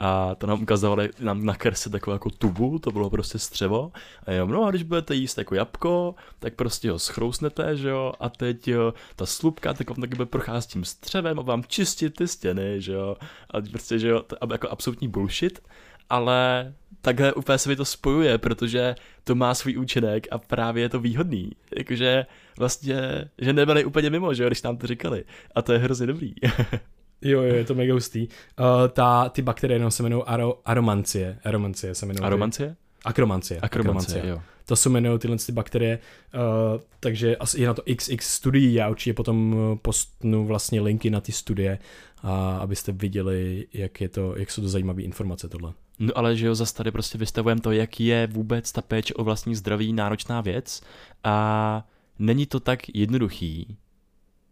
[0.00, 3.92] A to nám ukazovali nám na kerse takovou jako tubu, to bylo prostě střevo.
[4.26, 8.12] A jo, no a když budete jíst jako jabko, tak prostě ho schrousnete, že jo,
[8.20, 12.16] a teď jo, ta slupka tak vám taky bude procházet tím střevem a vám čistit
[12.16, 13.16] ty stěny, že jo.
[13.50, 15.62] A prostě, že jo, to, jako absolutní bullshit,
[16.10, 16.74] ale
[17.06, 18.94] takhle úplně se mi to spojuje, protože
[19.24, 21.52] to má svůj účinek a právě je to výhodný.
[21.78, 22.26] Jakože
[22.58, 23.00] vlastně,
[23.38, 25.24] že nebyli úplně mimo, že jo, když nám to říkali.
[25.54, 26.34] A to je hrozně dobrý.
[27.22, 28.28] jo, jo, je to mega hustý.
[28.28, 31.38] Uh, ta, ty bakterie no, se jmenují aro, aromancie.
[31.44, 32.24] Aromancie se jmenují.
[32.24, 32.76] Aromancie?
[33.04, 33.60] Akromancie.
[33.60, 34.30] Akromancie, akromancie.
[34.30, 34.42] jo.
[34.64, 35.98] To se jmenují tyhle ty bakterie,
[36.34, 41.20] uh, takže asi je na to XX studií, já určitě potom postnu vlastně linky na
[41.20, 41.78] ty studie,
[42.24, 45.72] uh, abyste viděli, jak, je to, jak jsou to zajímavé informace tohle.
[45.98, 49.24] No ale že jo, zase tady prostě vystavujeme to, jak je vůbec ta péče o
[49.24, 50.82] vlastní zdraví náročná věc
[51.24, 51.86] a
[52.18, 53.76] není to tak jednoduchý,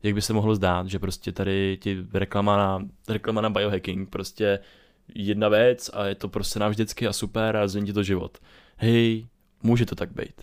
[0.03, 4.59] jak by se mohlo zdát, že prostě tady ti reklama na, reklama na biohacking, prostě
[5.15, 8.39] jedna věc a je to prostě navždycky a super a změní to život.
[8.77, 9.27] Hej,
[9.63, 10.43] může to tak být.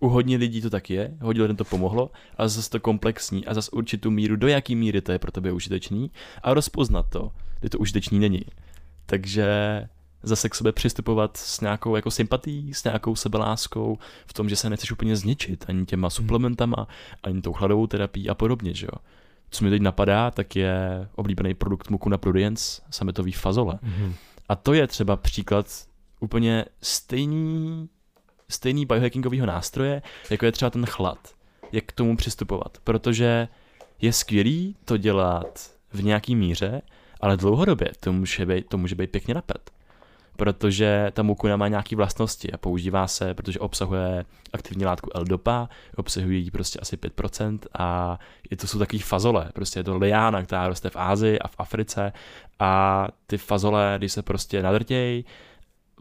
[0.00, 3.54] U hodně lidí to tak je, hodně lidem to pomohlo, ale zase to komplexní a
[3.54, 6.10] zase určitou míru, do jaký míry to je pro tebe užitečný
[6.42, 8.42] a rozpoznat to, kdy to užitečný není.
[9.06, 9.46] Takže
[10.22, 14.70] zase k sobě přistupovat s nějakou jako sympatí, s nějakou sebeláskou, v tom, že se
[14.70, 16.10] nechceš úplně zničit ani těma hmm.
[16.10, 16.88] suplementama,
[17.22, 18.98] ani tou chladovou terapií a podobně, že jo.
[19.50, 23.74] Co mi teď napadá, tak je oblíbený produkt Mukuna Prudence, sametový fazole.
[23.74, 24.12] Mm-hmm.
[24.48, 25.66] A to je třeba příklad
[26.20, 27.88] úplně stejný,
[28.48, 31.18] stejný biohackingového nástroje, jako je třeba ten chlad.
[31.72, 32.78] Jak k tomu přistupovat.
[32.84, 33.48] Protože
[34.00, 36.82] je skvělý to dělat v nějaký míře,
[37.20, 39.70] ale dlouhodobě to může být, to může být pěkně napet
[40.36, 46.38] protože ta mukuna má nějaké vlastnosti a používá se, protože obsahuje aktivní látku L-dopa, obsahuje
[46.38, 48.18] ji prostě asi 5% a
[48.50, 51.54] je to jsou takový fazole, prostě je to liána, která roste v Ázii a v
[51.58, 52.12] Africe
[52.58, 55.24] a ty fazole, když se prostě nadrtějí,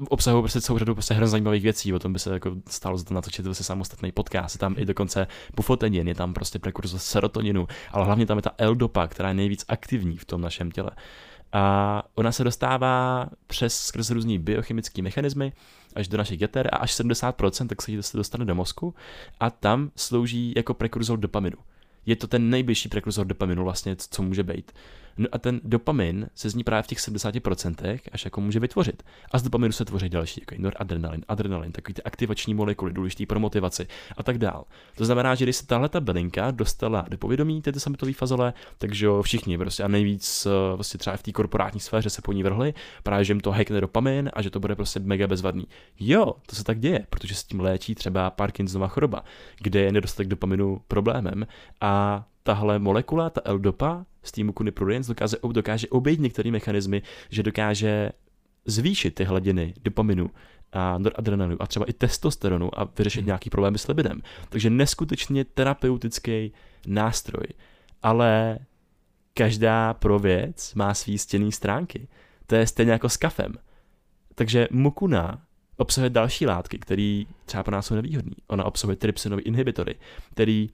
[0.10, 3.04] obsahují prostě celou řadu prostě hrozně zajímavých věcí, o tom by se jako stalo za
[3.04, 7.68] to natočit se samostatný podcast, je tam i dokonce bufotenin, je tam prostě prekurzor serotoninu,
[7.92, 10.92] ale hlavně tam je ta L-dopa, která je nejvíc aktivní v tom našem těle.
[11.58, 15.54] A ona se dostává přes skrz různý biochemické mechanismy
[15.96, 18.96] až do našich jater a až 70% tak se dostane do mozku
[19.40, 21.58] a tam slouží jako prekurzor dopaminu
[22.06, 24.72] je to ten nejbližší prekurzor dopaminu vlastně, co může být.
[25.18, 29.04] No a ten dopamin se z ní právě v těch 70% až jako může vytvořit.
[29.32, 33.40] A z dopaminu se tvoří další, jako noradrenalin, adrenalin, takový ty aktivační molekuly, důležitý pro
[33.40, 33.88] motivaci
[34.18, 34.66] a tak dál.
[34.96, 39.08] To znamená, že když se tahle ta bylinka dostala do povědomí této sametové fazole, takže
[39.22, 43.26] všichni prostě a nejvíc vlastně třeba v té korporátní sféře se po ní vrhli, právě
[43.26, 45.68] že jim to hackne dopamin a že to bude prostě mega bezvadný.
[46.00, 49.24] Jo, to se tak děje, protože s tím léčí třeba Parkinsonova choroba,
[49.60, 51.48] kde je nedostatek dopaminu problémem
[51.82, 58.12] a tahle molekula, ta L-dopa z týmu Prudence dokáže, dokáže obejít některé mechanismy, že dokáže
[58.66, 60.30] zvýšit ty hladiny dopaminu
[60.72, 63.26] a noradrenalinu a třeba i testosteronu a vyřešit hmm.
[63.26, 64.22] nějaký problémy s libidem.
[64.50, 66.54] Takže neskutečně terapeutický
[66.88, 67.46] nástroj.
[68.04, 68.60] Ale
[69.34, 72.08] každá pro věc má svý stěný stránky.
[72.48, 73.54] To je stejně jako s kafem.
[74.36, 75.42] Takže mukuna
[75.78, 78.36] obsahuje další látky, které třeba pro nás jsou nevýhodné.
[78.48, 79.96] Ona obsahuje trypsinové inhibitory,
[80.32, 80.70] který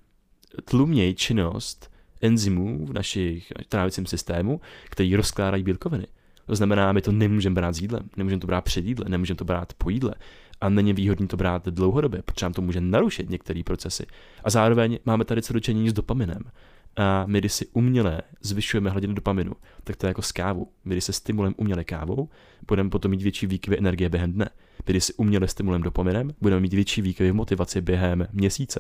[0.66, 1.92] tlumějí činnost
[2.22, 6.08] enzymů v našich trávicím systému, který rozkládají bílkoviny.
[6.46, 9.46] To znamená, my to nemůžeme brát s jídlem, nemůžeme to brát před jídlem, nemůžeme to
[9.46, 10.16] brát po jídle.
[10.62, 14.06] A není výhodný to brát dlouhodobě, protože nám to může narušit některé procesy.
[14.44, 16.42] A zároveň máme tady co dočení s dopaminem.
[16.98, 20.68] A my, když si uměle zvyšujeme hladinu dopaminu, tak to je jako s kávou.
[20.86, 22.30] My, když se stimulujeme uměle kávou,
[22.68, 24.50] budeme potom mít větší výkyvy energie během dne.
[24.88, 28.80] My, když si uměle stimulujeme dopaminem, budeme mít větší výkyvy motivace během měsíce.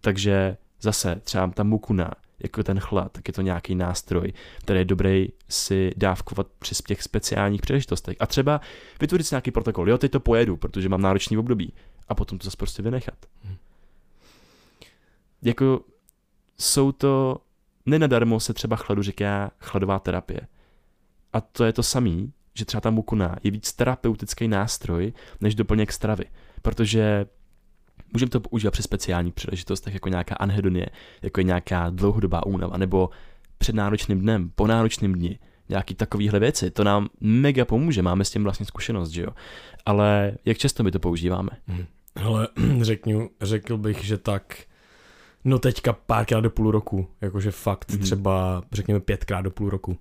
[0.00, 4.84] Takže Zase třeba ta mukuna, jako ten chlad, tak je to nějaký nástroj, který je
[4.84, 8.16] dobrý si dávkovat při těch speciálních příležitostech.
[8.20, 8.60] A třeba
[9.00, 9.90] vytvořit si nějaký protokol.
[9.90, 11.72] Jo, teď to pojedu, protože mám náročný období.
[12.08, 13.26] A potom to zase prostě vynechat.
[13.44, 13.56] Hmm.
[15.42, 15.80] Jako
[16.58, 17.36] jsou to,
[17.86, 20.40] nenadarmo se třeba chladu říká chladová terapie.
[21.32, 25.92] A to je to samý, že třeba ta mukuna je víc terapeutický nástroj, než doplněk
[25.92, 26.24] stravy.
[26.62, 27.26] Protože
[28.12, 30.86] můžeme to používat při speciálních příležitostech, jako nějaká anhedonie,
[31.22, 33.10] jako je nějaká dlouhodobá únava, nebo
[33.58, 35.38] před náročným dnem, po náročným dni,
[35.68, 36.70] nějaký takovýhle věci.
[36.70, 39.30] To nám mega pomůže, máme s tím vlastně zkušenost, že jo.
[39.86, 41.50] Ale jak často my to používáme?
[41.66, 41.84] Hmm.
[42.24, 42.48] Ale
[42.82, 44.56] řeknu, řekl bych, že tak
[45.44, 48.02] No teďka párkrát do půl roku, jakože fakt mm-hmm.
[48.02, 49.96] třeba řekněme pětkrát do půl roku.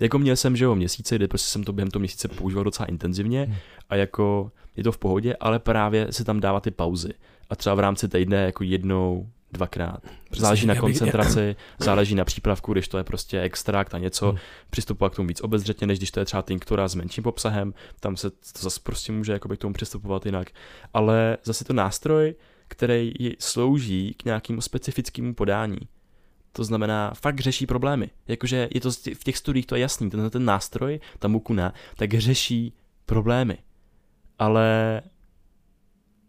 [0.00, 2.86] Jako měl jsem, že jo, měsíce, kdy prostě jsem to během toho měsíce používal docela
[2.86, 3.54] intenzivně mm.
[3.88, 7.08] a jako je to v pohodě, ale právě se tam dává ty pauzy.
[7.50, 10.02] A třeba v rámci týdne jako jednou, dvakrát.
[10.36, 14.38] Záleží na koncentraci, záleží na přípravku, když to je prostě extrakt a něco, hmm.
[14.70, 18.16] přistupovat k tomu víc obezřetně, než když to je třeba tinktura s menším obsahem, tam
[18.16, 20.50] se to zase prostě může jakoby k tomu přistupovat jinak.
[20.94, 22.34] Ale zase to nástroj,
[22.68, 25.78] který slouží k nějakému specifickému podání.
[26.52, 28.10] To znamená, fakt řeší problémy.
[28.28, 32.14] Jakože je to v těch studiích to je jasný, ten, ten nástroj, ta mukuna, tak
[32.14, 32.72] řeší
[33.06, 33.58] problémy.
[34.38, 35.02] Ale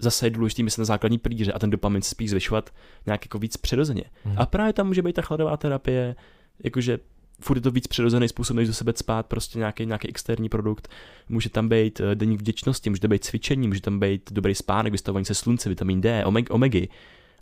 [0.05, 2.69] zase je důležité myslet na základní plíře a ten dopamin se spíš zvyšovat
[3.05, 4.03] nějak jako víc přirozeně.
[4.23, 4.35] Hmm.
[4.37, 6.15] A právě tam může být ta chladová terapie,
[6.63, 6.99] jakože
[7.41, 10.87] furt je to víc přirozený způsob, než do sebe spát, prostě nějaký, nějaký externí produkt.
[11.29, 14.91] Může tam být uh, denní vděčnosti, může tam být cvičení, může tam být dobrý spánek,
[14.91, 16.89] vystavování se slunce, vitamin D, omeg, omegy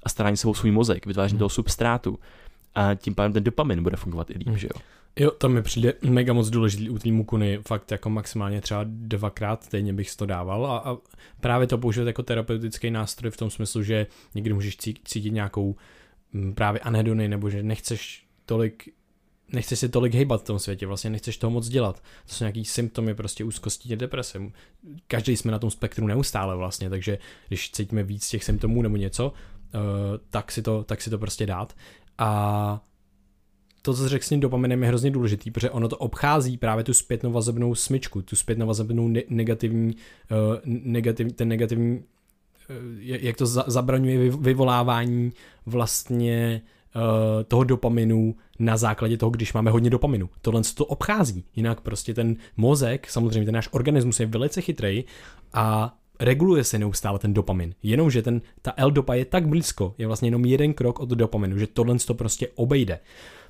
[0.03, 1.39] a starání se o svůj mozek, vytváření hmm.
[1.39, 2.19] toho substrátu.
[2.75, 4.57] A tím pádem ten dopamin bude fungovat i líp, hmm.
[4.57, 4.81] že jo?
[5.19, 9.63] Jo, to mi přijde mega moc důležitý u té mukuny, fakt jako maximálně třeba dvakrát
[9.63, 10.97] stejně bych to dával a, a
[11.41, 15.75] právě to používat jako terapeutický nástroj v tom smyslu, že někdy můžeš cítit nějakou
[16.33, 18.89] mm, právě anhedony nebo že nechceš tolik
[19.53, 22.03] nechceš si tolik hejbat v tom světě, vlastně nechceš toho moc dělat.
[22.25, 24.39] To jsou nějaký symptomy prostě úzkosti deprese.
[25.07, 29.27] Každý jsme na tom spektru neustále vlastně, takže když cítíme víc těch symptomů nebo něco,
[29.27, 29.81] uh,
[30.29, 31.75] tak, si to, tak si to prostě dát.
[32.17, 32.81] A
[33.85, 36.93] to, co řekl s tím dopaminem, je hrozně důležitý, protože ono to obchází právě tu
[36.93, 39.95] zpětnou vazebnou smyčku, tu zpětnou vazebnou ne- negativní,
[40.31, 42.05] uh, negativ, ten negativní, uh,
[42.99, 45.31] jak to za- zabraňuje vyvolávání
[45.65, 46.61] vlastně
[46.95, 47.01] uh,
[47.47, 50.29] toho dopaminu na základě toho, když máme hodně dopaminu.
[50.41, 51.43] Tohle to obchází.
[51.55, 55.03] Jinak prostě ten mozek, samozřejmě ten náš organismus je velice chytrý
[55.53, 57.73] a reguluje se neustále ten dopamin.
[57.83, 61.67] Jenomže ten, ta L-dopa je tak blízko, je vlastně jenom jeden krok od dopaminu, že
[61.67, 62.99] tohle to prostě obejde.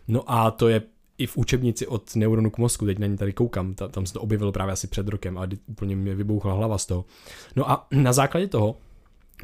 [0.07, 0.81] No a to je
[1.17, 4.13] i v učebnici od neuronu k mozku, teď na ní tady koukám, ta, tam se
[4.13, 7.05] to objevilo právě asi před rokem a úplně mě vybouchla hlava z toho.
[7.55, 8.77] No a na základě toho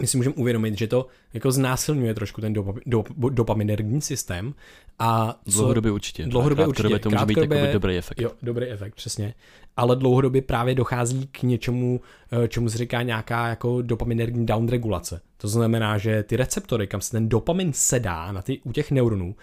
[0.01, 4.53] my si můžeme uvědomit, že to jako znásilňuje trošku ten dop, dop, dopaminergní systém.
[4.99, 6.25] A co, dlouhodobě určitě.
[6.25, 6.99] Dlouhodobě určitě.
[6.99, 8.21] to může být takový dobrý efekt.
[8.21, 9.33] Jo, dobrý efekt, přesně.
[9.77, 12.01] Ale dlouhodobě právě dochází k něčemu,
[12.43, 15.21] eh, čemu se říká nějaká jako dopaminergní downregulace.
[15.37, 19.35] To znamená, že ty receptory, kam se ten dopamin sedá na ty, u těch neuronů,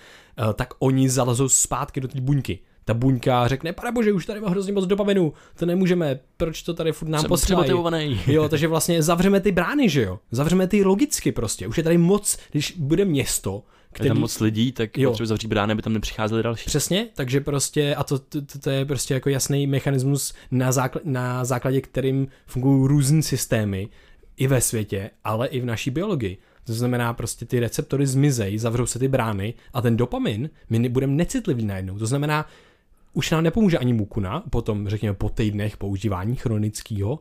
[0.54, 4.48] tak oni zalezou zpátky do té buňky ta buňka řekne, pane bože, už tady má
[4.48, 7.68] hrozně moc dopaminu, to nemůžeme, proč to tady furt nám posílají.
[8.26, 10.18] Jo, takže vlastně zavřeme ty brány, že jo?
[10.30, 11.66] Zavřeme ty logicky prostě.
[11.66, 13.62] Už je tady moc, když bude město,
[13.92, 14.06] který...
[14.06, 16.66] Je tam moc lidí, tak potřebuje zavřít brány, aby tam nepřicházeli další.
[16.66, 21.44] Přesně, takže prostě, a to, to, to je prostě jako jasný mechanismus, na, zákl- na
[21.44, 23.88] základě kterým fungují různé systémy
[24.36, 26.38] i ve světě, ale i v naší biologii.
[26.66, 31.12] To znamená, prostě ty receptory zmizejí, zavřou se ty brány a ten dopamin, my budeme
[31.12, 31.98] necitlivý najednou.
[31.98, 32.46] To znamená,
[33.12, 37.18] už nám nepomůže ani mukuna, potom řekněme po týdnech používání chronického,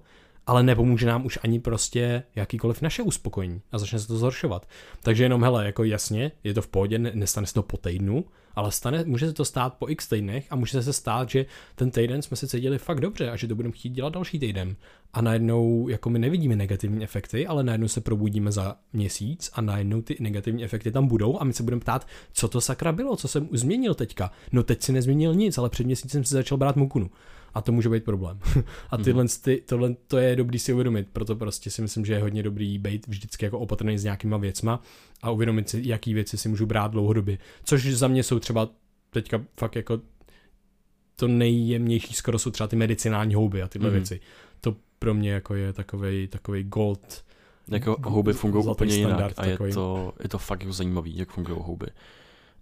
[0.47, 4.67] ale nepomůže nám už ani prostě jakýkoliv naše uspokojení a začne se to zhoršovat.
[5.03, 8.25] Takže jenom hele, jako jasně, je to v pohodě, nestane se to po týdnu,
[8.55, 11.45] ale stane, může se to stát po x týdnech a může se stát, že
[11.75, 14.75] ten týden jsme se cítili fakt dobře a že to budeme chtít dělat další týden.
[15.13, 20.01] A najednou, jako my nevidíme negativní efekty, ale najednou se probudíme za měsíc a najednou
[20.01, 23.27] ty negativní efekty tam budou a my se budeme ptát, co to sakra bylo, co
[23.27, 24.31] jsem změnil teďka.
[24.51, 27.09] No teď si nezměnil nic, ale před měsícem si začal brát mukunu
[27.55, 28.39] a to může být problém.
[28.89, 29.29] a tyhle, mm.
[29.41, 32.77] ty, tohle to je dobrý si uvědomit, proto prostě si myslím, že je hodně dobrý
[32.77, 34.81] být vždycky jako opatrný s nějakýma věcma
[35.21, 37.37] a uvědomit si, jaký věci si můžu brát dlouhodobě.
[37.63, 38.69] Což za mě jsou třeba
[39.09, 39.99] teďka fakt jako
[41.15, 43.93] to nejjemnější skoro jsou třeba ty medicinální houby a tyhle mm.
[43.93, 44.19] věci.
[44.61, 47.25] To pro mě jako je takovej, takovej gold.
[47.67, 51.59] Jako houby fungují úplně jinak a je to, je to fakt jako zajímavý, jak fungují
[51.61, 51.87] houby.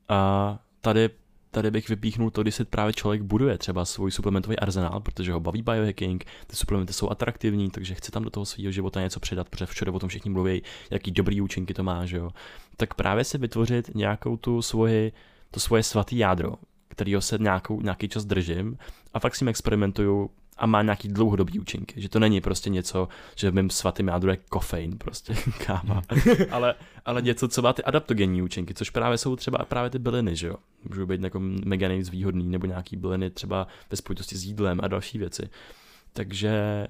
[0.10, 1.10] A tady
[1.54, 5.40] tady bych vypíchnul to, když si právě člověk buduje třeba svůj suplementový arzenál, protože ho
[5.40, 9.50] baví biohacking, ty suplementy jsou atraktivní, takže chce tam do toho svého života něco předat,
[9.50, 12.32] protože všude o tom všichni mluví, jaký dobrý účinky to má, že jo.
[12.78, 15.12] Tak právě si vytvořit nějakou tu svoji,
[15.52, 16.54] to svoje svatý jádro,
[16.94, 18.78] kterýho se nějakou, nějaký čas držím
[19.14, 22.02] a fakt s ním experimentuju a má nějaký dlouhodobý účinky.
[22.02, 25.36] Že to není prostě něco, že v mém svatým jádru je kofein, prostě
[25.66, 26.02] káva,
[26.52, 26.76] ale,
[27.06, 30.48] ale něco, co má ty adaptogenní účinky, což právě jsou třeba právě ty byliny, že
[30.48, 30.56] jo.
[30.90, 34.88] Můžou být jako mega nejvíc výhodný, nebo nějaký byliny třeba ve spojitosti s jídlem a
[34.88, 35.50] další věci.
[36.14, 36.88] Takže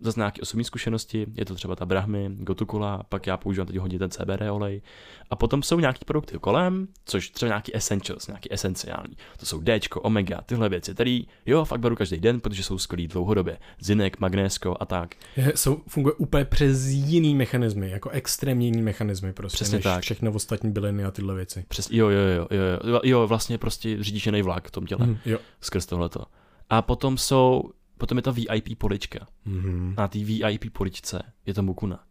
[0.00, 3.98] zase nějaké osobní zkušenosti, je to třeba ta Brahmy, Gotukula, pak já používám teď hodně
[3.98, 4.82] ten CBD olej.
[5.30, 9.16] A potom jsou nějaký produkty kolem, což třeba nějaký essentials, nějaký esenciální.
[9.40, 13.08] To jsou D, omega, tyhle věci, které jo, fakt beru každý den, protože jsou skvělý
[13.08, 13.58] dlouhodobě.
[13.80, 15.14] Zinek, magnésko a tak.
[15.36, 20.02] Je, jsou, funguje úplně přes jiný mechanismy, jako extrémně jiný mechanismy prostě, Přesně než tak.
[20.02, 21.64] všechno ostatní byliny a tyhle věci.
[21.68, 25.06] Přes, jo, jo, jo, jo, jo, jo, vlastně prostě řídíš jiný vlak v tom těle,
[25.06, 25.38] Hm, jo.
[25.60, 26.24] skrz tohleto.
[26.70, 29.26] A potom jsou, potom je ta VIP polička.
[29.44, 29.94] Mhm.
[29.96, 32.04] na té VIP poličce je to mukuna.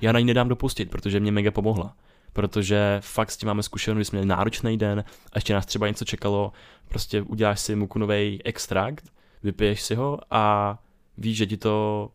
[0.00, 1.96] Já na ní nedám dopustit, protože mě mega pomohla.
[2.32, 6.04] Protože fakt s tím máme zkušenost, jsme měli náročný den a ještě nás třeba něco
[6.04, 6.52] čekalo,
[6.88, 9.12] prostě uděláš si mukunový extrakt,
[9.42, 10.78] vypiješ si ho a
[11.18, 12.08] víš, že ti to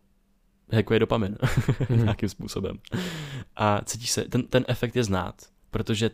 [0.72, 1.36] hackuje dopamin
[1.90, 2.78] nějakým způsobem.
[3.56, 5.34] A cítíš se, ten, ten efekt je znát,
[5.70, 6.10] protože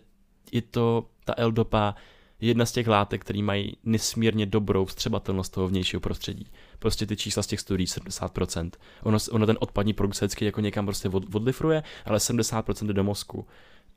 [0.52, 1.94] je to, ta L-dopa
[2.40, 6.46] je jedna z těch látek, které mají nesmírně dobrou vstřebatelnost toho vnějšího prostředí.
[6.80, 8.70] Prostě ty čísla z těch studií 70%.
[9.02, 12.92] Ono, ono ten odpadní produkt se vždycky jako někam prostě od, odlifruje, ale 70% jde
[12.92, 13.46] do mozku.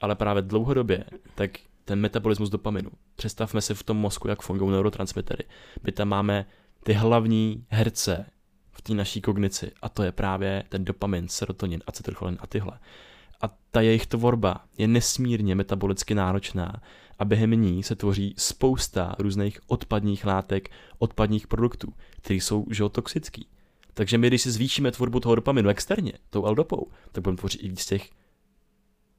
[0.02, 1.06] Ale právě dlouhodobě,
[1.36, 1.52] tak
[1.86, 2.90] ten metabolismus dopaminu.
[3.16, 5.44] Představme si v tom mozku, jak fungují neurotransmitery.
[5.84, 6.46] My tam máme
[6.84, 8.26] ty hlavní herce
[8.72, 12.80] v té naší kognici a to je právě ten dopamin, serotonin, acetylcholin a tyhle.
[13.42, 16.82] A ta jejich tvorba je nesmírně metabolicky náročná
[17.20, 22.90] a během ní se tvoří spousta různých odpadních látek, odpadních produktů, které jsou že jo,
[22.90, 23.48] toxický.
[23.94, 27.70] Takže my, když si zvýšíme tvorbu toho dopaminu externě, tou L-dopou, tak budeme tvořit i
[27.70, 28.10] víc těch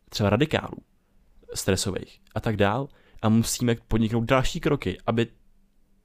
[0.08, 0.78] třeba radikálů
[1.54, 2.88] stresových a tak dál
[3.22, 5.26] a musíme podniknout další kroky, aby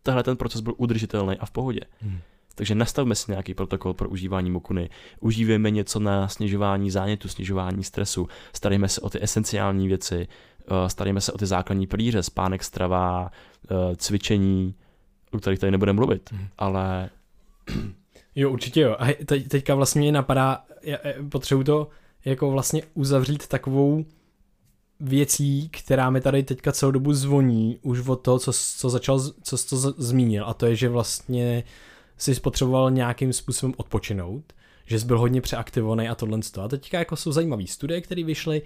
[0.03, 1.81] tenhle ten proces byl udržitelný a v pohodě.
[2.01, 2.19] Hmm.
[2.55, 8.27] Takže nastavme si nějaký protokol pro užívání mukuny, užívejme něco na snižování zánětu, snižování stresu,
[8.53, 10.27] starejme se o ty esenciální věci,
[10.87, 13.31] starejme se o ty základní pilíře, spánek, strava,
[13.71, 14.75] eh, cvičení,
[15.31, 16.47] o kterých tady nebudeme mluvit, Mhm.
[16.57, 17.09] ale
[18.35, 18.95] Jo, určitě jo.
[18.99, 20.97] A teď, teďka vlastně mě napadá, já,
[21.29, 21.87] potřebuji to
[22.25, 24.05] jako vlastně uzavřít takovou
[24.99, 29.57] věcí, která mi tady teďka celou dobu zvoní, už od toho, co, co začal, co
[29.69, 31.63] to zmínil, a to je, že vlastně
[32.17, 34.53] jsi spotřeboval nějakým způsobem odpočinout,
[34.85, 36.39] že jsi byl hodně přeaktivovaný a tohle.
[36.61, 38.61] A teďka jako jsou zajímavé studie, které vyšly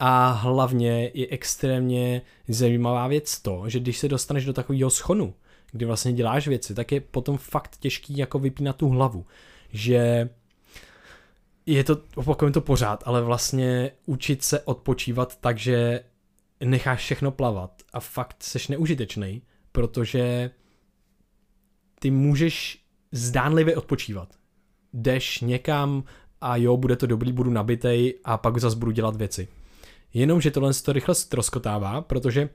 [0.00, 5.34] a hlavně je extrémně zajímavá věc to, že když se dostaneš do takového schonu,
[5.72, 9.26] kdy vlastně děláš věci, tak je potom fakt těžký jako vypínat tu hlavu,
[9.72, 10.28] že
[11.66, 16.00] je to, opakujem to pořád, ale vlastně učit se odpočívat tak, že
[16.60, 19.42] necháš všechno plavat a fakt seš neužitečný,
[19.72, 20.50] protože
[21.98, 24.34] ty můžeš zdánlivě odpočívat.
[24.92, 26.04] Jdeš někam
[26.40, 29.48] a jo, bude to dobrý, budu nabitej a pak zase budu dělat věci.
[30.14, 32.48] Jenomže tohle to rychle stroskotává, protože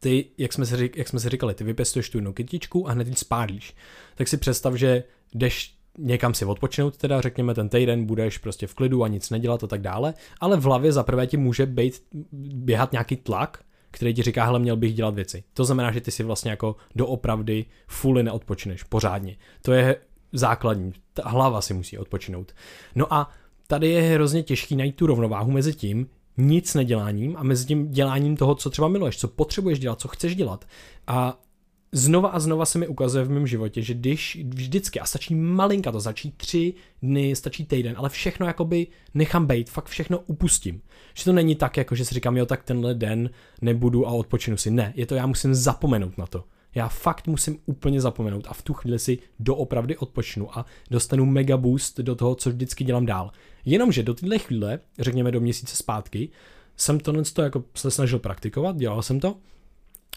[0.00, 3.08] ty, jak jsme, si, jak jsme si říkali, ty vypěstuješ tu jednu kytičku a hned
[3.08, 3.74] ji spálíš.
[4.14, 8.74] Tak si představ, že jdeš někam si odpočinout, teda řekněme ten týden budeš prostě v
[8.74, 12.92] klidu a nic nedělat a tak dále, ale v hlavě zaprvé ti může být, běhat
[12.92, 15.44] nějaký tlak, který ti říká, hele, měl bych dělat věci.
[15.54, 19.36] To znamená, že ty si vlastně jako doopravdy fully neodpočineš, pořádně.
[19.62, 19.96] To je
[20.32, 22.52] základní, ta hlava si musí odpočinout.
[22.94, 23.30] No a
[23.66, 28.36] tady je hrozně těžký najít tu rovnováhu mezi tím, nic neděláním a mezi tím děláním
[28.36, 30.64] toho, co třeba miluješ, co potřebuješ dělat, co chceš dělat.
[31.06, 31.40] A
[31.92, 35.92] znova a znova se mi ukazuje v mém životě, že když vždycky, a stačí malinka,
[35.92, 40.82] to stačí tři dny, stačí týden, ale všechno jakoby nechám bejt, fakt všechno upustím.
[41.14, 43.30] Že to není tak, jako že si říkám, jo, tak tenhle den
[43.60, 44.70] nebudu a odpočinu si.
[44.70, 46.44] Ne, je to, já musím zapomenout na to.
[46.74, 51.56] Já fakt musím úplně zapomenout a v tu chvíli si doopravdy odpočnu a dostanu mega
[51.56, 53.30] boost do toho, co vždycky dělám dál.
[53.64, 56.28] Jenomže do téhle chvíle, řekněme do měsíce zpátky,
[56.76, 59.36] jsem tohle to jako se snažil praktikovat, dělal jsem to,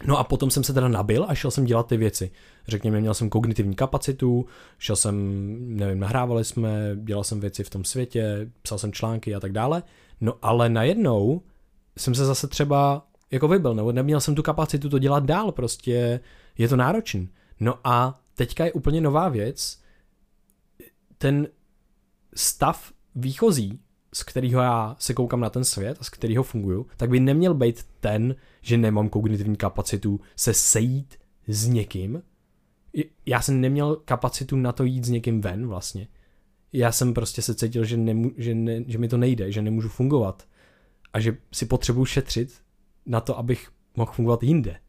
[0.03, 2.32] No a potom jsem se teda nabil a šel jsem dělat ty věci.
[2.68, 4.45] Řekněme, měl jsem kognitivní kapacitu,
[4.78, 5.16] šel jsem,
[5.78, 9.84] nevím, nahrávali jsme, dělal jsem věci v tom světě, psal jsem články a tak dále.
[10.22, 11.41] No ale najednou
[11.97, 16.20] jsem se zase třeba jako vybil, nebo neměl jsem tu kapacitu to dělat dál, prostě
[16.58, 17.30] je to náročný.
[17.60, 19.82] No a teďka je úplně nová věc,
[21.18, 21.47] ten
[22.36, 23.80] stav výchozí,
[24.14, 27.53] z kterého já se koukám na ten svět a z kterého funguju, tak by neměl
[27.53, 31.16] být ten, že nemám kognitivní kapacitu se sejít
[31.47, 32.24] s někým.
[33.26, 36.08] Já jsem neměl kapacitu na to jít s někým ven vlastně.
[36.74, 39.89] Já jsem prostě se cítil, že, nemu, že, ne, že mi to nejde, že nemůžu
[39.89, 40.47] fungovat
[41.14, 42.62] a že si potřebuji šetřit
[43.06, 44.80] na to, abych mohl fungovat jinde.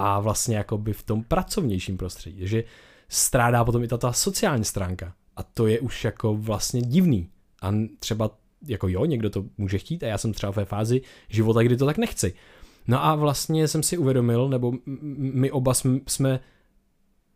[0.00, 2.46] A vlastně jako by v tom pracovnějším prostředí.
[2.46, 2.64] že
[3.08, 5.14] strádá potom i ta, ta sociální stránka.
[5.36, 7.28] A to je už jako vlastně divný.
[7.62, 8.30] A třeba
[8.66, 11.86] jako jo, někdo to může chtít a já jsem třeba ve fázi života, kdy to
[11.86, 12.34] tak nechci.
[12.88, 14.72] No a vlastně jsem si uvědomil, nebo
[15.16, 15.74] my oba
[16.06, 16.40] jsme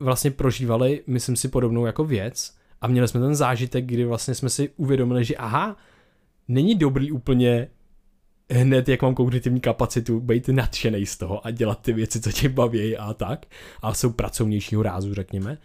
[0.01, 4.51] vlastně prožívali, myslím si, podobnou jako věc a měli jsme ten zážitek, kdy vlastně jsme
[4.51, 5.77] si uvědomili, že aha,
[6.49, 7.69] není dobrý úplně
[8.51, 12.49] hned, jak mám kognitivní kapacitu, být nadšený z toho a dělat ty věci, co tě
[12.49, 13.47] baví a tak,
[13.83, 15.59] a jsou pracovnějšího rázu, řekněme,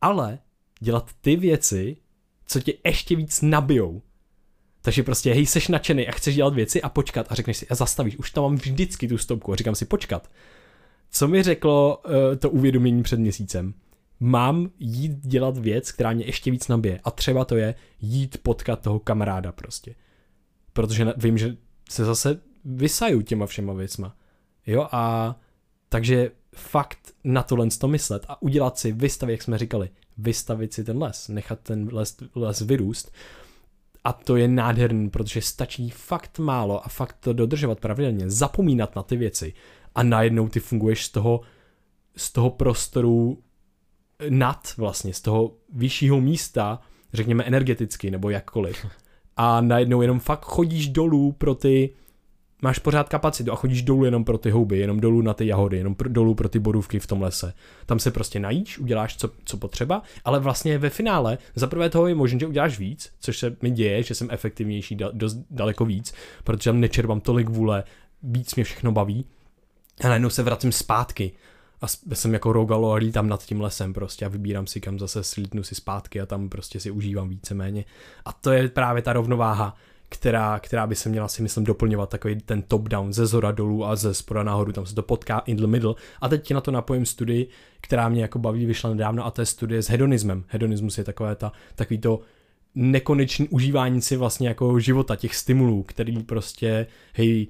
[0.00, 0.38] ale
[0.80, 1.96] dělat ty věci,
[2.46, 4.02] co tě ještě víc nabijou.
[4.82, 7.74] Takže prostě, hej, seš nadšený a chceš dělat věci a počkat a řekneš si a
[7.74, 10.30] zastavíš, už tam mám vždycky tu stopku a říkám si počkat.
[11.10, 13.74] Co mi řeklo uh, to uvědomění před měsícem?
[14.20, 18.80] Mám jít dělat věc, která mě ještě víc nabije a třeba to je jít potkat
[18.80, 19.94] toho kamaráda prostě.
[20.72, 21.56] Protože vím, že
[21.90, 24.16] se zase vysaju těma všema věcma.
[24.66, 25.36] Jo a
[25.88, 30.84] takže fakt na tohle to myslet a udělat si, vystavit, jak jsme říkali, vystavit si
[30.84, 33.12] ten les, nechat ten les, les vyrůst.
[34.04, 39.02] A to je nádherný, protože stačí fakt málo a fakt to dodržovat pravidelně, zapomínat na
[39.02, 39.54] ty věci
[39.94, 41.40] a najednou ty funguješ z toho,
[42.16, 43.42] z toho prostoru
[44.28, 46.80] nad vlastně, z toho vyššího místa,
[47.12, 48.86] řekněme energeticky nebo jakkoliv.
[49.36, 51.90] A najednou jenom fakt chodíš dolů pro ty,
[52.62, 55.76] máš pořád kapacitu a chodíš dolů jenom pro ty houby, jenom dolů na ty jahody,
[55.76, 57.54] jenom pr- dolů pro ty bodůvky v tom lese.
[57.86, 62.06] Tam se prostě najíš, uděláš co, co potřeba, ale vlastně ve finále za prvé toho
[62.06, 65.84] je možné, že uděláš víc, což se mi děje, že jsem efektivnější da- dost daleko
[65.84, 66.14] víc,
[66.44, 67.84] protože tam nečerpám tolik vůle,
[68.22, 69.24] víc mě všechno baví.
[70.04, 71.32] A najednou se vracím zpátky
[71.80, 75.22] a jsem jako rogalo a lítám nad tím lesem prostě a vybírám si kam zase
[75.22, 77.84] slítnu si zpátky a tam prostě si užívám víceméně.
[78.24, 79.76] A to je právě ta rovnováha,
[80.08, 83.96] která, která by se měla si myslím doplňovat takový ten top-down ze zora dolů a
[83.96, 85.94] ze spoda nahoru, tam se to potká in the middle.
[86.20, 87.48] A teď ti na to napojím studii,
[87.80, 90.44] která mě jako baví, vyšla nedávno a to je studie s hedonismem.
[90.48, 92.20] Hedonismus je takové ta, takový to
[92.74, 97.46] nekonečný užívání si vlastně jako života, těch stimulů, který prostě, hej,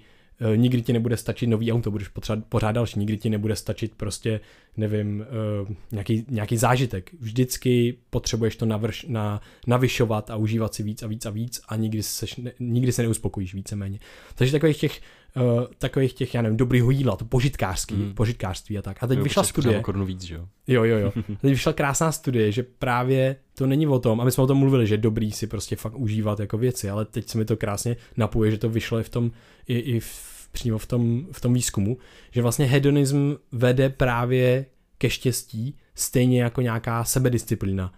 [0.56, 4.40] nikdy ti nebude stačit nový auto, budeš potřebovat pořád další, nikdy ti nebude stačit prostě,
[4.76, 5.26] nevím,
[5.62, 7.10] uh, nějaký, nějaký zážitek.
[7.20, 11.76] Vždycky potřebuješ to navrš, na, navyšovat a užívat si víc a víc a víc a
[11.76, 13.98] nikdy, seš, ne, nikdy se neuspokojíš víceméně.
[14.34, 15.00] Takže takových těch,
[15.36, 18.14] uh, takových těch, já nevím, dobrýho jídla, to požitkářský, mm.
[18.14, 19.02] požitkářství a tak.
[19.02, 19.80] A teď jo, vyšla studie.
[19.80, 20.48] korunu víc, že jo?
[20.66, 21.12] Jo, jo, jo.
[21.40, 24.58] teď vyšla krásná studie, že právě to není o tom, a my jsme o tom
[24.58, 27.96] mluvili, že dobrý si prostě fakt užívat jako věci, ale teď se mi to krásně
[28.16, 29.30] napuje, že to vyšlo i v tom,
[29.66, 31.98] i, i v, přímo v tom, v tom výzkumu,
[32.30, 34.66] že vlastně hedonism vede právě
[34.98, 37.92] ke štěstí, stejně jako nějaká sebedisciplína.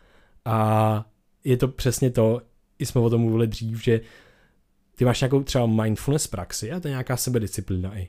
[0.45, 1.05] A
[1.45, 2.43] je to přesně to,
[2.79, 4.01] i jsme o tom mluvili dřív, že
[4.97, 8.09] ty máš nějakou třeba mindfulness praxi a to je nějaká sebedisciplína i.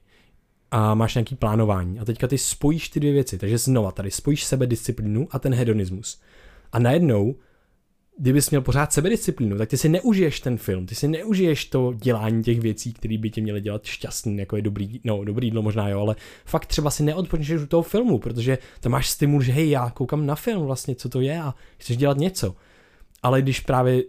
[0.72, 2.00] A máš nějaký plánování.
[2.00, 3.38] A teďka ty spojíš ty dvě věci.
[3.38, 6.22] Takže znova tady spojíš sebedisciplínu a ten hedonismus.
[6.72, 7.36] A najednou
[8.20, 12.44] kdybys měl pořád sebedisciplínu, tak ty si neužiješ ten film, ty si neužiješ to dělání
[12.44, 15.90] těch věcí, které by tě měly dělat šťastný, jako je dobrý, no dobrý jídlo možná
[15.90, 16.16] jo, ale
[16.46, 20.26] fakt třeba si neodpočneš u toho filmu, protože tam máš stimul, že hej, já koukám
[20.26, 22.56] na film vlastně, co to je a chceš dělat něco.
[23.24, 24.04] Ale když právě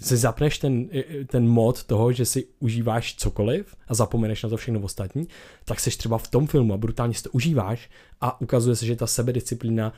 [0.00, 0.88] si zapneš ten,
[1.26, 5.28] ten mod toho, že si užíváš cokoliv a zapomeneš na to všechno ostatní,
[5.64, 7.90] tak seš třeba v tom filmu a brutálně si to užíváš
[8.20, 9.92] a ukazuje se, že ta sebedisciplína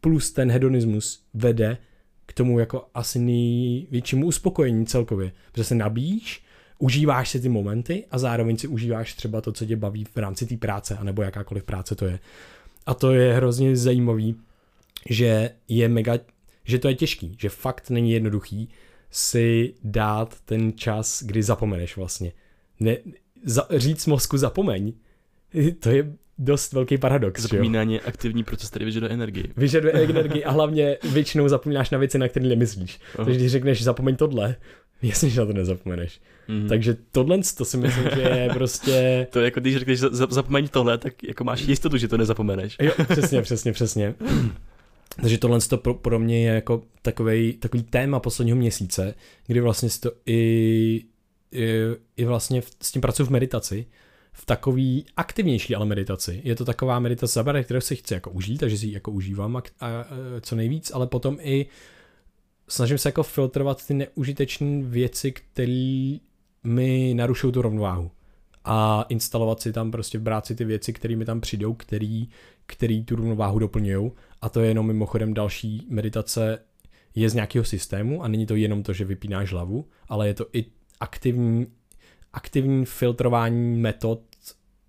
[0.00, 1.78] plus ten hedonismus vede
[2.32, 5.32] k tomu jako asi největšímu uspokojení celkově.
[5.52, 6.42] Protože se nabíjíš,
[6.78, 10.46] užíváš si ty momenty a zároveň si užíváš třeba to, co tě baví v rámci
[10.46, 12.18] té práce, anebo jakákoliv práce to je.
[12.86, 14.36] A to je hrozně zajímavý,
[15.08, 16.18] že je mega,
[16.64, 18.68] že to je těžký, že fakt není jednoduchý
[19.10, 22.32] si dát ten čas, kdy zapomeneš vlastně.
[22.80, 22.96] Ne,
[23.44, 24.92] za, říct mozku zapomeň,
[25.78, 26.12] to je
[26.42, 27.42] dost velký paradox.
[27.42, 29.52] Zapomínání je aktivní proces, který vyžaduje energii.
[29.56, 33.00] Vyžaduje energii a hlavně většinou zapomínáš na věci, na které nemyslíš.
[33.16, 33.24] Uh-huh.
[33.24, 34.56] Takže když řekneš zapomeň tohle,
[35.02, 36.20] jasně, že na to nezapomeneš.
[36.48, 36.68] Mm.
[36.68, 39.26] Takže tohle to si myslím, že je prostě...
[39.30, 42.76] to je jako když řekneš zapomeň tohle, tak jako máš jistotu, že to nezapomeneš.
[42.80, 44.14] jo, přesně, přesně, přesně.
[45.20, 49.14] Takže tohle to pro, pro mě je jako takový, takový téma posledního měsíce,
[49.46, 51.04] kdy vlastně to i,
[51.52, 51.68] i,
[52.16, 53.86] i vlastně v, s tím pracuji v meditaci,
[54.32, 56.40] v takový aktivnější ale meditaci.
[56.44, 59.56] Je to taková meditace zabere, kterou si chci jako užít, takže si ji jako užívám
[59.56, 60.06] a, a, a,
[60.40, 61.66] co nejvíc, ale potom i
[62.68, 66.16] snažím se jako filtrovat ty neužitečné věci, které
[66.64, 68.10] mi narušují tu rovnováhu.
[68.64, 72.28] A instalovat si tam prostě brát si ty věci, které mi tam přijdou, který,
[72.66, 74.10] který tu rovnováhu doplňují.
[74.40, 76.58] A to je jenom mimochodem další meditace
[77.14, 80.46] je z nějakého systému a není to jenom to, že vypínáš hlavu, ale je to
[80.52, 80.64] i
[81.00, 81.66] aktivní
[82.32, 84.20] aktivní filtrování metod,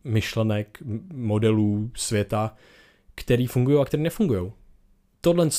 [0.04, 0.78] myšlenek,
[1.14, 2.56] modelů světa,
[3.16, 4.52] který fungují a které nefungují.
[5.22, 5.50] Tohle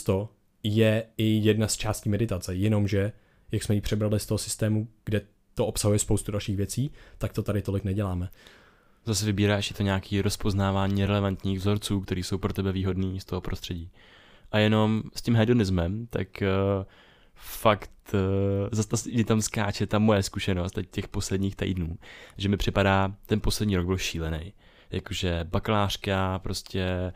[0.62, 3.12] je i jedna z částí meditace, jenomže,
[3.52, 5.20] jak jsme ji přebrali z toho systému, kde
[5.54, 8.28] to obsahuje spoustu dalších věcí, tak to tady tolik neděláme.
[9.06, 13.90] Zase vybíráš to nějaké rozpoznávání relevantních vzorců, které jsou pro tebe výhodný z toho prostředí.
[14.52, 16.84] a jenom s tím hedonismem, tak uh,
[17.34, 17.90] fakt
[18.72, 21.98] zase mě tam skáče ta moje zkušenost teď těch posledních týdnů,
[22.36, 24.52] že mi připadá, ten poslední rok byl šílený.
[24.90, 27.12] Jakože bakalářka, prostě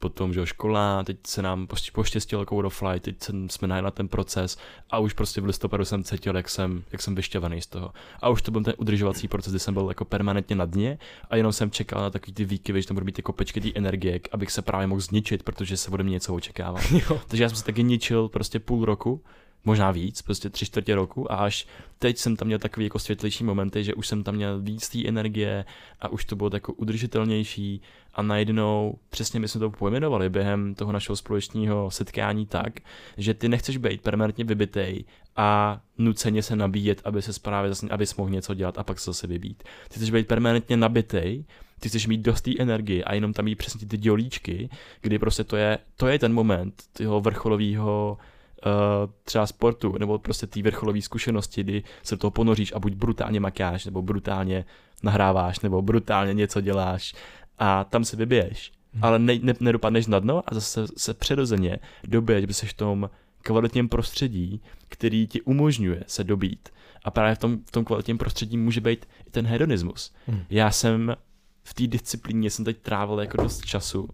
[0.00, 3.16] potom, že škola, teď se nám poštěstilo Code of Flight, teď
[3.50, 4.58] jsme najeli na ten proces
[4.90, 7.92] a už prostě v listopadu jsem cítil, jak jsem, jak jsem vyšťavený z toho.
[8.20, 10.98] A už to byl ten udržovací proces, kdy jsem byl jako permanentně na dně
[11.30, 13.68] a jenom jsem čekal na takový ty výkyvy, že tam budou být jako pečky té
[13.74, 16.80] energie, abych se právě mohl zničit, protože se ode mě něco očekává.
[17.28, 19.22] Takže já jsem se taky ničil prostě půl roku
[19.64, 21.66] možná víc, prostě tři čtvrtě roku a až
[21.98, 25.08] teď jsem tam měl takový jako světlejší momenty, že už jsem tam měl víc té
[25.08, 25.64] energie
[26.00, 27.82] a už to bylo jako udržitelnější
[28.14, 32.80] a najednou, přesně my jsme to pojmenovali během toho našeho společného setkání tak,
[33.16, 35.04] že ty nechceš být permanentně vybitej
[35.36, 39.10] a nuceně se nabíjet, aby se právě zase, aby mohl něco dělat a pak se
[39.10, 39.62] zase vybít.
[39.88, 41.44] Ty chceš být permanentně nabitej,
[41.80, 44.68] ty chceš mít dost té energie a jenom tam mít přesně ty dělíčky,
[45.00, 48.18] kdy prostě to je, to je ten moment toho vrcholového
[48.66, 52.92] uh, třeba sportu, nebo prostě té vrcholové zkušenosti, kdy se do toho ponoříš a buď
[52.92, 54.64] brutálně makáš, nebo brutálně
[55.02, 57.14] nahráváš, nebo brutálně něco děláš
[57.58, 58.72] a tam se vybiješ.
[58.92, 59.04] Hmm.
[59.04, 63.10] Ale ne, ne, nedopadneš na dno a zase se přirozeně dobiješ, by seš v tom
[63.42, 66.68] kvalitním prostředí, který ti umožňuje se dobít.
[67.04, 70.12] A právě v tom, v tom kvalitním prostředí může být i ten hedonismus.
[70.26, 70.42] Hmm.
[70.50, 71.16] Já jsem
[71.64, 74.08] v té disciplíně jsem teď trávil jako dost času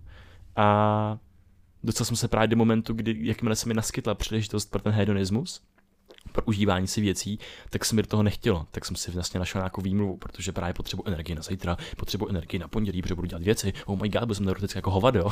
[0.57, 1.18] a
[1.87, 5.61] Dostal jsem se právě do momentu, kdy jakmile se mi naskytla příležitost pro ten hedonismus,
[6.32, 7.39] pro užívání si věcí,
[7.70, 8.66] tak se mi do toho nechtělo.
[8.70, 12.61] Tak jsem si vlastně našel nějakou výmluvu, protože právě potřebuji energii na zítra, potřebuji energii
[12.61, 13.72] na pondělí, protože budu dělat věci.
[13.87, 15.24] Oh my god, byl jsem neurotický jako hovado.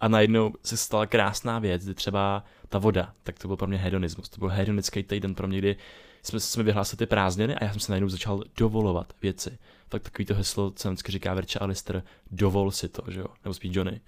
[0.00, 3.78] a najednou se stala krásná věc, kdy třeba ta voda, tak to byl pro mě
[3.78, 4.28] hedonismus.
[4.28, 5.76] To byl hedonický týden pro mě, kdy
[6.22, 9.58] jsme, jsme vyhlásili ty prázdniny a já jsem se najednou začal dovolovat věci.
[9.88, 13.54] Tak takový to heslo, co vždycky říká Verča Alister, dovol si to, že jo, nebo
[13.54, 14.00] spíš Johnny.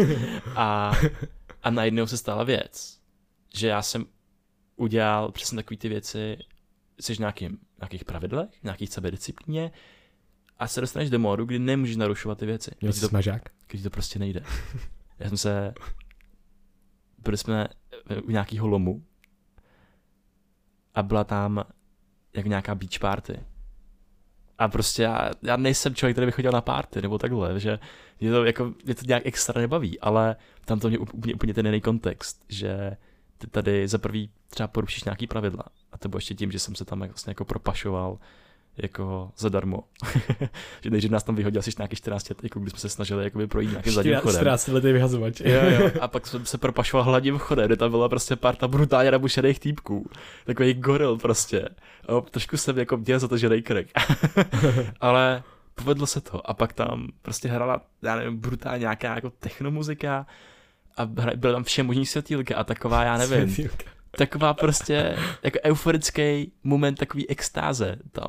[0.56, 0.92] a,
[1.62, 3.00] a najednou se stala věc,
[3.54, 4.06] že já jsem
[4.76, 6.38] udělal přesně takové ty věci,
[7.00, 9.70] jsi v nějakým, nějakých pravidlech, nějakých sebedisciplíně
[10.58, 12.70] a se dostaneš do módu, kdy nemůžeš narušovat ty věci.
[12.80, 13.42] Měl jsi to, smažák?
[13.68, 14.44] Když to prostě nejde.
[15.18, 15.74] Já jsem se,
[17.18, 17.68] byli jsme
[18.24, 19.04] u nějakého lomu
[20.94, 21.64] a byla tam
[22.34, 23.40] jak nějaká beach party.
[24.58, 27.78] A prostě já, já nejsem člověk, který by chodil na party nebo takhle, že
[28.20, 31.66] mě to, jako, mě to nějak extra nebaví, ale tam to mě úplně, úplně ten
[31.66, 32.96] jiný kontext, že
[33.38, 35.64] ty tady za prvý třeba porušíš nějaký pravidla.
[35.92, 38.18] A to bylo ještě tím, že jsem se tam vlastně jako propašoval
[38.76, 39.84] jako zadarmo.
[40.82, 43.46] že nejdřív nás tam vyhodil asi nějaký 14 let, jako když jsme se snažili jakoby
[43.46, 44.40] projít nějakým zadním chodem.
[44.40, 45.40] 14 letý vyhazovač.
[45.40, 45.90] jo, jo.
[46.00, 50.10] A pak jsem se propašoval hladím chodem, kde tam byla prostě parta brutálně nabušených týpků.
[50.44, 51.68] Takový goril prostě.
[52.08, 53.88] A trošku jsem jako měl za to, že krek.
[55.00, 55.42] Ale
[55.74, 56.50] povedlo se to.
[56.50, 60.26] A pak tam prostě hrála, já nevím, brutálně nějaká jako technomuzika
[60.96, 61.06] a
[61.36, 63.50] byl tam vše možný světýlka a taková, já nevím.
[63.50, 63.90] Světýlka.
[64.10, 68.28] Taková prostě jako euforický moment, takový extáze tam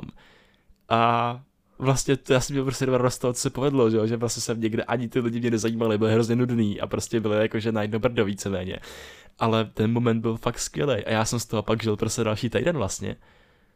[0.90, 1.42] a
[1.80, 4.42] vlastně to já jsem měl prostě dva z toho, co se povedlo, že, že vlastně
[4.42, 7.82] jsem někde ani ty lidi mě nezajímali, byl hrozně nudný a prostě byly jakože na
[7.82, 8.80] jedno brdo víceméně.
[9.40, 12.50] Ale ten moment byl fakt skvělý a já jsem z toho pak žil prostě další
[12.50, 13.16] týden vlastně.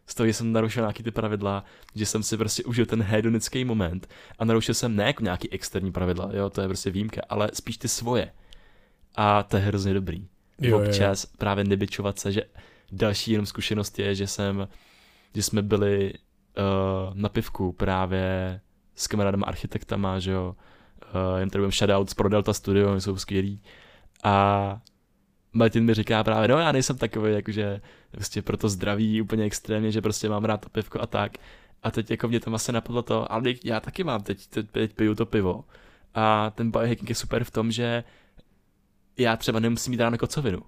[0.07, 1.63] Z toho, že jsem narušil nějaký ty pravidla,
[1.95, 5.91] že jsem si prostě užil ten hedonický moment a narušil jsem ne jako nějaký externí
[5.91, 8.31] pravidla, jo, to je prostě výjimka, ale spíš ty svoje.
[9.15, 10.27] A to je hrozně dobrý.
[10.61, 11.29] Jo, Občas jo.
[11.37, 12.41] právě nebyčovat se, že
[12.91, 14.67] další jenom zkušenost je, že jsem,
[15.35, 16.13] že jsme byli
[16.57, 18.59] uh, na pivku právě
[18.95, 20.55] s kamarádama architektama, že jo,
[21.33, 23.61] uh, jen tady budeme shoutouts pro Delta Studio, oni jsou skvělí.
[24.23, 24.81] A
[25.53, 27.81] Martin mi říká právě, no já nejsem takový, jakože
[28.11, 31.31] prostě pro to zdraví úplně extrémně, že prostě mám rád to pivko a tak.
[31.83, 34.93] A teď jako mě tam asi napadlo to, ale já taky mám, teď, teď, teď
[34.93, 35.65] piju to pivo.
[36.15, 38.03] A ten biohacking je super v tom, že
[39.17, 40.59] já třeba nemusím mít ráno kocovinu.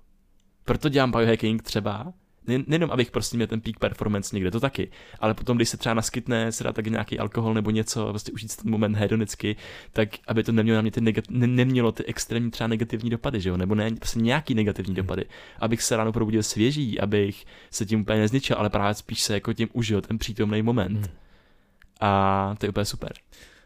[0.66, 2.14] Proto dělám biohacking třeba,
[2.48, 5.94] nejenom abych prostě měl ten peak performance někde, to taky, ale potom, když se třeba
[5.94, 9.56] naskytne, se dá taky nějaký alkohol nebo něco, prostě užít ten moment hedonicky,
[9.92, 13.42] tak aby to nemělo na mě ty negat- ne- nemělo ty extrémní třeba negativní dopady,
[13.42, 14.96] že jo, nebo ne, prostě nějaký negativní hmm.
[14.96, 15.26] dopady,
[15.60, 19.54] abych se ráno probudil svěží, abych se tím úplně nezničil, ale právě spíš se jako
[19.54, 20.98] tím užil ten přítomný moment.
[20.98, 21.16] Hmm.
[22.00, 23.12] A to je úplně super.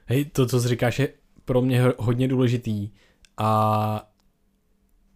[0.05, 1.09] Hej, to, co jsi říkáš, je
[1.45, 2.89] pro mě hodně důležitý
[3.37, 4.09] a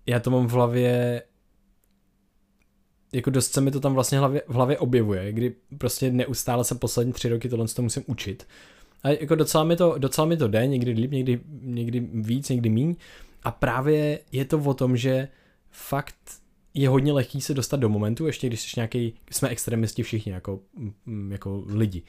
[0.05, 1.21] já to mám v hlavě
[3.13, 6.75] jako dost se mi to tam vlastně hlavě, v hlavě objevuje, kdy prostě neustále se
[6.75, 8.47] poslední tři roky tohle to musím učit.
[9.03, 12.69] A jako docela mi to, docela mi to jde, někdy líp, někdy, někdy víc, někdy
[12.69, 12.95] míň.
[13.43, 15.27] A právě je to o tom, že
[15.71, 16.15] fakt
[16.73, 20.59] je hodně lehký se dostat do momentu, ještě když jsi nějaký, jsme extremisti všichni, jako,
[21.05, 22.03] mm, jako lidi.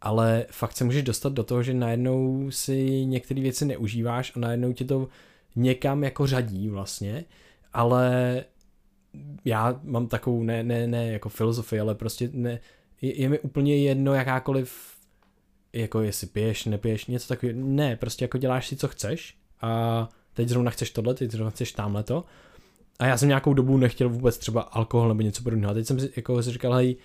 [0.00, 4.72] Ale fakt se můžeš dostat do toho, že najednou si některé věci neužíváš a najednou
[4.72, 5.08] ti to
[5.56, 7.24] někam jako řadí vlastně,
[7.72, 8.44] ale
[9.44, 12.60] já mám takovou, ne, ne, ne jako filozofii, ale prostě ne,
[13.00, 14.94] je, je mi úplně jedno jakákoliv,
[15.72, 20.48] jako jestli piješ, nepiješ, něco takového, ne, prostě jako děláš si, co chceš a teď
[20.48, 22.24] zrovna chceš tohle, teď zrovna chceš tamhle to.
[22.98, 25.70] A já jsem nějakou dobu nechtěl vůbec třeba alkohol nebo něco podobného.
[25.70, 26.96] A teď jsem si, jako si říkal, hej,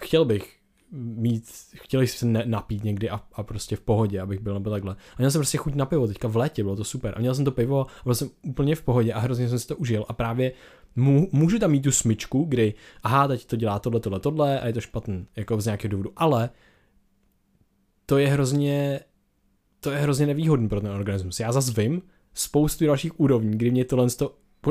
[0.00, 0.56] chtěl bych
[0.92, 4.94] mít, chtěl bych se napít někdy a, a, prostě v pohodě, abych byl nebo takhle.
[4.94, 7.14] A měl jsem prostě chuť na pivo, teďka v létě, bylo to super.
[7.16, 9.66] A měl jsem to pivo a byl jsem úplně v pohodě a hrozně jsem si
[9.66, 10.04] to užil.
[10.08, 10.52] A právě
[11.32, 14.72] můžu tam mít tu smyčku, kdy, aha, teď to dělá tohle, tohle, tohle a je
[14.72, 16.12] to špatný, jako z nějakého důvodu.
[16.16, 16.50] Ale
[18.06, 19.00] to je hrozně,
[19.80, 21.40] to je hrozně nevýhodný pro ten organismus.
[21.40, 22.02] Já zase vím
[22.34, 24.08] spoustu dalších úrovní, kdy mě tohle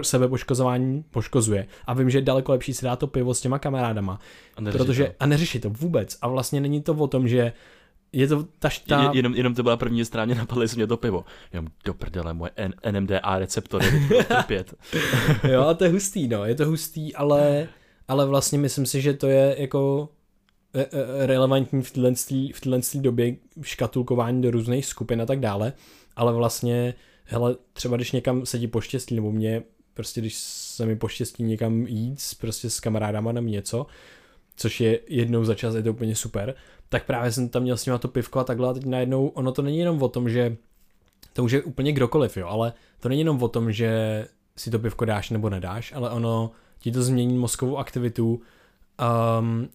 [0.01, 1.67] sebepoškozování poškozuje.
[1.85, 4.19] A vím, že je daleko lepší si dát to pivo s těma kamarádama.
[4.55, 5.13] A protože, to.
[5.19, 6.17] a neřešit to vůbec.
[6.21, 7.53] A vlastně není to o tom, že
[8.15, 9.11] je to ta štá...
[9.13, 11.25] Jenom, jenom to byla první stráně, napadly se mě to pivo.
[11.53, 13.85] Jenom do prdele, moje N- NMDA receptory,
[14.47, 14.73] pět.
[15.51, 17.67] jo, a to je hustý, no, je to hustý, ale,
[18.07, 20.09] ale vlastně myslím si, že to je jako
[20.73, 25.73] e, e, relevantní v této, v této době škatulkování do různých skupin a tak dále,
[26.15, 26.93] ale vlastně,
[27.23, 29.63] hele, třeba když někam sedí poštěstí, nebo mě
[29.93, 33.85] prostě když se mi poštěstí někam jít prostě s kamarádama na něco,
[34.55, 36.55] což je jednou za čas, je to úplně super,
[36.89, 39.51] tak právě jsem tam měl s nimi to pivko a takhle a teď najednou, ono
[39.51, 40.57] to není jenom o tom, že
[41.33, 44.27] to už je úplně kdokoliv, jo, ale to není jenom o tom, že
[44.57, 48.41] si to pivko dáš nebo nedáš, ale ono ti to změní mozkovou aktivitu
[49.39, 49.69] um,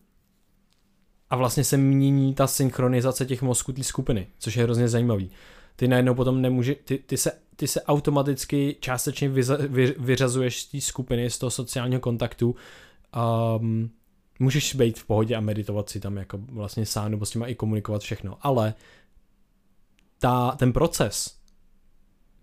[1.30, 5.30] a vlastně se mění ta synchronizace těch mozků té skupiny, což je hrozně zajímavý.
[5.76, 9.28] Ty najednou potom nemůže, ty, ty se ty se automaticky částečně
[9.98, 12.56] vyřazuješ z té skupiny, z toho sociálního kontaktu.
[13.60, 13.90] Um,
[14.40, 17.54] můžeš být v pohodě a meditovat si tam jako vlastně sám nebo s těma i
[17.54, 18.74] komunikovat všechno, ale
[20.18, 21.36] ta, ten proces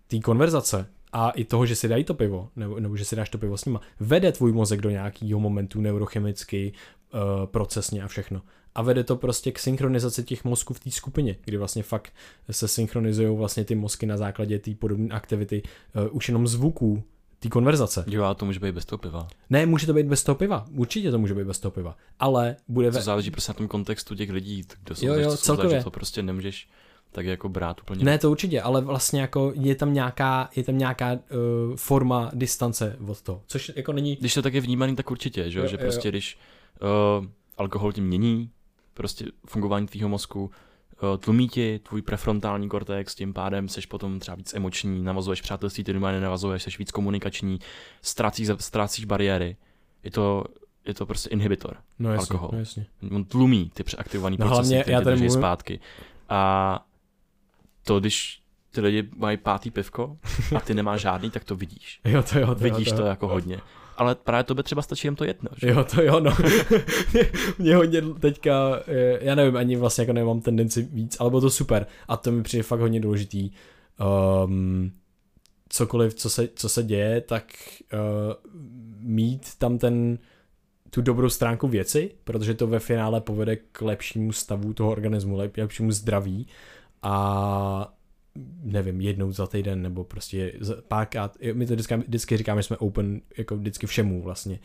[0.06, 3.28] té konverzace a i toho, že si dají to pivo, nebo, nebo že si dáš
[3.28, 6.72] to pivo s nima, vede tvůj mozek do nějakého momentu neurochemicky,
[7.14, 8.42] uh, procesně a všechno.
[8.74, 12.12] A vede to prostě k synchronizaci těch mozků v té skupině, kdy vlastně fakt
[12.50, 17.02] se synchronizují vlastně ty mozky na základě té podobné aktivity uh, už jenom zvuků
[17.40, 18.04] té konverzace.
[18.06, 19.28] Jo, a to může být bez toho piva.
[19.50, 20.66] Ne, může to být bez toho piva.
[20.74, 21.96] Určitě to může být bez toho piva.
[22.18, 22.90] Ale bude...
[22.90, 25.84] To záleží prostě na tom kontextu těch lidí, kdo jsou, jo, jo, celkově.
[25.84, 26.68] to prostě nemůžeš
[27.12, 28.04] tak jako brát úplně.
[28.04, 31.18] Ne, to určitě, ale vlastně jako je tam nějaká, je tam nějaká uh,
[31.76, 34.16] forma distance od toho, což jako není...
[34.16, 36.10] Když to tak je vnímaný, tak určitě, že, jo, že jo, prostě jo.
[36.12, 36.38] když
[37.20, 37.26] uh,
[37.58, 38.50] alkohol tím mění
[38.94, 40.50] prostě fungování tvýho mozku,
[41.18, 45.92] tlumí ti tvůj prefrontální kortex, tím pádem seš potom třeba víc emoční, navazuješ přátelství, ty
[45.92, 47.58] doma nenavazuješ, seš víc komunikační,
[48.02, 49.56] ztrácíš, ztrácíš bariéry.
[50.02, 50.44] Je to,
[50.84, 51.76] je to prostě inhibitor.
[51.98, 52.50] No jasně, alkohol.
[52.52, 52.86] No jasně.
[53.10, 55.30] On tlumí ty přeaktivované no, procesy, které já tady mluvím...
[55.30, 55.80] zpátky.
[56.28, 56.84] A
[57.84, 60.18] to, když ty lidi mají pátý pivko
[60.56, 62.00] a ty nemáš žádný, tak to vidíš.
[62.04, 63.60] Jo, to jo, to vidíš jo, to, to jako hodně
[63.98, 65.50] ale právě to by třeba stačí jen to jedno.
[65.56, 65.68] Že?
[65.68, 66.36] Jo, to jo, no.
[67.58, 71.50] mě hodně teďka, eh, já nevím, ani vlastně jako nemám tendenci víc, ale bylo to
[71.50, 73.50] super a to mi přijde fakt hodně důležitý.
[74.44, 74.92] Um,
[75.68, 77.44] cokoliv, co se, co se děje, tak
[77.92, 78.34] uh,
[79.00, 80.18] mít tam ten
[80.90, 85.92] tu dobrou stránku věci, protože to ve finále povede k lepšímu stavu toho organismu, lepšímu
[85.92, 86.46] zdraví
[87.02, 87.97] a
[88.62, 90.52] nevím, jednou za týden, nebo prostě
[90.88, 94.58] párkrát, my to vždycky, vždycky říkáme, že jsme open jako vždycky všemu vlastně.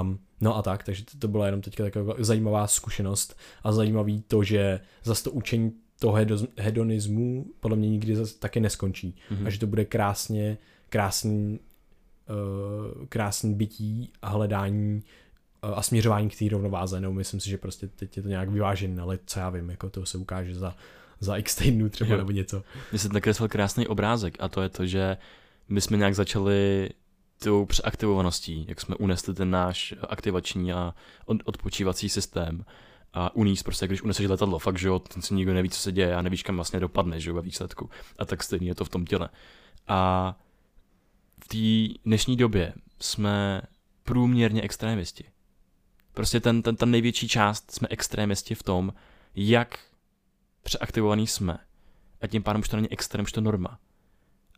[0.00, 4.22] Um, no a tak, takže to, to byla jenom teďka taková zajímavá zkušenost a zajímavý
[4.22, 6.18] to, že zase to učení toho
[6.58, 9.46] hedonismu podle mě nikdy zase taky neskončí mm-hmm.
[9.46, 10.58] a že to bude krásně,
[10.88, 11.60] krásný,
[12.28, 15.02] uh, krásný bytí a hledání
[15.64, 18.48] uh, a směřování k té rovnováze, no myslím si, že prostě teď je to nějak
[18.48, 20.76] vyvážené, ale co já vím, jako to se ukáže za
[21.20, 22.16] za x týdnů třeba jo.
[22.16, 22.62] nebo něco.
[22.92, 25.16] Mně se nakreslil krásný obrázek a to je to, že
[25.68, 26.90] my jsme nějak začali
[27.38, 30.94] tou přeaktivovaností, jak jsme unesli ten náš aktivační a
[31.26, 32.64] odpočívací systém
[33.12, 35.92] a uníst prostě, když uneseš letadlo, fakt, že jo, ten si nikdo neví, co se
[35.92, 37.90] děje a nevíš, kam vlastně dopadne, že jo, ve výsledku.
[38.18, 39.28] A tak stejně je to v tom těle.
[39.88, 40.34] A
[41.44, 43.62] v té dnešní době jsme
[44.02, 45.24] průměrně extrémisti.
[46.14, 48.92] Prostě ten, ten, ta největší část jsme extrémisti v tom,
[49.34, 49.78] jak
[50.66, 51.58] přeaktivovaný jsme.
[52.20, 53.78] A tím pádem už to není extrém, už to norma.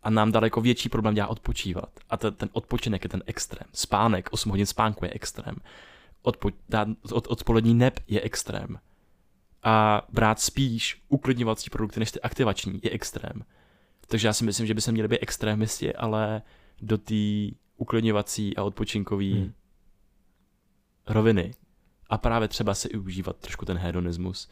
[0.02, 1.90] A nám daleko větší problém dělá odpočívat.
[2.10, 3.68] A ten, ten odpočinek je ten extrém.
[3.72, 5.56] Spánek, 8 hodin spánku je extrém.
[6.22, 8.78] Odpo, dát, od, odpolední neb je extrém.
[9.62, 13.44] A brát spíš uklidňovací produkty než ty aktivační je extrém.
[14.06, 16.42] Takže já si myslím, že by se měli být extrémisti, ale
[16.80, 19.52] do té uklidňovací a odpočinkové hmm.
[21.06, 21.54] roviny.
[22.10, 24.48] A právě třeba si užívat trošku ten hedonismus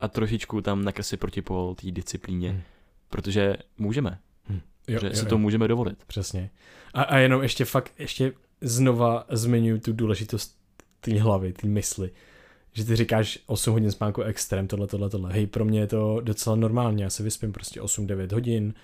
[0.00, 2.60] a trošičku tam nakreslit protipol té disciplíně, hmm.
[3.08, 4.18] protože můžeme.
[4.44, 4.60] Hmm.
[4.88, 5.28] jo, že jo, si jo.
[5.28, 6.04] to můžeme dovolit.
[6.06, 6.50] Přesně.
[6.94, 10.56] A, a jenom ještě fakt, ještě znova zmiňuji tu důležitost
[11.00, 12.10] té hlavy, té mysli.
[12.72, 15.32] Že ty říkáš 8 hodin spánku extrém, tohle, tohle, tohle.
[15.32, 18.74] Hej, pro mě je to docela normálně, já se vyspím prostě 8-9 hodin,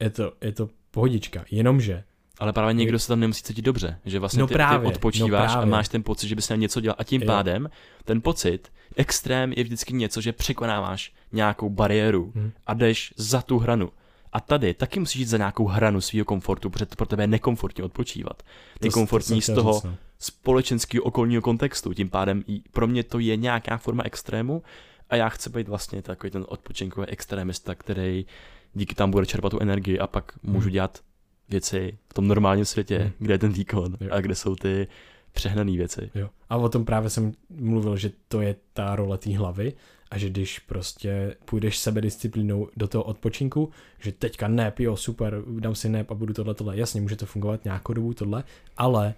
[0.00, 2.04] je to, je to pohodička, jenomže
[2.38, 5.54] ale právě někdo se tam nemusí cítit dobře, že vlastně no ty, právě, ty odpočíváš
[5.54, 7.26] no a máš ten pocit, že bys měl něco dělat a tím jo.
[7.26, 7.70] pádem
[8.04, 12.52] ten pocit, extrém je vždycky něco, že překonáváš nějakou bariéru hmm.
[12.66, 13.90] a jdeš za tu hranu.
[14.32, 17.26] A tady taky musíš jít za nějakou hranu svého komfortu, protože to pro tebe je
[17.26, 18.42] nekomfortně odpočívat.
[18.80, 19.96] Ty to, komfortní to z toho říct, no.
[20.18, 21.94] společenského okolního kontextu.
[21.94, 24.62] Tím pádem pro mě to je nějaká forma extrému
[25.10, 28.26] a já chci být vlastně takový ten odpočinkový extrémista, který
[28.74, 30.72] díky tam bude čerpat tu energii a pak můžu hmm.
[30.72, 31.00] dělat
[31.48, 33.12] věci v tom normálním světě, hmm.
[33.18, 34.08] kde je ten výkon jo.
[34.10, 34.88] a kde jsou ty
[35.32, 36.10] přehnané věci.
[36.14, 36.30] Jo.
[36.48, 39.72] A o tom právě jsem mluvil, že to je ta role té hlavy
[40.10, 45.74] a že když prostě půjdeš sebedisciplínou do toho odpočinku, že teďka nep, jo, super, dám
[45.74, 48.44] si nep a budu tohle, tohle, jasně, může to fungovat nějakou dobu tohle,
[48.76, 49.14] ale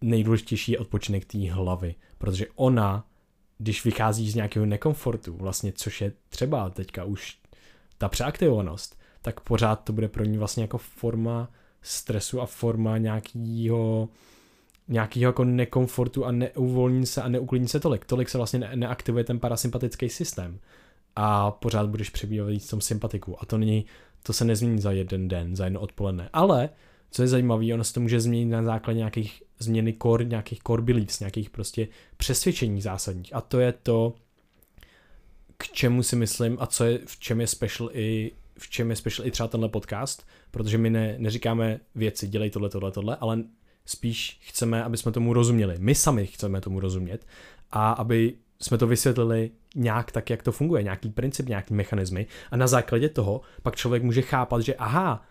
[0.00, 3.06] nejdůležitější je odpočinek té hlavy, protože ona,
[3.58, 7.38] když vychází z nějakého nekomfortu, vlastně, což je třeba teďka už
[7.98, 11.48] ta přeaktivovanost, tak pořád to bude pro ní vlastně jako forma
[11.82, 14.08] stresu a forma nějakého
[14.88, 18.04] nějakého jako nekomfortu a neuvolní se a neuklidní se tolik.
[18.04, 20.58] Tolik se vlastně ne- neaktivuje ten parasympatický systém
[21.16, 23.42] a pořád budeš přebývat v tom sympatiku.
[23.42, 23.84] A to není,
[24.22, 26.30] to se nezmění za jeden den, za jedno odpoledne.
[26.32, 26.68] Ale,
[27.10, 30.82] co je zajímavé, ono se to může změnit na základě nějakých změny core, nějakých core
[30.82, 33.34] beliefs, nějakých prostě přesvědčení zásadních.
[33.34, 34.14] A to je to,
[35.56, 38.96] k čemu si myslím a co je, v čem je special i v čem je
[38.96, 43.42] special i třeba tenhle podcast, protože my ne, neříkáme věci, dělej tohle, tohle, tohle, ale
[43.86, 45.76] spíš chceme, aby jsme tomu rozuměli.
[45.78, 47.26] My sami chceme tomu rozumět
[47.70, 52.56] a aby jsme to vysvětlili nějak tak, jak to funguje, nějaký princip, nějaký mechanismy a
[52.56, 55.22] na základě toho pak člověk může chápat, že aha,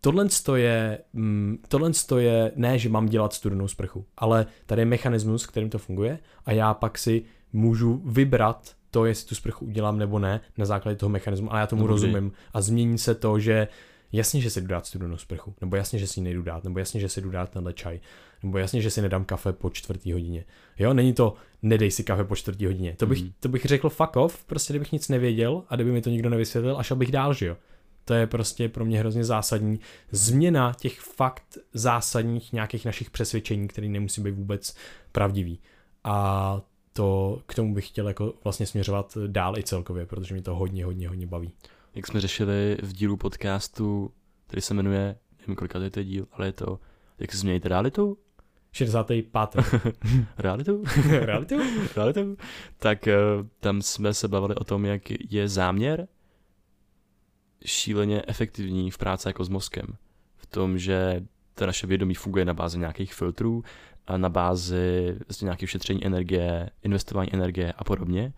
[0.00, 0.26] tohle
[0.56, 5.70] je, mm, tohle je ne, že mám dělat studenou sprchu, ale tady je mechanismus, kterým
[5.70, 10.40] to funguje a já pak si můžu vybrat to, jestli tu sprchu udělám nebo ne,
[10.58, 11.92] na základě toho mechanismu, ale já tomu Dobrý.
[11.92, 13.68] rozumím a změní se to, že
[14.12, 16.78] jasně, že si jdu dát studenou sprchu, nebo jasně, že si ji nejdu dát, nebo
[16.78, 18.00] jasně, že si jdu dát tenhle čaj,
[18.42, 20.44] nebo jasně, že si nedám kafe po čtvrtý hodině.
[20.78, 22.96] Jo, není to nedej si kafe po čtvrtý hodině.
[22.96, 23.32] To bych, mm.
[23.40, 26.78] to bych řekl fuck off, prostě kdybych nic nevěděl a kdyby mi to nikdo nevysvětlil
[26.78, 27.56] a šel bych dál, že jo.
[28.04, 33.88] To je prostě pro mě hrozně zásadní změna těch fakt zásadních nějakých našich přesvědčení, které
[33.88, 34.76] nemusí být vůbec
[35.12, 35.60] pravdivý.
[36.04, 36.60] A
[36.96, 40.84] to k tomu bych chtěl jako vlastně směřovat dál i celkově, protože mi to hodně,
[40.84, 41.52] hodně, hodně baví.
[41.94, 44.10] Jak jsme řešili v dílu podcastu,
[44.46, 46.78] který se jmenuje, nevím kolika to je to díl, ale je to,
[47.18, 48.18] jak se změníte realitu?
[48.72, 49.26] 65.
[50.38, 50.84] realitu?
[51.20, 51.58] realitu?
[51.96, 52.36] realitu?
[52.76, 55.02] Tak uh, tam jsme se bavili o tom, jak
[55.32, 56.08] je záměr
[57.64, 59.86] šíleně efektivní v práci jako s mozkem.
[60.36, 61.24] V tom, že
[61.54, 63.64] to naše vědomí funguje na bázi nějakých filtrů
[64.16, 68.32] na bázi vlastně nějakého šetření energie, investování energie a podobně.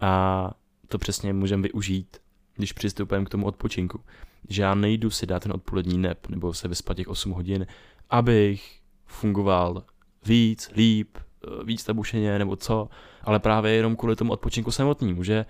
[0.00, 0.50] A
[0.88, 2.16] to přesně můžeme využít,
[2.56, 4.00] když přistupujeme k tomu odpočinku.
[4.48, 7.66] Že já nejdu si dát ten odpolední nep nebo se vyspat těch 8 hodin,
[8.10, 9.84] abych fungoval
[10.26, 11.18] víc, líp,
[11.64, 12.88] víc tabušeně nebo co,
[13.22, 15.46] ale právě jenom kvůli tomu odpočinku samotnému, že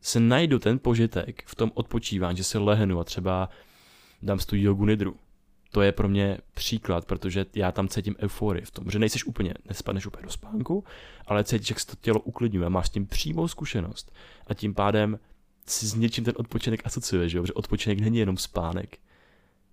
[0.00, 3.48] se najdu ten požitek v tom odpočívání, že si lehnu a třeba
[4.22, 5.16] dám tu jogu nidru,
[5.76, 9.54] to je pro mě příklad, protože já tam cítím euforii v tom, že nejseš úplně,
[9.68, 10.84] nespadneš úplně do spánku,
[11.26, 14.14] ale cítíš, jak se to tělo uklidňuje, máš s tím přímou zkušenost
[14.46, 15.18] a tím pádem
[15.66, 18.98] si s něčím ten odpočinek asociuješ, že odpočinek není jenom spánek.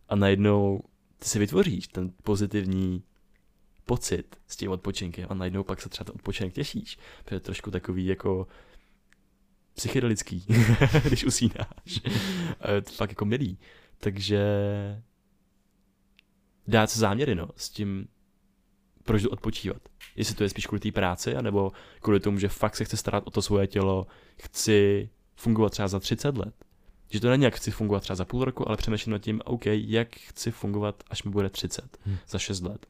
[0.10, 0.84] A najednou
[1.18, 3.04] ty si vytvoříš ten pozitivní
[3.86, 6.98] pocit s tím odpočinkem a najednou pak se třeba ten odpočinek těšíš.
[7.26, 8.48] To je trošku takový jako
[9.74, 10.46] psychedelický,
[11.04, 12.02] když usínáš.
[12.96, 13.58] fakt jako milý.
[13.98, 14.44] Takže
[16.68, 18.08] dát se záměry, no, s tím,
[19.04, 19.82] proč jdu odpočívat.
[20.16, 21.72] Jestli to je spíš kvůli té práci, anebo
[22.02, 24.08] kvůli tomu, že fakt se chci starat o to svoje tělo,
[24.38, 26.54] chci fungovat třeba za 30 let.
[27.10, 29.66] Že to není jak chci fungovat třeba za půl roku, ale přemýšlím nad tím, OK,
[29.66, 32.18] jak chci fungovat, až mi bude 30, hmm.
[32.28, 32.86] za 6 let.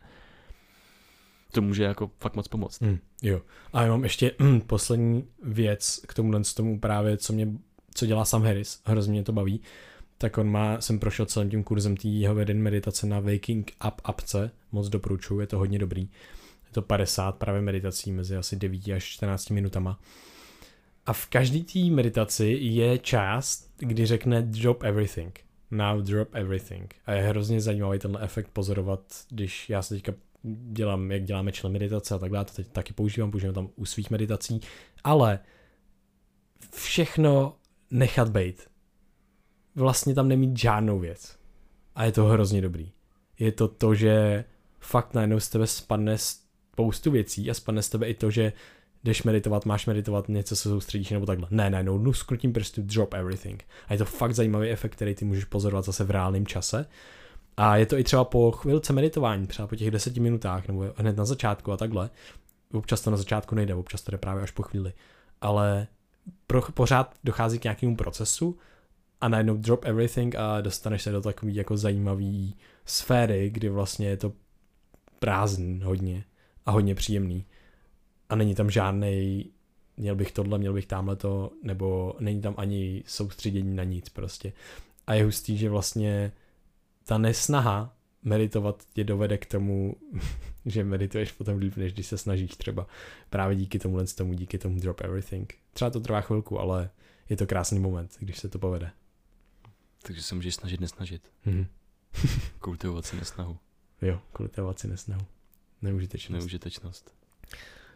[1.51, 2.81] To může jako fakt moc pomoct.
[2.81, 3.41] Hmm, jo.
[3.73, 7.47] A já mám ještě hm, poslední věc k tomu, tomu právě, co mě,
[7.93, 9.61] co dělá Sam Harris, hrozně mě to baví
[10.17, 14.01] tak on má, jsem prošel celým tím kurzem té jeho veden meditace na Waking Up
[14.03, 16.01] apce, moc doporučuji, je to hodně dobrý.
[16.65, 19.99] Je to 50 právě meditací mezi asi 9 až 14 minutama.
[21.05, 25.39] A v každé té meditaci je část, kdy řekne drop everything.
[25.71, 26.95] Now drop everything.
[27.05, 28.99] A je hrozně zajímavý tenhle efekt pozorovat,
[29.29, 30.13] když já se teďka
[30.71, 33.85] dělám, jak děláme člen meditace a tak dále, to teď taky používám, používám tam u
[33.85, 34.61] svých meditací,
[35.03, 35.39] ale
[36.75, 37.55] všechno
[37.91, 38.72] nechat být
[39.75, 41.37] vlastně tam nemít žádnou věc.
[41.95, 42.91] A je to hrozně dobrý.
[43.39, 44.45] Je to to, že
[44.79, 48.53] fakt najednou z tebe spadne spoustu věcí a spadne z tebe i to, že
[49.03, 51.47] jdeš meditovat, máš meditovat, něco se soustředíš nebo takhle.
[51.51, 53.63] Ne, ne, no, skrutím prstu, drop everything.
[53.87, 56.85] A je to fakt zajímavý efekt, který ty můžeš pozorovat zase v reálném čase.
[57.57, 61.17] A je to i třeba po chvilce meditování, třeba po těch deseti minutách, nebo hned
[61.17, 62.09] na začátku a takhle.
[62.73, 64.93] Občas to na začátku nejde, občas to jde právě až po chvíli.
[65.41, 65.87] Ale
[66.47, 68.57] pro, pořád dochází k nějakému procesu
[69.23, 72.55] a najednou drop everything a dostaneš se do takový jako zajímavý
[72.85, 74.33] sféry, kdy vlastně je to
[75.19, 76.23] prázdný hodně
[76.65, 77.45] a hodně příjemný.
[78.29, 79.45] A není tam žádný
[79.97, 84.53] měl bych tohle, měl bych tamhle to, nebo není tam ani soustředění na nic prostě.
[85.07, 86.31] A je hustý, že vlastně
[87.05, 89.95] ta nesnaha meditovat tě dovede k tomu,
[90.65, 92.87] že medituješ potom líp, než když se snažíš třeba
[93.29, 95.53] právě díky tomu tomu, díky tomu drop everything.
[95.73, 96.89] Třeba to trvá chvilku, ale
[97.29, 98.91] je to krásný moment, když se to povede.
[100.07, 101.31] Takže se můžeš snažit nesnažit.
[101.45, 101.65] Mhm.
[102.59, 103.57] Kultivovat si nesnahu.
[104.01, 105.25] Jo, kultivovat si nesnahu.
[105.81, 106.41] Neužitečnost.
[106.41, 107.13] Neužitečnost.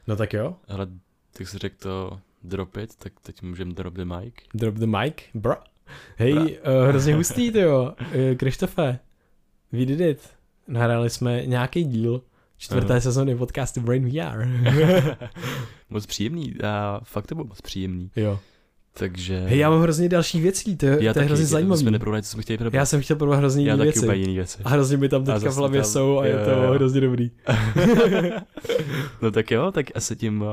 [0.08, 0.56] No tak jo.
[0.68, 0.88] Ale
[1.34, 4.34] tak jsi řekl to drop it, tak teď můžeme drop the mic.
[4.54, 5.56] Drop the mic, bro.
[6.16, 7.96] Hej, uh, hrozně hustý, to jo.
[8.02, 9.00] Uh, Krištofe,
[9.72, 10.30] we did it.
[10.68, 12.22] Nahráli jsme nějaký díl
[12.58, 13.00] čtvrté uh.
[13.00, 14.48] sezóny podcastu Brain VR.
[15.90, 18.12] moc příjemný, a fakt to bylo moc příjemný.
[18.16, 18.40] Jo.
[19.00, 19.40] Takže...
[19.40, 21.78] Hej, já mám hrozně další věcí, to, je, já to je hrozně zajímavé.
[21.78, 22.74] Jsme neprobrali, co jsme chtěli probrat.
[22.74, 24.06] Já jsem chtěl probrat hrozně jiné věci.
[24.06, 24.58] Já taky jiné věci.
[24.64, 25.92] A hrozně mi tam teďka v hlavě tam...
[25.92, 26.72] jsou a je to jo.
[26.74, 27.32] hrozně dobrý.
[29.22, 30.48] no tak jo, tak asi tím uh,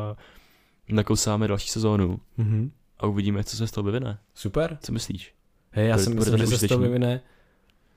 [0.89, 2.19] nakousáme další sezónu.
[2.39, 2.71] Mm-hmm.
[2.99, 4.19] A uvidíme, co se z toho vyvine.
[4.35, 4.79] Super.
[4.81, 5.33] Co myslíš?
[5.71, 7.21] Hej, já si myslím, že se z toho vyvine.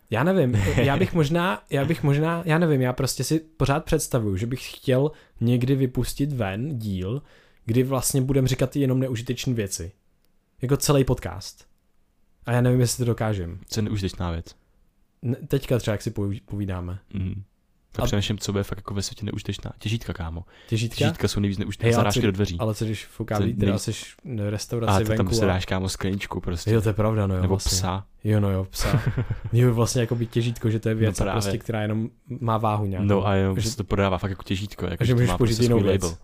[0.09, 4.37] Já nevím, já bych možná, já bych možná, já nevím, já prostě si pořád představuju,
[4.37, 5.11] že bych chtěl
[5.41, 7.21] někdy vypustit ven díl,
[7.65, 9.91] kdy vlastně budem říkat jenom neužitečné věci.
[10.61, 11.65] Jako celý podcast.
[12.45, 13.59] A já nevím, jestli to dokážem.
[13.67, 14.55] Co je neužitečná věc?
[15.21, 16.13] Ne, teďka třeba, jak si
[16.45, 16.99] povídáme.
[17.13, 17.43] Mm.
[17.99, 19.71] A, a přemýšlím, co bude fakt jako ve světě neužitečná.
[19.79, 20.43] Těžítka, kámo.
[20.67, 20.97] Těžítka?
[20.97, 21.95] Těžítka jsou nejvíc neužitečná.
[21.95, 22.57] Zarážky do dveří.
[22.59, 25.23] Ale co když fouká vítr a jsi v restauraci venku.
[25.23, 26.71] tam si dáš, kámo, skleničku prostě.
[26.71, 27.41] Jo, to je pravda, no jo.
[27.41, 27.77] Nebo vlastně.
[27.77, 28.05] psa.
[28.23, 29.01] Jo, no jo, psa.
[29.53, 32.09] jo, vlastně jako by těžítko, že to je věc, no prostě, která jenom
[32.39, 33.05] má váhu nějak.
[33.05, 33.69] No a jenom že...
[33.69, 34.85] se to prodává fakt jako těžítko.
[34.85, 36.03] Jako, že, že můžeš použít prostě jinou věc.
[36.03, 36.17] Label.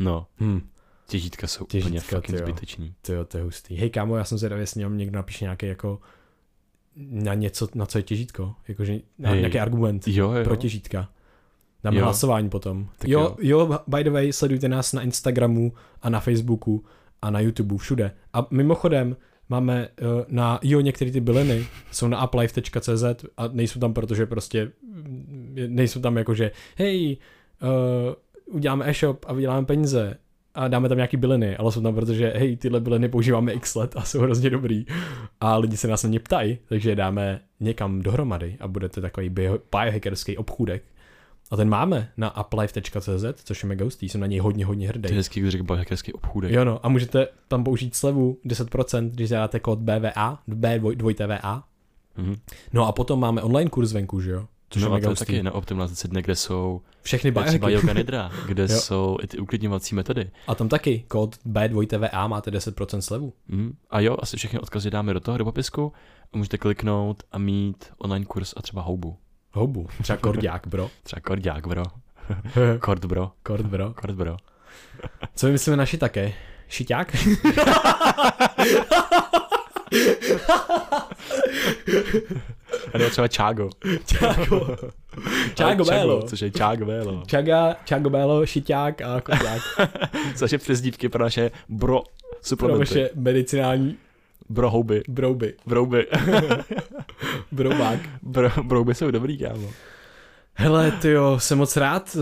[0.00, 0.26] No.
[0.38, 0.68] Hmm.
[1.06, 2.38] Těžítka jsou Těžítka, úplně fucking tyjo.
[2.38, 2.94] zbytečný.
[3.02, 3.76] To jo, to je hustý.
[3.76, 6.00] Hej kámo, já jsem zvědavý, jestli někdo, někdo napíše nějaký jako
[6.96, 8.54] na něco, na co je těžítko.
[8.68, 9.38] Jakože na hey.
[9.38, 10.44] nějaký argument jo, jo.
[10.44, 11.10] pro těžítka.
[11.84, 12.04] Dáme jo.
[12.04, 12.88] hlasování potom.
[13.06, 15.72] jo, jo, jo, by the way, sledujte nás na Instagramu
[16.02, 16.84] a na Facebooku
[17.22, 18.12] a na YouTube, všude.
[18.32, 19.16] A mimochodem,
[19.48, 23.04] máme uh, na, jo, některé ty byliny jsou na uplife.cz
[23.36, 24.72] a nejsou tam, protože prostě
[25.66, 27.16] nejsou tam jako, že hej,
[27.62, 30.16] uh, uděláme e-shop a vyděláme peníze
[30.54, 33.96] a dáme tam nějaký byliny, ale jsou tam, protože hej, tyhle byliny používáme x let
[33.96, 34.86] a jsou hrozně dobrý
[35.40, 39.00] a lidi se nás na ně ptají, takže je dáme někam dohromady a bude to
[39.00, 39.28] takový
[39.70, 40.82] biohackerský obchůdek.
[41.50, 45.02] A ten máme na uplife.cz, což je mega hustý, jsem na něj hodně, hodně hrdý.
[45.02, 46.52] To je hezký, když řekl biohackerský obchůdek.
[46.52, 51.62] Jo no, a můžete tam použít slevu 10%, když zadáte kód BVA, B2TVA.
[52.18, 52.38] Mm-hmm.
[52.72, 54.46] No a potom máme online kurz venku, že jo?
[54.74, 57.58] Což no je a taky na optimalizaci dne, kde jsou všechny biohacky.
[57.58, 60.30] Třeba yoga nidra, kde jsou i ty uklidňovací metody.
[60.46, 63.32] A tam taky kód B2TVA máte 10% slevu.
[63.48, 63.76] Mm.
[63.90, 65.92] A jo, asi všechny odkazy dáme do toho, do popisku.
[66.32, 69.16] A můžete kliknout a mít online kurz a třeba houbu.
[69.52, 70.90] Houbu, třeba kordiák, bro.
[71.02, 71.82] třeba kordiák, bro.
[72.80, 73.32] Kord, bro.
[73.42, 73.94] Kord, bro.
[73.94, 74.36] Kord, bro.
[75.34, 76.32] Co vymyslíme naši také?
[76.68, 77.16] Šiťák?
[82.94, 83.70] A nebo třeba Čágo.
[84.06, 84.76] Čágo.
[85.54, 86.22] Čágo Bélo.
[86.22, 87.22] Což je Čágo Bélo.
[87.26, 89.62] Čaga, Čágo Bélo, Šiťák a Kodák.
[90.36, 92.02] což je přezdívky pro naše bro
[92.42, 92.86] suplementy.
[92.86, 93.96] Pro naše medicinální
[94.48, 95.02] Brohouby.
[95.08, 95.54] Brouby.
[95.66, 96.06] Brouby.
[97.52, 98.00] Broubák.
[98.22, 99.70] Bro, brouby jsou dobrý, kámo.
[100.54, 102.16] Hele, ty jo, jsem moc rád.